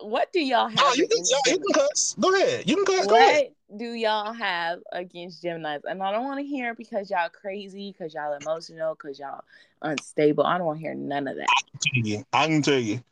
what 0.00 0.32
do 0.32 0.40
y'all 0.40 0.68
have 0.68 0.78
Oh, 0.80 0.92
you 0.94 1.08
can, 1.08 1.18
yo, 1.28 1.36
you 1.46 1.58
can 1.58 1.72
cuss. 1.74 2.14
Go 2.20 2.34
ahead. 2.34 2.68
You 2.68 2.76
can 2.76 2.84
cuss. 2.84 3.06
Go 3.06 3.16
ahead. 3.16 3.48
Do 3.76 3.92
y'all 3.92 4.32
have 4.32 4.80
against 4.92 5.42
Geminis? 5.42 5.82
And 5.84 6.02
I 6.02 6.10
don't 6.10 6.24
want 6.24 6.40
to 6.40 6.46
hear 6.46 6.74
because 6.74 7.10
y'all 7.10 7.28
crazy, 7.28 7.92
because 7.92 8.14
y'all 8.14 8.32
emotional, 8.32 8.94
because 8.94 9.18
y'all 9.18 9.44
unstable. 9.82 10.44
I 10.44 10.56
don't 10.56 10.66
want 10.66 10.78
to 10.78 10.84
hear 10.84 10.94
none 10.94 11.28
of 11.28 11.36
that. 11.36 11.48
tell 11.80 12.02
you. 12.02 12.24
I 12.32 12.46
can 12.46 12.62
tell 12.62 12.78
you. 12.78 13.02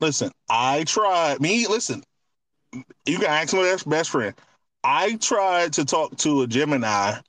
Listen, 0.00 0.32
I 0.48 0.84
tried. 0.84 1.40
Me, 1.40 1.66
listen. 1.68 2.02
You 3.06 3.18
can 3.18 3.26
ask 3.26 3.54
my 3.54 3.76
best, 3.86 4.10
friend. 4.10 4.34
I 4.82 5.16
tried 5.16 5.74
to 5.74 5.84
talk 5.84 6.16
to 6.18 6.42
a 6.42 6.46
Gemini. 6.46 7.20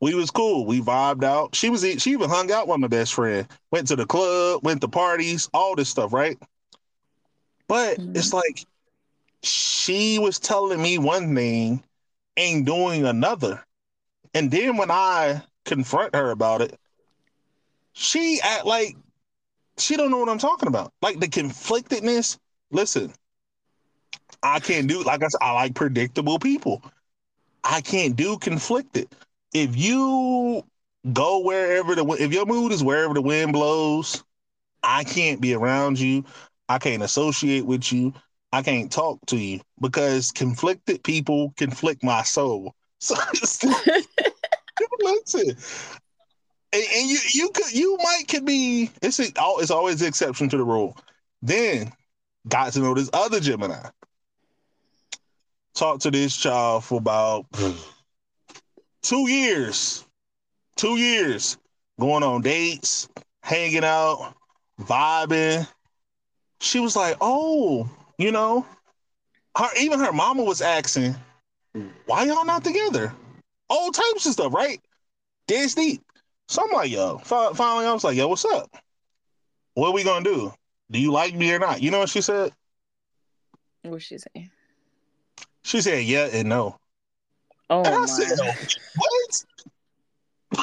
We 0.00 0.14
was 0.14 0.30
cool. 0.30 0.64
We 0.66 0.80
vibed 0.80 1.24
out. 1.24 1.54
She 1.54 1.70
was. 1.70 1.82
She 1.82 2.10
even 2.12 2.30
hung 2.30 2.50
out 2.50 2.66
with 2.66 2.80
my 2.80 2.88
best 2.88 3.14
friend. 3.14 3.46
Went 3.70 3.86
to 3.88 3.96
the 3.96 4.06
club. 4.06 4.64
Went 4.64 4.80
to 4.80 4.88
parties. 4.88 5.48
All 5.52 5.76
this 5.76 5.88
stuff, 5.88 6.12
right? 6.12 6.38
But 7.68 7.98
Mhm. 7.98 8.16
it's 8.16 8.32
like 8.32 8.64
she 9.42 10.18
was 10.18 10.38
telling 10.38 10.82
me 10.82 10.98
one 10.98 11.34
thing 11.34 11.82
and 12.40 12.64
doing 12.64 13.04
another. 13.04 13.62
And 14.32 14.50
then 14.50 14.76
when 14.76 14.90
I 14.90 15.42
confront 15.64 16.14
her 16.16 16.30
about 16.30 16.62
it, 16.62 16.78
she 17.92 18.40
act 18.42 18.64
like 18.64 18.96
she 19.76 19.96
don't 19.96 20.10
know 20.10 20.18
what 20.18 20.28
I'm 20.28 20.38
talking 20.38 20.68
about. 20.68 20.92
Like 21.02 21.20
the 21.20 21.28
conflictedness. 21.28 22.38
Listen, 22.70 23.12
I 24.42 24.60
can't 24.60 24.86
do 24.88 25.02
like 25.02 25.22
I 25.22 25.28
said, 25.28 25.38
I 25.42 25.52
like 25.52 25.74
predictable 25.74 26.38
people. 26.38 26.82
I 27.62 27.82
can't 27.82 28.16
do 28.16 28.38
conflicted. 28.38 29.08
If 29.52 29.76
you 29.76 30.64
go 31.12 31.40
wherever 31.40 31.94
the 31.94 32.06
if 32.18 32.32
your 32.32 32.46
mood 32.46 32.72
is 32.72 32.82
wherever 32.82 33.12
the 33.12 33.22
wind 33.22 33.52
blows, 33.52 34.24
I 34.82 35.04
can't 35.04 35.40
be 35.40 35.54
around 35.54 35.98
you. 35.98 36.24
I 36.68 36.78
can't 36.78 37.02
associate 37.02 37.66
with 37.66 37.92
you. 37.92 38.14
I 38.52 38.62
can't 38.62 38.90
talk 38.90 39.20
to 39.26 39.36
you 39.36 39.60
because 39.80 40.32
conflicted 40.32 41.02
people 41.04 41.54
conflict 41.56 42.02
my 42.02 42.22
soul. 42.22 42.74
So 43.02 43.14
it's 43.32 43.64
listen, 45.00 45.56
and, 46.70 46.84
and 46.94 47.08
you 47.08 47.18
you 47.32 47.48
could 47.48 47.72
you 47.72 47.96
might 47.96 48.24
could 48.28 48.44
be 48.44 48.90
it's 49.00 49.18
a, 49.18 49.28
it's 49.38 49.70
always 49.70 50.00
the 50.00 50.06
exception 50.06 50.50
to 50.50 50.58
the 50.58 50.64
rule. 50.64 50.98
Then 51.40 51.90
got 52.46 52.74
to 52.74 52.80
know 52.80 52.92
this 52.92 53.08
other 53.14 53.40
Gemini. 53.40 53.88
Talked 55.74 56.02
to 56.02 56.10
this 56.10 56.36
child 56.36 56.84
for 56.84 56.98
about 56.98 57.46
two 59.02 59.30
years. 59.30 60.04
Two 60.76 60.98
years 60.98 61.56
going 61.98 62.22
on 62.22 62.42
dates, 62.42 63.08
hanging 63.42 63.84
out, 63.84 64.34
vibing. 64.78 65.66
She 66.60 66.80
was 66.80 66.96
like, 66.96 67.16
"Oh, 67.22 67.88
you 68.20 68.32
know." 68.32 68.66
Her 69.56 69.68
even 69.78 69.98
her 69.98 70.12
mama 70.12 70.44
was 70.44 70.62
asking, 70.62 71.16
"Why 72.06 72.24
y'all 72.24 72.44
not 72.44 72.62
together?" 72.62 73.12
All 73.68 73.90
types 73.90 74.26
of 74.26 74.32
stuff, 74.32 74.52
right? 74.54 74.80
This 75.46 75.74
deep. 75.74 76.02
So 76.48 76.62
I'm 76.62 76.72
like, 76.72 76.90
yo, 76.90 77.18
finally, 77.18 77.86
I 77.86 77.92
was 77.92 78.02
like, 78.02 78.16
yo, 78.16 78.26
what's 78.26 78.44
up? 78.44 78.68
what 79.74 79.88
are 79.88 79.92
we 79.92 80.04
gonna 80.04 80.24
do? 80.24 80.52
Do 80.90 80.98
you 80.98 81.12
like 81.12 81.34
me 81.34 81.52
or 81.52 81.58
not? 81.58 81.80
You 81.80 81.90
know 81.90 82.00
what 82.00 82.08
she 82.08 82.20
said? 82.20 82.52
What 83.82 84.02
she 84.02 84.18
say? 84.18 84.50
She 85.62 85.80
said 85.80 86.04
yeah 86.04 86.28
and 86.32 86.48
no. 86.48 86.76
Oh 87.68 87.84
And 87.84 87.94
I 87.94 87.98
my. 87.98 88.06
said, 88.06 88.38
what? 88.96 89.44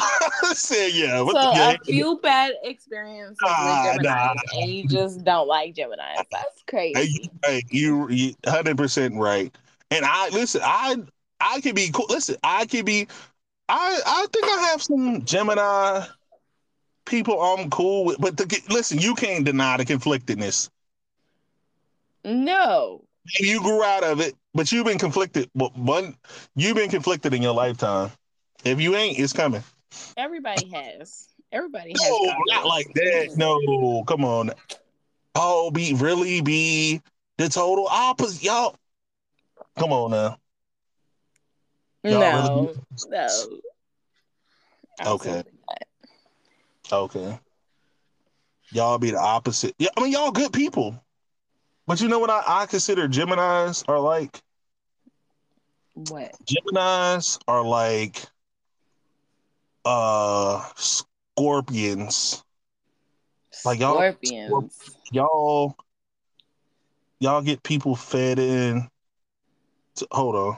Said, 0.54 0.93
yeah. 0.93 1.22
What 1.22 1.36
so 1.36 1.41
the 1.41 1.76
a 1.76 1.78
few 1.86 2.20
bad 2.22 2.54
experiences 2.64 3.38
Ah, 3.43 3.91
with 3.93 4.04
Gemini, 4.04 4.34
nah. 4.34 4.62
and 4.62 4.72
you 4.72 4.88
just 4.88 5.24
don't 5.24 5.48
like 5.48 5.76
Gemini. 5.76 6.16
That's 6.32 6.64
crazy. 6.68 7.30
hey, 7.45 7.64
you, 7.70 8.10
you, 8.10 8.34
hundred 8.45 8.78
percent 8.78 9.16
right. 9.16 9.56
And 9.91 10.06
I 10.06 10.30
listen. 10.30 10.62
I, 10.64 10.98
I 11.39 11.62
could 11.62 11.76
be 11.76 11.89
cool. 11.91 12.08
Listen, 12.10 12.36
I 12.43 12.66
could 12.66 12.86
be. 12.86 13.08
I, 13.70 14.02
I 14.06 14.26
think 14.32 14.45
I 14.45 14.70
have 14.72 14.82
some 14.82 15.26
Gemini 15.26 16.06
people 17.06 17.41
I'm 17.41 17.70
cool 17.70 18.06
with. 18.06 18.20
But 18.20 18.38
the, 18.38 18.62
listen, 18.70 19.00
you 19.00 19.16
can't 19.16 19.45
deny 19.45 19.78
the 19.78 19.86
conflictedness. 19.86 20.70
No, 22.24 23.04
you 23.39 23.62
grew 23.62 23.84
out 23.84 24.04
of 24.04 24.20
it, 24.22 24.36
but 24.54 24.72
you've 24.72 24.86
been 24.86 25.00
conflicted. 25.00 25.50
But 25.56 25.76
one, 25.78 26.16
you've 26.56 26.76
been 26.76 26.89
conflicted 26.89 27.34
in 27.34 27.41
your 27.41 27.54
lifetime. 27.54 28.12
If 28.64 28.82
you 28.82 28.95
ain't, 28.95 29.20
it's 29.20 29.34
coming. 29.34 29.64
Everybody 30.16 30.70
has. 30.70 31.30
Everybody 31.52 31.92
has. 31.92 32.02
No, 32.10 32.34
not 32.48 32.66
like 32.66 32.88
that. 32.94 33.34
No, 33.38 34.04
come 34.06 34.26
on. 34.26 34.52
Oh, 35.36 35.72
be 35.72 35.94
really 35.94 36.42
be 36.42 37.02
the 37.38 37.48
total 37.50 37.88
opposite. 37.88 38.44
Y'all, 38.44 38.76
come 39.78 39.92
on 39.94 40.12
now. 40.12 40.38
Y'all 42.04 42.20
No, 42.20 42.62
really- 42.62 42.80
no. 43.10 43.28
Okay. 45.06 45.44
Not. 45.70 45.84
Okay. 46.92 47.40
Y'all 48.72 48.98
be 48.98 49.12
the 49.12 49.20
opposite. 49.20 49.76
Yeah, 49.78 49.90
I 49.96 50.02
mean 50.04 50.12
y'all 50.12 50.32
good 50.32 50.52
people. 50.52 51.02
But 51.86 52.02
you 52.02 52.10
know 52.10 52.20
what 52.20 52.30
I, 52.30 52.44
I 52.46 52.66
consider 52.66 53.08
Geminis 53.08 53.84
are 53.88 54.00
like? 54.00 54.42
What? 55.94 56.36
Geminis 56.46 57.40
are 57.48 57.64
like 57.64 58.26
uh 59.88 60.62
scorpions. 60.76 62.44
Like 63.64 63.80
y'all- 63.80 63.96
Scorpions. 63.96 64.74
Y'all 65.12 65.76
y'all 67.20 67.42
get 67.42 67.64
people 67.64 67.96
fed 67.96 68.38
in. 68.40 68.90
To, 69.96 70.08
hold 70.12 70.36
on. 70.36 70.58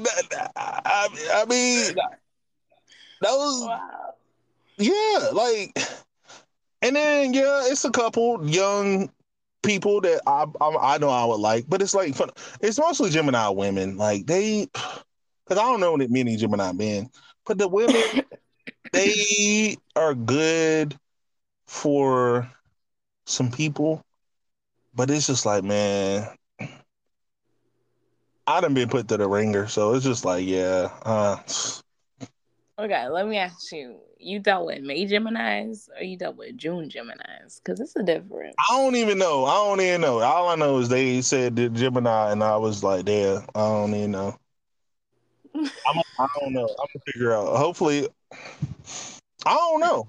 Like 0.00 0.28
that 0.30 0.52
I, 0.56 1.08
I 1.34 1.44
mean 1.46 1.94
those 3.20 3.60
Wow. 3.60 4.14
yeah, 4.78 5.30
like, 5.32 5.78
and 6.82 6.96
then 6.96 7.34
yeah, 7.34 7.62
it's 7.66 7.84
a 7.84 7.90
couple 7.90 8.44
young 8.48 9.10
people 9.62 10.00
that 10.00 10.20
I 10.26 10.46
I, 10.60 10.94
I 10.94 10.98
know 10.98 11.08
I 11.10 11.24
would 11.24 11.40
like, 11.40 11.66
but 11.68 11.82
it's 11.82 11.94
like. 11.94 12.16
It's 12.60 12.78
mostly 12.78 13.10
Gemini 13.10 13.48
women. 13.48 13.96
Like 13.96 14.26
they, 14.26 14.66
because 14.72 15.58
I 15.58 15.62
don't 15.62 15.80
know 15.80 15.96
that 15.96 16.10
many 16.10 16.36
Gemini 16.36 16.72
men, 16.72 17.10
but 17.46 17.58
the 17.58 17.68
women 17.68 18.02
they 18.92 19.76
are 19.94 20.14
good 20.14 20.98
for 21.66 22.50
some 23.26 23.50
people, 23.50 24.02
but 24.94 25.10
it's 25.10 25.26
just 25.28 25.46
like 25.46 25.62
man. 25.64 26.28
I 28.46 28.60
done 28.60 28.74
been 28.74 28.88
put 28.88 29.08
to 29.08 29.16
the 29.16 29.28
wringer, 29.28 29.68
so 29.68 29.94
it's 29.94 30.04
just 30.04 30.24
like, 30.24 30.44
yeah, 30.46 30.90
uh, 31.04 31.36
Okay, 32.78 33.06
let 33.08 33.28
me 33.28 33.36
ask 33.36 33.70
you. 33.70 33.98
You 34.18 34.38
dealt 34.38 34.66
with 34.66 34.82
May 34.82 35.06
Geminis 35.06 35.88
or 35.96 36.02
you 36.02 36.16
dealt 36.16 36.36
with 36.36 36.56
June 36.56 36.88
Geminis? 36.88 37.60
Because 37.62 37.80
it's 37.80 37.94
a 37.96 38.02
difference. 38.02 38.54
I 38.58 38.76
don't 38.76 38.96
even 38.96 39.18
know. 39.18 39.44
I 39.44 39.54
don't 39.54 39.80
even 39.80 40.00
know. 40.00 40.20
All 40.20 40.48
I 40.48 40.54
know 40.56 40.78
is 40.78 40.88
they 40.88 41.22
said 41.22 41.54
the 41.54 41.68
Gemini, 41.68 42.32
and 42.32 42.42
I 42.42 42.56
was 42.56 42.82
like, 42.82 43.04
"Damn, 43.04 43.42
I 43.54 43.60
don't 43.60 43.94
even 43.94 44.12
know." 44.12 44.36
I'm, 45.54 46.02
I 46.18 46.26
don't 46.40 46.52
know. 46.52 46.62
I'm 46.62 46.86
gonna 46.92 47.04
figure 47.12 47.32
out. 47.32 47.56
Hopefully, 47.56 48.08
I 49.44 49.54
don't 49.54 49.80
know. 49.80 50.08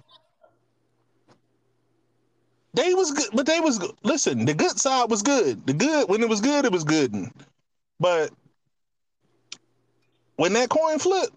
They 2.75 2.93
was 2.93 3.11
good, 3.11 3.29
but 3.33 3.45
they 3.45 3.59
was 3.59 3.77
good. 3.77 3.91
Listen, 4.03 4.45
the 4.45 4.53
good 4.53 4.79
side 4.79 5.09
was 5.09 5.21
good. 5.21 5.65
The 5.67 5.73
good 5.73 6.07
when 6.07 6.21
it 6.23 6.29
was 6.29 6.41
good, 6.41 6.65
it 6.65 6.71
was 6.71 6.83
good. 6.83 7.13
But 7.99 8.31
when 10.35 10.53
that 10.53 10.69
coin 10.69 10.99
flipped, 10.99 11.35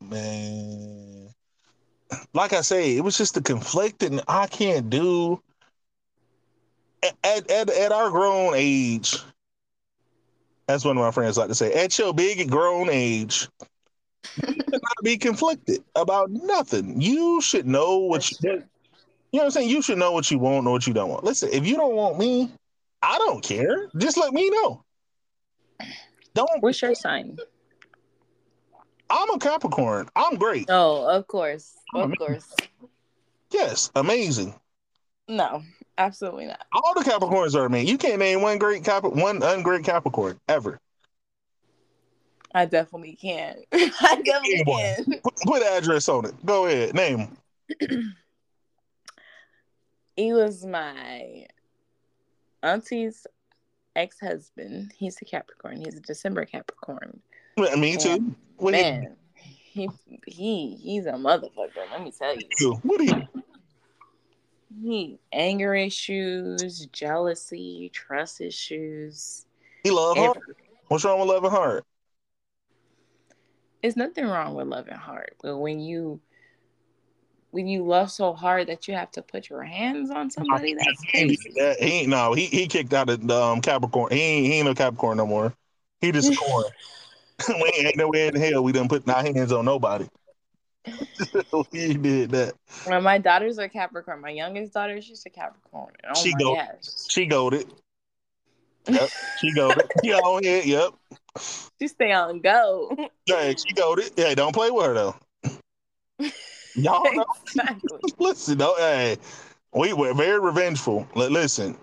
man, 0.00 1.28
like 2.34 2.52
I 2.52 2.60
say, 2.60 2.96
it 2.96 3.02
was 3.04 3.16
just 3.16 3.34
the 3.34 3.42
conflicting. 3.42 4.20
I 4.28 4.46
can't 4.46 4.90
do 4.90 5.40
at, 7.24 7.50
at 7.50 7.70
at 7.70 7.92
our 7.92 8.10
grown 8.10 8.54
age. 8.56 9.16
That's 10.66 10.84
one 10.84 10.96
of 10.96 11.02
my 11.02 11.10
friends 11.12 11.38
like 11.38 11.48
to 11.48 11.54
say. 11.54 11.72
At 11.72 11.96
your 11.98 12.12
big 12.12 12.50
grown 12.50 12.88
age, 12.90 13.48
you 14.46 14.54
should 14.54 14.72
not 14.72 15.04
be 15.04 15.16
conflicted 15.16 15.82
about 15.94 16.30
nothing. 16.30 17.00
You 17.00 17.40
should 17.40 17.66
know 17.66 17.98
what 17.98 18.22
That's 18.22 18.42
you, 18.42 18.50
true. 18.50 18.62
you 19.32 19.38
know 19.38 19.40
what 19.40 19.44
I'm 19.44 19.50
saying. 19.52 19.70
You 19.70 19.82
should 19.82 19.98
know 19.98 20.12
what 20.12 20.30
you 20.30 20.38
want, 20.38 20.64
know 20.64 20.72
what 20.72 20.86
you 20.86 20.92
don't 20.92 21.08
want. 21.08 21.24
Listen, 21.24 21.50
if 21.52 21.66
you 21.66 21.76
don't 21.76 21.94
want 21.94 22.18
me, 22.18 22.50
I 23.02 23.16
don't 23.18 23.42
care. 23.42 23.88
Just 23.96 24.16
let 24.16 24.32
me 24.32 24.50
know. 24.50 24.82
Don't. 26.34 26.62
What's 26.62 26.80
your 26.82 26.94
sign? 26.94 27.38
I'm 29.08 29.30
a 29.30 29.38
Capricorn. 29.38 30.08
I'm 30.16 30.36
great. 30.36 30.66
Oh, 30.68 31.08
of 31.08 31.26
course. 31.28 31.74
I'm 31.94 32.02
Of 32.02 32.12
a- 32.12 32.16
course. 32.16 32.54
Yes, 33.50 33.90
amazing. 33.94 34.54
No, 35.28 35.62
absolutely 35.98 36.46
not. 36.46 36.64
All 36.72 36.94
the 36.94 37.08
Capricorns 37.08 37.54
are 37.54 37.64
amazing. 37.66 37.88
You 37.88 37.98
can't 37.98 38.18
name 38.18 38.42
one 38.42 38.58
great 38.58 38.84
Cap, 38.84 39.04
one 39.04 39.40
ungreat 39.40 39.84
Capricorn 39.84 40.38
ever. 40.48 40.80
I 42.54 42.64
definitely 42.64 43.16
can. 43.16 43.56
I 43.72 44.22
definitely 44.24 44.64
can. 44.64 45.20
Put, 45.22 45.36
put 45.36 45.62
address 45.62 46.08
on 46.08 46.24
it. 46.26 46.46
Go 46.46 46.66
ahead. 46.66 46.94
name. 46.94 47.36
He 50.16 50.32
was 50.32 50.64
my 50.64 51.46
auntie's 52.62 53.26
ex 53.96 54.20
husband. 54.20 54.92
He's 54.96 55.18
a 55.20 55.24
Capricorn. 55.24 55.78
He's 55.78 55.96
a 55.96 56.00
December 56.00 56.44
Capricorn. 56.44 57.20
Me 57.56 57.96
too. 57.96 58.34
What 58.58 58.72
Man, 58.72 59.16
he 59.34 59.88
he 60.26 60.76
he's 60.76 61.06
a 61.06 61.12
motherfucker. 61.12 61.90
Let 61.90 62.02
me 62.02 62.12
tell 62.12 62.36
you. 62.36 62.74
What 62.82 63.02
you? 63.02 63.22
He 64.82 65.18
anger 65.32 65.74
issues, 65.74 66.86
jealousy, 66.86 67.90
trust 67.94 68.40
issues. 68.40 69.46
He 69.82 69.90
love 69.90 70.16
hard. 70.16 70.38
What's 70.88 71.04
wrong 71.04 71.20
with 71.20 71.28
loving 71.28 71.50
hard? 71.50 71.82
There's 73.82 73.96
nothing 73.96 74.26
wrong 74.26 74.54
with 74.54 74.66
loving 74.66 74.94
hard, 74.94 75.34
but 75.42 75.58
when 75.58 75.80
you 75.80 76.20
when 77.56 77.66
you 77.66 77.82
love 77.86 78.10
so 78.10 78.34
hard 78.34 78.68
that 78.68 78.86
you 78.86 78.92
have 78.92 79.10
to 79.12 79.22
put 79.22 79.48
your 79.48 79.62
hands 79.62 80.10
on 80.10 80.30
somebody, 80.30 80.74
that's 80.74 81.02
crazy. 81.06 81.54
that- 81.56 81.80
he 81.80 82.00
ain't 82.00 82.08
no. 82.10 82.34
He 82.34 82.44
he 82.44 82.66
kicked 82.66 82.92
out 82.92 83.08
of 83.08 83.26
the 83.26 83.34
um, 83.34 83.62
Capricorn. 83.62 84.12
He 84.12 84.20
ain't, 84.20 84.46
he 84.46 84.52
ain't 84.52 84.66
no 84.66 84.74
Capricorn 84.74 85.16
no 85.16 85.26
more. 85.26 85.54
He 86.02 86.12
just 86.12 86.30
a 86.30 86.36
corn. 86.36 86.66
we 87.48 87.72
ain't 87.78 87.96
nowhere 87.96 88.28
in 88.28 88.36
hell. 88.36 88.62
We 88.62 88.72
done 88.72 88.88
put 88.90 89.08
our 89.08 89.22
hands 89.22 89.52
on 89.52 89.64
nobody. 89.64 90.06
he 91.72 91.94
did 91.94 92.30
that. 92.32 92.52
Well, 92.86 93.00
my 93.00 93.16
daughters 93.16 93.58
are 93.58 93.68
Capricorn. 93.68 94.20
My 94.20 94.28
youngest 94.28 94.74
daughter, 94.74 95.00
she's 95.00 95.24
a 95.24 95.30
Capricorn. 95.30 95.94
Oh 96.04 96.22
She 96.22 96.32
my 96.32 96.38
go-. 96.38 96.58
She 97.08 97.24
goaded. 97.24 97.72
Yep. 98.86 99.08
She 99.38 99.50
goaded. 99.52 99.86
Yeah, 100.02 100.16
on 100.16 100.42
here. 100.42 100.62
Yep. 100.62 100.92
She 101.80 101.88
stay 101.88 102.12
on 102.12 102.40
go. 102.40 102.94
Yeah, 103.24 103.54
she 103.56 103.72
goaded. 103.74 104.10
Yeah, 104.14 104.34
don't 104.34 104.54
play 104.54 104.70
with 104.70 104.84
her 104.84 104.92
though. 104.92 105.14
Y'all 106.76 107.04
know. 107.14 107.24
exactly. 107.42 107.98
Listen, 108.18 108.58
though. 108.58 108.74
Hey, 108.78 109.16
we 109.74 109.92
were 109.92 110.14
very 110.14 110.38
revengeful. 110.38 111.06
Li- 111.14 111.28
Listen. 111.28 111.76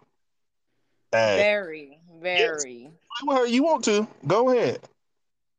Hey, 1.11 1.37
Very, 1.37 1.99
very. 2.21 2.89
with 3.25 3.37
her. 3.37 3.45
You 3.45 3.63
want 3.63 3.83
to? 3.85 4.07
Go 4.25 4.49
ahead. 4.49 4.79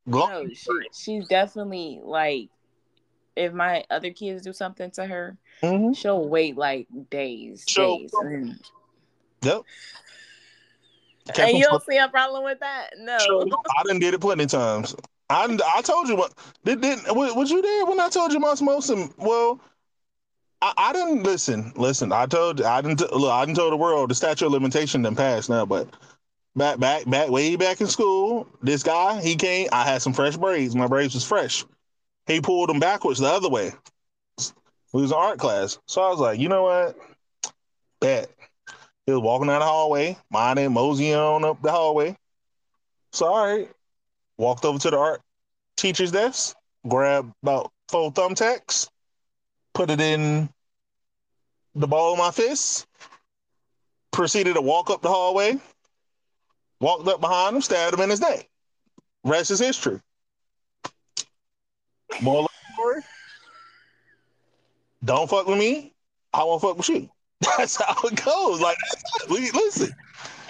No, 0.06 0.46
she 0.52 0.72
she's 0.92 1.28
definitely 1.28 2.00
like 2.02 2.50
if 3.36 3.52
my 3.52 3.84
other 3.90 4.10
kids 4.10 4.42
do 4.42 4.52
something 4.52 4.90
to 4.92 5.06
her, 5.06 5.36
mm-hmm. 5.62 5.92
she'll 5.92 6.28
wait 6.28 6.56
like 6.56 6.86
days, 7.10 7.64
she'll, 7.66 7.98
days. 7.98 8.10
And... 8.20 8.60
Yep. 9.42 9.62
And 11.38 11.56
you 11.56 11.64
don't 11.64 11.82
see 11.84 11.96
a 11.96 12.08
problem 12.08 12.44
with 12.44 12.60
that? 12.60 12.90
No. 12.98 13.16
I 13.16 13.82
done 13.84 13.98
did 13.98 14.12
it 14.12 14.20
plenty 14.20 14.44
of 14.44 14.50
times. 14.50 14.94
I 15.30 15.58
I 15.74 15.82
told 15.82 16.08
you 16.08 16.16
what 16.16 16.34
did 16.64 16.80
did 16.80 17.00
was 17.08 17.50
you 17.50 17.62
there 17.62 17.86
when 17.86 18.00
I 18.00 18.08
told 18.08 18.32
you 18.32 18.40
Mosin? 18.40 19.12
Well, 19.16 19.60
I, 20.60 20.72
I 20.76 20.92
didn't 20.92 21.22
listen. 21.22 21.72
Listen, 21.76 22.12
I 22.12 22.26
told 22.26 22.62
I 22.62 22.80
didn't 22.80 23.00
look. 23.12 23.32
I 23.32 23.44
didn't 23.44 23.56
tell 23.56 23.70
the 23.70 23.76
world 23.76 24.10
the 24.10 24.14
statute 24.14 24.46
of 24.46 24.52
limitation 24.52 25.02
didn't 25.02 25.16
pass 25.16 25.48
now, 25.48 25.64
but 25.64 25.88
back 26.56 26.78
back 26.78 27.08
back 27.08 27.30
way 27.30 27.56
back 27.56 27.80
in 27.80 27.86
school, 27.86 28.46
this 28.62 28.82
guy 28.82 29.20
he 29.20 29.34
came. 29.34 29.68
I 29.72 29.84
had 29.84 30.02
some 30.02 30.12
fresh 30.12 30.36
braids. 30.36 30.74
My 30.74 30.86
braids 30.86 31.14
was 31.14 31.24
fresh. 31.24 31.64
He 32.26 32.40
pulled 32.40 32.68
them 32.68 32.80
backwards 32.80 33.20
the 33.20 33.26
other 33.26 33.48
way. 33.48 33.72
We 34.92 35.02
was 35.02 35.10
in 35.10 35.16
art 35.16 35.38
class, 35.38 35.78
so 35.86 36.02
I 36.02 36.08
was 36.10 36.20
like, 36.20 36.38
you 36.38 36.48
know 36.48 36.62
what? 36.62 36.96
Bet. 38.00 38.30
He 39.06 39.12
was 39.12 39.20
walking 39.20 39.48
down 39.48 39.60
the 39.60 39.66
hallway, 39.66 40.16
mine 40.30 40.56
and 40.58 40.76
on 40.76 41.44
up 41.44 41.60
the 41.60 41.70
hallway. 41.70 42.16
Sorry, 43.12 43.68
walked 44.36 44.64
over 44.64 44.78
to 44.78 44.90
the 44.90 44.98
art 44.98 45.20
teacher's 45.76 46.12
desk, 46.12 46.56
grabbed 46.86 47.32
about 47.42 47.72
four 47.88 48.12
thumbtacks, 48.12 48.88
put 49.72 49.90
it 49.90 50.00
in 50.00 50.48
the 51.74 51.86
ball 51.86 52.12
of 52.12 52.18
my 52.18 52.30
fist, 52.30 52.86
proceeded 54.12 54.54
to 54.54 54.60
walk 54.60 54.90
up 54.90 55.02
the 55.02 55.08
hallway, 55.08 55.58
walked 56.80 57.08
up 57.08 57.20
behind 57.20 57.56
him, 57.56 57.62
stabbed 57.62 57.94
him 57.94 58.00
in 58.00 58.10
his 58.10 58.20
neck. 58.20 58.48
Rest 59.24 59.50
is 59.50 59.58
history. 59.58 60.00
More 62.20 62.46
story. 62.74 63.02
Don't 65.04 65.28
fuck 65.28 65.46
with 65.46 65.58
me. 65.58 65.92
I 66.32 66.44
won't 66.44 66.62
fuck 66.62 66.76
with 66.76 66.88
you. 66.88 67.08
That's 67.58 67.76
how 67.76 67.94
it 68.06 68.24
goes. 68.24 68.60
Like, 68.60 68.76
listen. 69.28 69.90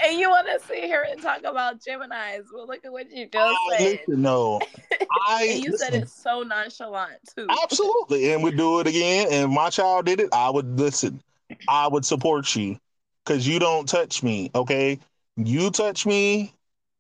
And 0.03 0.19
you 0.19 0.31
want 0.31 0.47
to 0.47 0.67
sit 0.67 0.85
here 0.85 1.07
and 1.09 1.21
talk 1.21 1.41
about 1.45 1.83
Gemini's? 1.83 2.45
Well, 2.53 2.67
look 2.67 2.85
at 2.85 2.93
what 2.93 3.11
you 3.11 3.27
just 3.27 3.57
oh, 3.59 3.75
said. 3.77 4.01
Listen, 4.07 4.23
no, 4.23 4.61
I. 5.29 5.45
and 5.45 5.65
you 5.65 5.73
listen, 5.73 5.93
said 5.93 6.03
it 6.03 6.09
so 6.09 6.43
nonchalant 6.43 7.19
too. 7.37 7.47
Absolutely, 7.63 8.33
and 8.33 8.43
we 8.43 8.51
do 8.51 8.81
it 8.81 8.87
again. 8.87 9.29
And 9.31 9.53
my 9.53 9.71
child 9.71 10.07
did 10.07 10.21
it. 10.21 10.29
I 10.33 10.51
would 10.51 10.79
listen. 10.79 11.23
I 11.69 11.87
would 11.89 12.05
support 12.05 12.55
you 12.57 12.79
because 13.25 13.47
you 13.47 13.59
don't 13.59 13.89
touch 13.89 14.23
me. 14.23 14.51
Okay, 14.55 14.99
you 15.37 15.71
touch 15.71 16.07
me, 16.07 16.53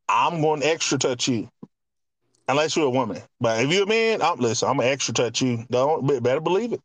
I'm 0.08 0.40
going 0.40 0.60
to 0.60 0.66
extra 0.66 0.98
touch 0.98 1.28
you. 1.28 1.48
Unless 2.46 2.76
you're 2.76 2.86
a 2.86 2.90
woman, 2.90 3.22
but 3.40 3.64
if 3.64 3.72
you're 3.72 3.84
a 3.84 3.86
man, 3.86 4.20
I'm 4.20 4.38
listen. 4.38 4.68
I'm 4.68 4.76
gonna 4.76 4.90
extra 4.90 5.14
touch 5.14 5.40
you. 5.40 5.64
Don't 5.70 6.22
better 6.22 6.40
believe 6.40 6.74
it. 6.74 6.80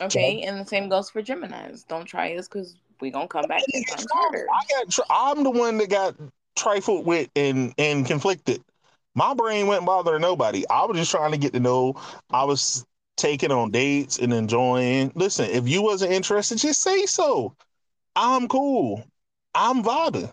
Okay, 0.00 0.40
and 0.40 0.58
the 0.58 0.64
same 0.64 0.88
goes 0.88 1.10
for 1.10 1.20
Gemini's. 1.20 1.84
Don't 1.84 2.06
try 2.06 2.34
us 2.34 2.48
because 2.48 2.76
we 3.00 3.10
gonna 3.10 3.28
come 3.28 3.46
back 3.46 3.62
ten 3.70 3.84
times 3.84 4.06
harder. 4.12 4.46
I 4.52 4.84
got. 4.84 5.06
I'm 5.10 5.42
the 5.42 5.50
one 5.50 5.78
that 5.78 5.90
got 5.90 6.14
trifled 6.56 7.06
with 7.06 7.28
and 7.36 7.74
and 7.78 8.06
conflicted. 8.06 8.62
My 9.14 9.34
brain 9.34 9.66
wasn't 9.66 9.86
bothering 9.86 10.22
nobody. 10.22 10.64
I 10.68 10.84
was 10.84 10.96
just 10.96 11.10
trying 11.10 11.32
to 11.32 11.38
get 11.38 11.52
to 11.52 11.60
know. 11.60 12.00
I 12.30 12.44
was 12.44 12.84
taking 13.16 13.50
on 13.50 13.70
dates 13.70 14.18
and 14.18 14.32
enjoying. 14.32 15.12
Listen, 15.14 15.50
if 15.50 15.68
you 15.68 15.82
wasn't 15.82 16.12
interested, 16.12 16.58
just 16.58 16.80
say 16.80 17.06
so. 17.06 17.54
I'm 18.16 18.48
cool. 18.48 19.04
I'm 19.54 19.82
vibing. 19.82 20.30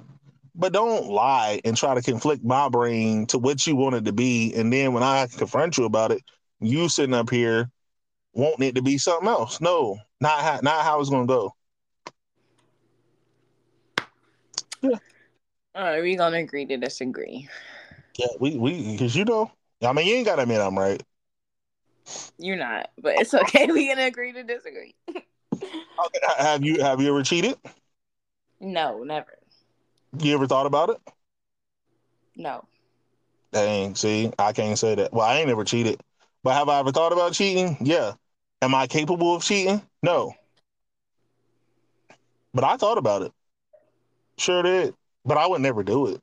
But 0.55 0.73
don't 0.73 1.07
lie 1.07 1.61
and 1.65 1.77
try 1.77 1.93
to 1.93 2.01
conflict 2.01 2.43
my 2.43 2.67
brain 2.69 3.27
to 3.27 3.37
what 3.37 3.65
you 3.67 3.75
wanted 3.75 4.05
to 4.05 4.13
be. 4.13 4.53
And 4.55 4.73
then 4.73 4.93
when 4.93 5.03
I 5.03 5.27
confront 5.27 5.77
you 5.77 5.85
about 5.85 6.11
it, 6.11 6.23
you 6.59 6.89
sitting 6.89 7.13
up 7.13 7.29
here 7.29 7.69
wanting 8.33 8.67
it 8.67 8.75
to 8.75 8.81
be 8.81 8.97
something 8.97 9.27
else. 9.27 9.61
No, 9.61 9.97
not 10.19 10.41
how, 10.41 10.59
not 10.63 10.83
how 10.83 10.99
it's 10.99 11.11
gonna 11.11 11.27
go. 11.27 11.53
Right, 15.77 16.01
we 16.01 16.15
gonna 16.15 16.37
agree 16.37 16.65
to 16.65 16.77
disagree. 16.77 17.47
Yeah, 18.17 18.27
we 18.39 18.57
we 18.57 18.93
because 18.93 19.15
you 19.15 19.25
know, 19.25 19.51
I 19.83 19.93
mean, 19.93 20.07
you 20.07 20.15
ain't 20.15 20.25
gotta 20.25 20.41
admit 20.41 20.59
I'm 20.59 20.77
right. 20.77 21.03
You're 22.39 22.57
not, 22.57 22.89
but 22.97 23.19
it's 23.19 23.33
okay. 23.33 23.67
We 23.71 23.87
gonna 23.87 24.07
agree 24.07 24.33
to 24.33 24.43
disagree. 24.43 24.95
okay, 25.09 26.19
have 26.39 26.65
you 26.65 26.81
have 26.81 26.99
you 26.99 27.09
ever 27.09 27.21
cheated? 27.21 27.57
No, 28.59 29.03
never. 29.03 29.37
You 30.19 30.33
ever 30.33 30.47
thought 30.47 30.65
about 30.65 30.89
it? 30.89 30.97
No. 32.35 32.65
Dang, 33.51 33.93
see, 33.93 34.31
I 34.39 34.53
can't 34.53 34.79
say 34.79 34.95
that. 34.95 35.13
Well, 35.13 35.27
I 35.27 35.37
ain't 35.37 35.49
ever 35.49 35.63
cheated. 35.63 36.01
But 36.43 36.53
have 36.53 36.69
I 36.69 36.79
ever 36.79 36.91
thought 36.91 37.13
about 37.13 37.33
cheating? 37.33 37.77
Yeah. 37.81 38.13
Am 38.61 38.73
I 38.73 38.87
capable 38.87 39.35
of 39.35 39.43
cheating? 39.43 39.81
No. 40.01 40.33
But 42.53 42.63
I 42.63 42.77
thought 42.77 42.97
about 42.97 43.21
it. 43.21 43.31
Sure 44.37 44.63
did. 44.63 44.95
But 45.27 45.37
I 45.37 45.45
would 45.45 45.61
never 45.61 45.83
do 45.83 46.07
it. 46.07 46.21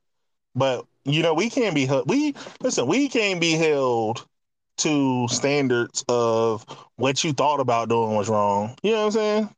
But 0.56 0.86
you 1.04 1.22
know, 1.22 1.34
we 1.34 1.50
can't 1.50 1.74
be 1.74 1.86
held. 1.86 2.08
we 2.08 2.34
listen, 2.60 2.86
we 2.86 3.08
can't 3.08 3.40
be 3.40 3.52
held 3.52 4.26
to 4.78 5.28
standards 5.28 6.04
of 6.08 6.64
what 6.96 7.22
you 7.22 7.32
thought 7.32 7.60
about 7.60 7.88
doing 7.88 8.16
was 8.16 8.28
wrong. 8.28 8.76
You 8.82 8.92
know 8.92 8.98
what 8.98 9.04
I'm 9.04 9.12
saying? 9.12 9.54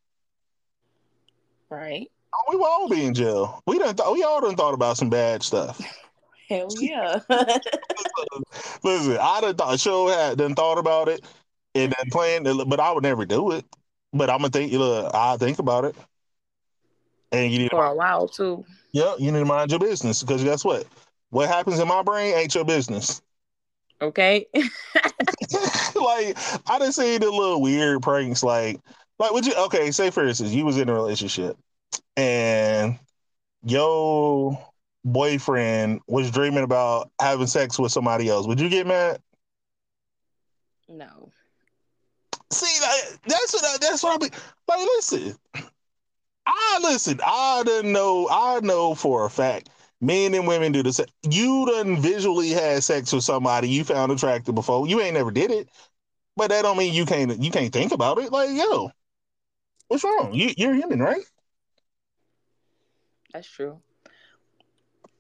Right. 1.70 2.11
Oh, 2.34 2.51
we 2.51 2.57
will 2.57 2.66
all 2.66 2.88
be 2.88 3.05
in 3.05 3.14
jail. 3.14 3.62
We 3.66 3.78
done 3.78 3.97
th- 3.97 4.09
we 4.12 4.22
all 4.22 4.40
done 4.40 4.57
thought 4.57 4.74
about 4.74 4.97
some 4.97 5.11
bad 5.11 5.42
stuff. 5.42 5.80
Hell 6.49 6.68
yeah. 6.78 7.20
Listen, 8.84 9.18
I 9.20 9.40
done 9.40 9.57
thought 9.57 9.80
show 9.80 10.09
had 10.09 10.38
done 10.38 10.55
thought 10.55 10.78
about 10.78 11.09
it 11.09 11.24
and 11.74 11.92
then 11.92 12.11
playing, 12.11 12.44
but 12.68 12.78
I 12.78 12.92
would 12.92 13.03
never 13.03 13.26
do 13.26 13.53
it. 13.53 13.64
But 14.12 14.30
I'm 14.30 14.38
gonna 14.38 14.51
think. 14.51 14.72
Look, 14.72 15.12
I 15.14 15.36
think 15.36 15.59
about 15.59 15.84
it, 15.84 15.97
and 17.32 17.53
you 17.53 17.59
need 17.59 17.70
for 17.70 17.84
a 17.84 17.94
while 17.94 18.28
too. 18.28 18.64
Yeah, 18.93 19.14
you 19.18 19.32
need 19.32 19.41
to 19.41 19.45
mind 19.45 19.70
your 19.70 19.80
business 19.80 20.22
because 20.22 20.43
guess 20.43 20.64
what? 20.64 20.87
What 21.30 21.49
happens 21.49 21.78
in 21.78 21.89
my 21.89 22.03
brain 22.03 22.34
ain't 22.34 22.55
your 22.55 22.64
business. 22.64 23.20
Okay. 24.01 24.47
like 24.55 26.37
I 26.68 26.78
done 26.78 26.93
see 26.93 27.18
the 27.18 27.30
little 27.30 27.61
weird 27.61 28.03
pranks, 28.03 28.43
like 28.43 28.80
like 29.18 29.32
would 29.32 29.47
you 29.47 29.55
okay? 29.66 29.91
Say 29.91 30.11
for 30.11 30.26
instance, 30.26 30.53
you 30.53 30.64
was 30.64 30.78
in 30.78 30.89
a 30.89 30.95
relationship 30.95 31.57
and 32.16 32.99
your 33.64 34.59
boyfriend 35.05 36.01
was 36.07 36.30
dreaming 36.30 36.64
about 36.64 37.11
having 37.20 37.47
sex 37.47 37.78
with 37.78 37.93
somebody 37.93 38.28
else, 38.28 38.47
would 38.47 38.61
you 38.61 38.68
get 38.68 38.87
mad? 38.87 39.20
No. 40.89 41.30
See, 42.53 42.80
like, 42.80 43.20
that's 43.26 43.53
what 43.53 43.64
I, 43.64 43.76
that's 43.80 44.03
what 44.03 44.14
I 44.14 44.28
be 44.28 44.34
like. 44.68 44.78
Listen, 44.97 45.37
I 46.47 46.78
listen. 46.82 47.20
I 47.24 47.62
didn't 47.64 47.92
know. 47.92 48.28
I 48.30 48.61
know 48.61 48.94
for 48.94 49.26
a 49.26 49.30
fact. 49.30 49.70
Men 50.01 50.34
and 50.34 50.47
women 50.47 50.72
do 50.72 50.82
this. 50.82 51.01
You 51.28 51.66
done 51.66 52.01
visually 52.01 52.51
had 52.51 52.82
sex 52.84 53.12
with 53.12 53.24
somebody 53.24 53.68
you 53.68 53.82
found 53.82 54.12
attractive 54.12 54.55
before. 54.55 54.86
You 54.86 55.01
ain't 55.01 55.14
never 55.14 55.30
did 55.30 55.51
it, 55.51 55.68
but 56.36 56.51
that 56.51 56.62
don't 56.62 56.76
mean 56.76 56.92
you 56.92 57.07
can't. 57.07 57.42
You 57.42 57.51
can't 57.51 57.72
think 57.72 57.92
about 57.92 58.18
it. 58.18 58.30
Like, 58.30 58.51
yo, 58.51 58.90
what's 59.88 60.05
wrong? 60.05 60.34
You, 60.34 60.53
you're 60.57 60.74
human, 60.74 61.01
right? 61.01 61.24
That's 63.32 63.49
true. 63.49 63.80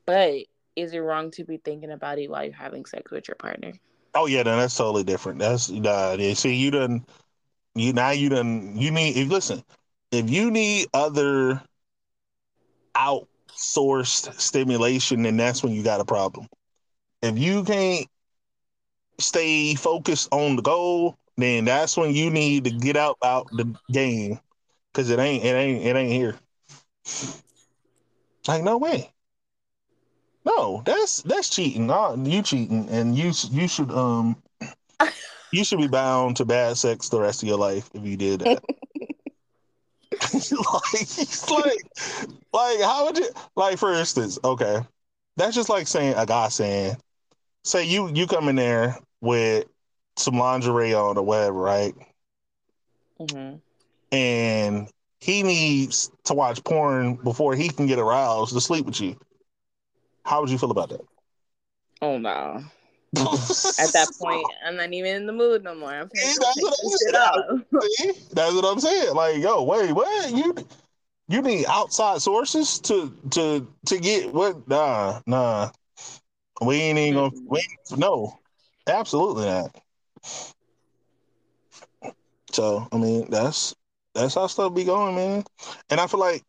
But 0.04 0.34
is 0.76 0.92
it 0.92 0.98
wrong 0.98 1.30
to 1.32 1.44
be 1.44 1.56
thinking 1.56 1.90
about 1.90 2.18
it 2.18 2.30
while 2.30 2.44
you're 2.44 2.52
having 2.52 2.84
sex 2.84 3.10
with 3.10 3.28
your 3.28 3.34
partner? 3.36 3.72
Oh 4.14 4.26
yeah, 4.26 4.42
then 4.42 4.58
that's 4.58 4.76
totally 4.76 5.04
different. 5.04 5.38
That's 5.38 5.70
uh, 5.70 6.34
see 6.34 6.54
you 6.54 6.70
done 6.70 7.04
you 7.74 7.92
now 7.92 8.10
you 8.10 8.28
done 8.28 8.76
you 8.76 8.90
need 8.90 9.16
if 9.16 9.28
listen 9.28 9.62
if 10.10 10.30
you 10.30 10.50
need 10.50 10.88
other 10.94 11.62
outsourced 12.94 14.40
stimulation, 14.40 15.22
then 15.22 15.36
that's 15.36 15.62
when 15.62 15.72
you 15.72 15.82
got 15.82 16.00
a 16.00 16.04
problem. 16.04 16.46
If 17.22 17.38
you 17.38 17.64
can't 17.64 18.06
stay 19.18 19.74
focused 19.74 20.28
on 20.32 20.56
the 20.56 20.62
goal, 20.62 21.16
then 21.36 21.64
that's 21.64 21.96
when 21.96 22.14
you 22.14 22.30
need 22.30 22.64
to 22.64 22.70
get 22.70 22.96
out 22.96 23.18
out 23.22 23.48
the 23.52 23.74
game 23.90 24.38
because 24.92 25.10
it 25.10 25.18
ain't 25.18 25.44
it 25.44 25.54
ain't 25.54 25.84
it 25.84 25.96
ain't 25.96 26.12
here. 26.12 26.36
Like 28.48 28.62
no 28.62 28.78
way. 28.78 29.12
No, 30.44 30.82
that's 30.86 31.22
that's 31.22 31.50
cheating. 31.50 31.90
Uh, 31.90 32.16
you 32.16 32.40
cheating, 32.40 32.88
and 32.88 33.16
you 33.16 33.32
you 33.50 33.66
should 33.66 33.90
um 33.90 34.40
you 35.52 35.64
should 35.64 35.78
be 35.78 35.88
bound 35.88 36.36
to 36.36 36.44
bad 36.44 36.76
sex 36.76 37.08
the 37.08 37.20
rest 37.20 37.42
of 37.42 37.48
your 37.48 37.58
life 37.58 37.90
if 37.94 38.04
you 38.04 38.16
did 38.16 38.40
that. 38.40 38.62
like, 40.72 41.50
like, 41.50 41.82
like, 42.52 42.80
how 42.80 43.06
would 43.06 43.18
you 43.18 43.28
like? 43.54 43.78
For 43.78 43.92
instance, 43.92 44.38
okay, 44.44 44.80
that's 45.36 45.54
just 45.54 45.68
like 45.68 45.86
saying 45.86 46.14
a 46.16 46.26
guy 46.26 46.48
saying, 46.48 46.96
say 47.64 47.84
you 47.84 48.10
you 48.14 48.26
come 48.26 48.48
in 48.48 48.56
there 48.56 48.96
with 49.20 49.66
some 50.16 50.38
lingerie 50.38 50.94
on 50.94 51.18
or 51.18 51.22
whatever, 51.22 51.58
right? 51.58 51.94
Mm-hmm. 53.20 53.56
And 54.16 54.88
he 55.20 55.42
needs 55.42 56.10
to 56.24 56.34
watch 56.34 56.62
porn 56.64 57.16
before 57.16 57.54
he 57.54 57.68
can 57.68 57.86
get 57.86 57.98
aroused 57.98 58.54
to 58.54 58.60
sleep 58.60 58.86
with 58.86 59.00
you. 59.00 59.18
How 60.24 60.40
would 60.40 60.50
you 60.50 60.58
feel 60.58 60.70
about 60.70 60.90
that? 60.90 61.00
Oh 62.02 62.18
no. 62.18 62.62
At 63.78 63.92
that 63.92 64.08
point, 64.20 64.46
I'm 64.64 64.76
not 64.76 64.92
even 64.92 65.16
in 65.16 65.26
the 65.26 65.32
mood 65.32 65.64
no 65.64 65.74
more. 65.74 65.90
I'm 65.90 66.10
that's, 66.12 66.38
what 66.60 66.74
I'm 67.50 67.64
that's 68.32 68.54
what 68.54 68.64
I'm 68.64 68.80
saying. 68.80 69.14
Like, 69.14 69.38
yo, 69.38 69.62
wait, 69.62 69.92
what? 69.92 70.30
You 70.30 70.54
you 71.28 71.40
need 71.40 71.66
outside 71.66 72.20
sources 72.20 72.78
to 72.80 73.12
to 73.30 73.66
to 73.86 73.98
get 73.98 74.32
what? 74.32 74.68
Nah, 74.68 75.20
nah. 75.26 75.70
We 76.60 76.76
ain't 76.76 76.98
even 76.98 77.14
gonna. 77.14 77.32
We, 77.46 77.66
no, 77.96 78.38
absolutely 78.86 79.46
not. 79.46 79.82
So 82.52 82.86
I 82.92 82.96
mean, 82.98 83.30
that's 83.30 83.74
that's 84.14 84.34
how 84.34 84.46
stuff 84.46 84.74
be 84.74 84.84
going, 84.84 85.14
man. 85.14 85.44
And 85.90 86.00
I 86.00 86.06
feel 86.06 86.20
like 86.20 86.44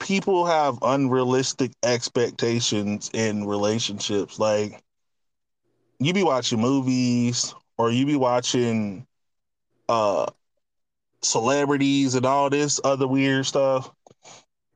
people 0.00 0.46
have 0.46 0.78
unrealistic 0.82 1.72
expectations 1.82 3.10
in 3.12 3.46
relationships. 3.46 4.38
Like 4.38 4.82
you 5.98 6.12
be 6.12 6.22
watching 6.22 6.60
movies 6.60 7.54
or 7.76 7.90
you 7.90 8.06
be 8.06 8.16
watching 8.16 9.06
uh 9.88 10.26
celebrities 11.22 12.14
and 12.14 12.26
all 12.26 12.50
this 12.50 12.80
other 12.84 13.06
weird 13.06 13.46
stuff. 13.46 13.90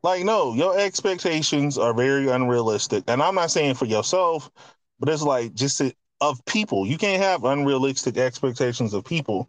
Like, 0.02 0.24
no, 0.24 0.54
your 0.54 0.78
expectations 0.78 1.78
are 1.78 1.94
very 1.94 2.28
unrealistic. 2.28 3.04
And 3.06 3.22
I'm 3.22 3.36
not 3.36 3.52
saying 3.52 3.74
for 3.74 3.84
yourself, 3.84 4.50
but 4.98 5.08
it's 5.08 5.22
like 5.22 5.54
just 5.54 5.78
to, 5.78 5.94
of 6.20 6.44
people. 6.44 6.86
You 6.86 6.98
can't 6.98 7.22
have 7.22 7.44
unrealistic 7.44 8.16
expectations 8.16 8.94
of 8.94 9.04
people. 9.04 9.46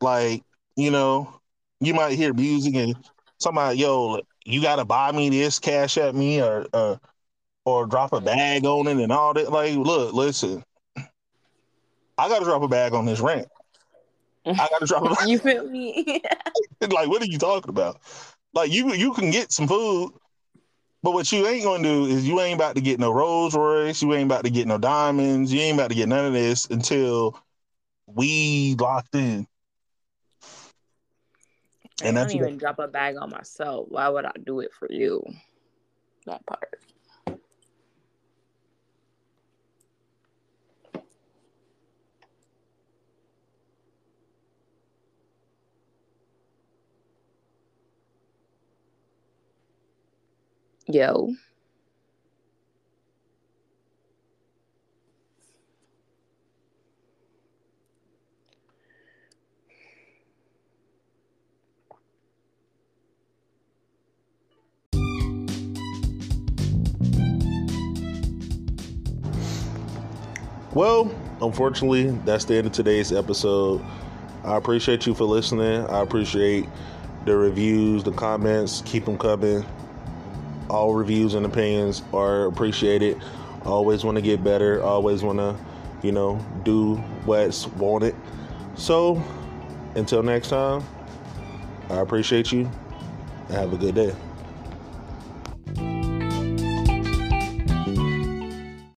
Like, 0.00 0.42
you 0.76 0.90
know, 0.90 1.40
you 1.80 1.94
might 1.94 2.16
hear 2.16 2.34
music 2.34 2.74
and 2.74 2.96
somebody, 3.38 3.78
yo, 3.78 4.20
you 4.44 4.60
gotta 4.62 4.84
buy 4.84 5.12
me 5.12 5.30
this, 5.30 5.58
cash 5.58 5.96
at 5.98 6.14
me, 6.14 6.42
or 6.42 6.66
uh, 6.72 6.96
or 7.64 7.86
drop 7.86 8.12
a 8.12 8.20
bag 8.20 8.64
on 8.66 8.88
it 8.88 8.98
and 8.98 9.12
all 9.12 9.34
that. 9.34 9.52
Like, 9.52 9.76
look, 9.76 10.14
listen, 10.14 10.64
I 12.18 12.28
gotta 12.28 12.44
drop 12.44 12.62
a 12.62 12.68
bag 12.68 12.94
on 12.94 13.06
this 13.06 13.20
rent. 13.20 13.48
I 14.46 14.68
gotta 14.70 14.86
drop 14.86 15.04
a 15.04 15.08
bag. 15.14 15.28
You 15.28 15.38
feel 15.38 15.68
me? 15.68 16.22
like, 16.80 17.08
what 17.08 17.22
are 17.22 17.26
you 17.26 17.38
talking 17.38 17.70
about? 17.70 18.00
Like, 18.54 18.72
you 18.72 18.92
you 18.92 19.12
can 19.14 19.30
get 19.30 19.52
some 19.52 19.66
food, 19.66 20.12
but 21.02 21.12
what 21.12 21.30
you 21.32 21.46
ain't 21.46 21.64
gonna 21.64 21.82
do 21.82 22.06
is 22.06 22.26
you 22.26 22.40
ain't 22.40 22.54
about 22.54 22.76
to 22.76 22.80
get 22.80 23.00
no 23.00 23.12
Rolls 23.12 23.54
Royce, 23.54 24.02
you 24.02 24.12
ain't 24.14 24.30
about 24.30 24.44
to 24.44 24.50
get 24.50 24.66
no 24.66 24.78
diamonds, 24.78 25.52
you 25.52 25.60
ain't 25.60 25.78
about 25.78 25.88
to 25.88 25.96
get 25.96 26.08
none 26.08 26.26
of 26.26 26.32
this 26.32 26.66
until 26.66 27.38
we 28.06 28.76
locked 28.78 29.14
in. 29.14 29.46
And 32.02 32.18
I 32.18 32.22
don't 32.22 32.34
even 32.34 32.58
drop 32.58 32.78
a 32.78 32.88
bag 32.88 33.16
on 33.16 33.30
myself. 33.30 33.86
Why 33.88 34.08
would 34.08 34.24
I 34.24 34.32
do 34.44 34.60
it 34.60 34.72
for 34.72 34.90
you? 34.90 35.24
That 36.26 36.44
part. 36.46 36.80
Yo. 50.92 51.32
Well, 70.74 71.10
unfortunately, 71.40 72.10
that's 72.26 72.44
the 72.44 72.56
end 72.56 72.66
of 72.66 72.72
today's 72.74 73.12
episode. 73.12 73.80
I 74.44 74.56
appreciate 74.56 75.06
you 75.06 75.14
for 75.14 75.24
listening. 75.24 75.86
I 75.86 76.02
appreciate 76.02 76.68
the 77.24 77.34
reviews, 77.34 78.04
the 78.04 78.12
comments. 78.12 78.82
Keep 78.84 79.06
them 79.06 79.16
coming. 79.16 79.64
All 80.72 80.94
reviews 80.94 81.34
and 81.34 81.44
opinions 81.44 82.02
are 82.14 82.46
appreciated. 82.46 83.20
Always 83.66 84.04
want 84.04 84.16
to 84.16 84.22
get 84.22 84.42
better. 84.42 84.82
Always 84.82 85.22
want 85.22 85.38
to, 85.38 85.54
you 86.02 86.12
know, 86.12 86.44
do 86.64 86.96
what's 87.26 87.66
wanted. 87.66 88.16
So, 88.74 89.22
until 89.94 90.22
next 90.22 90.48
time, 90.48 90.82
I 91.90 92.00
appreciate 92.00 92.50
you. 92.52 92.70
Have 93.50 93.74
a 93.74 93.76
good 93.76 93.94
day. 93.94 94.14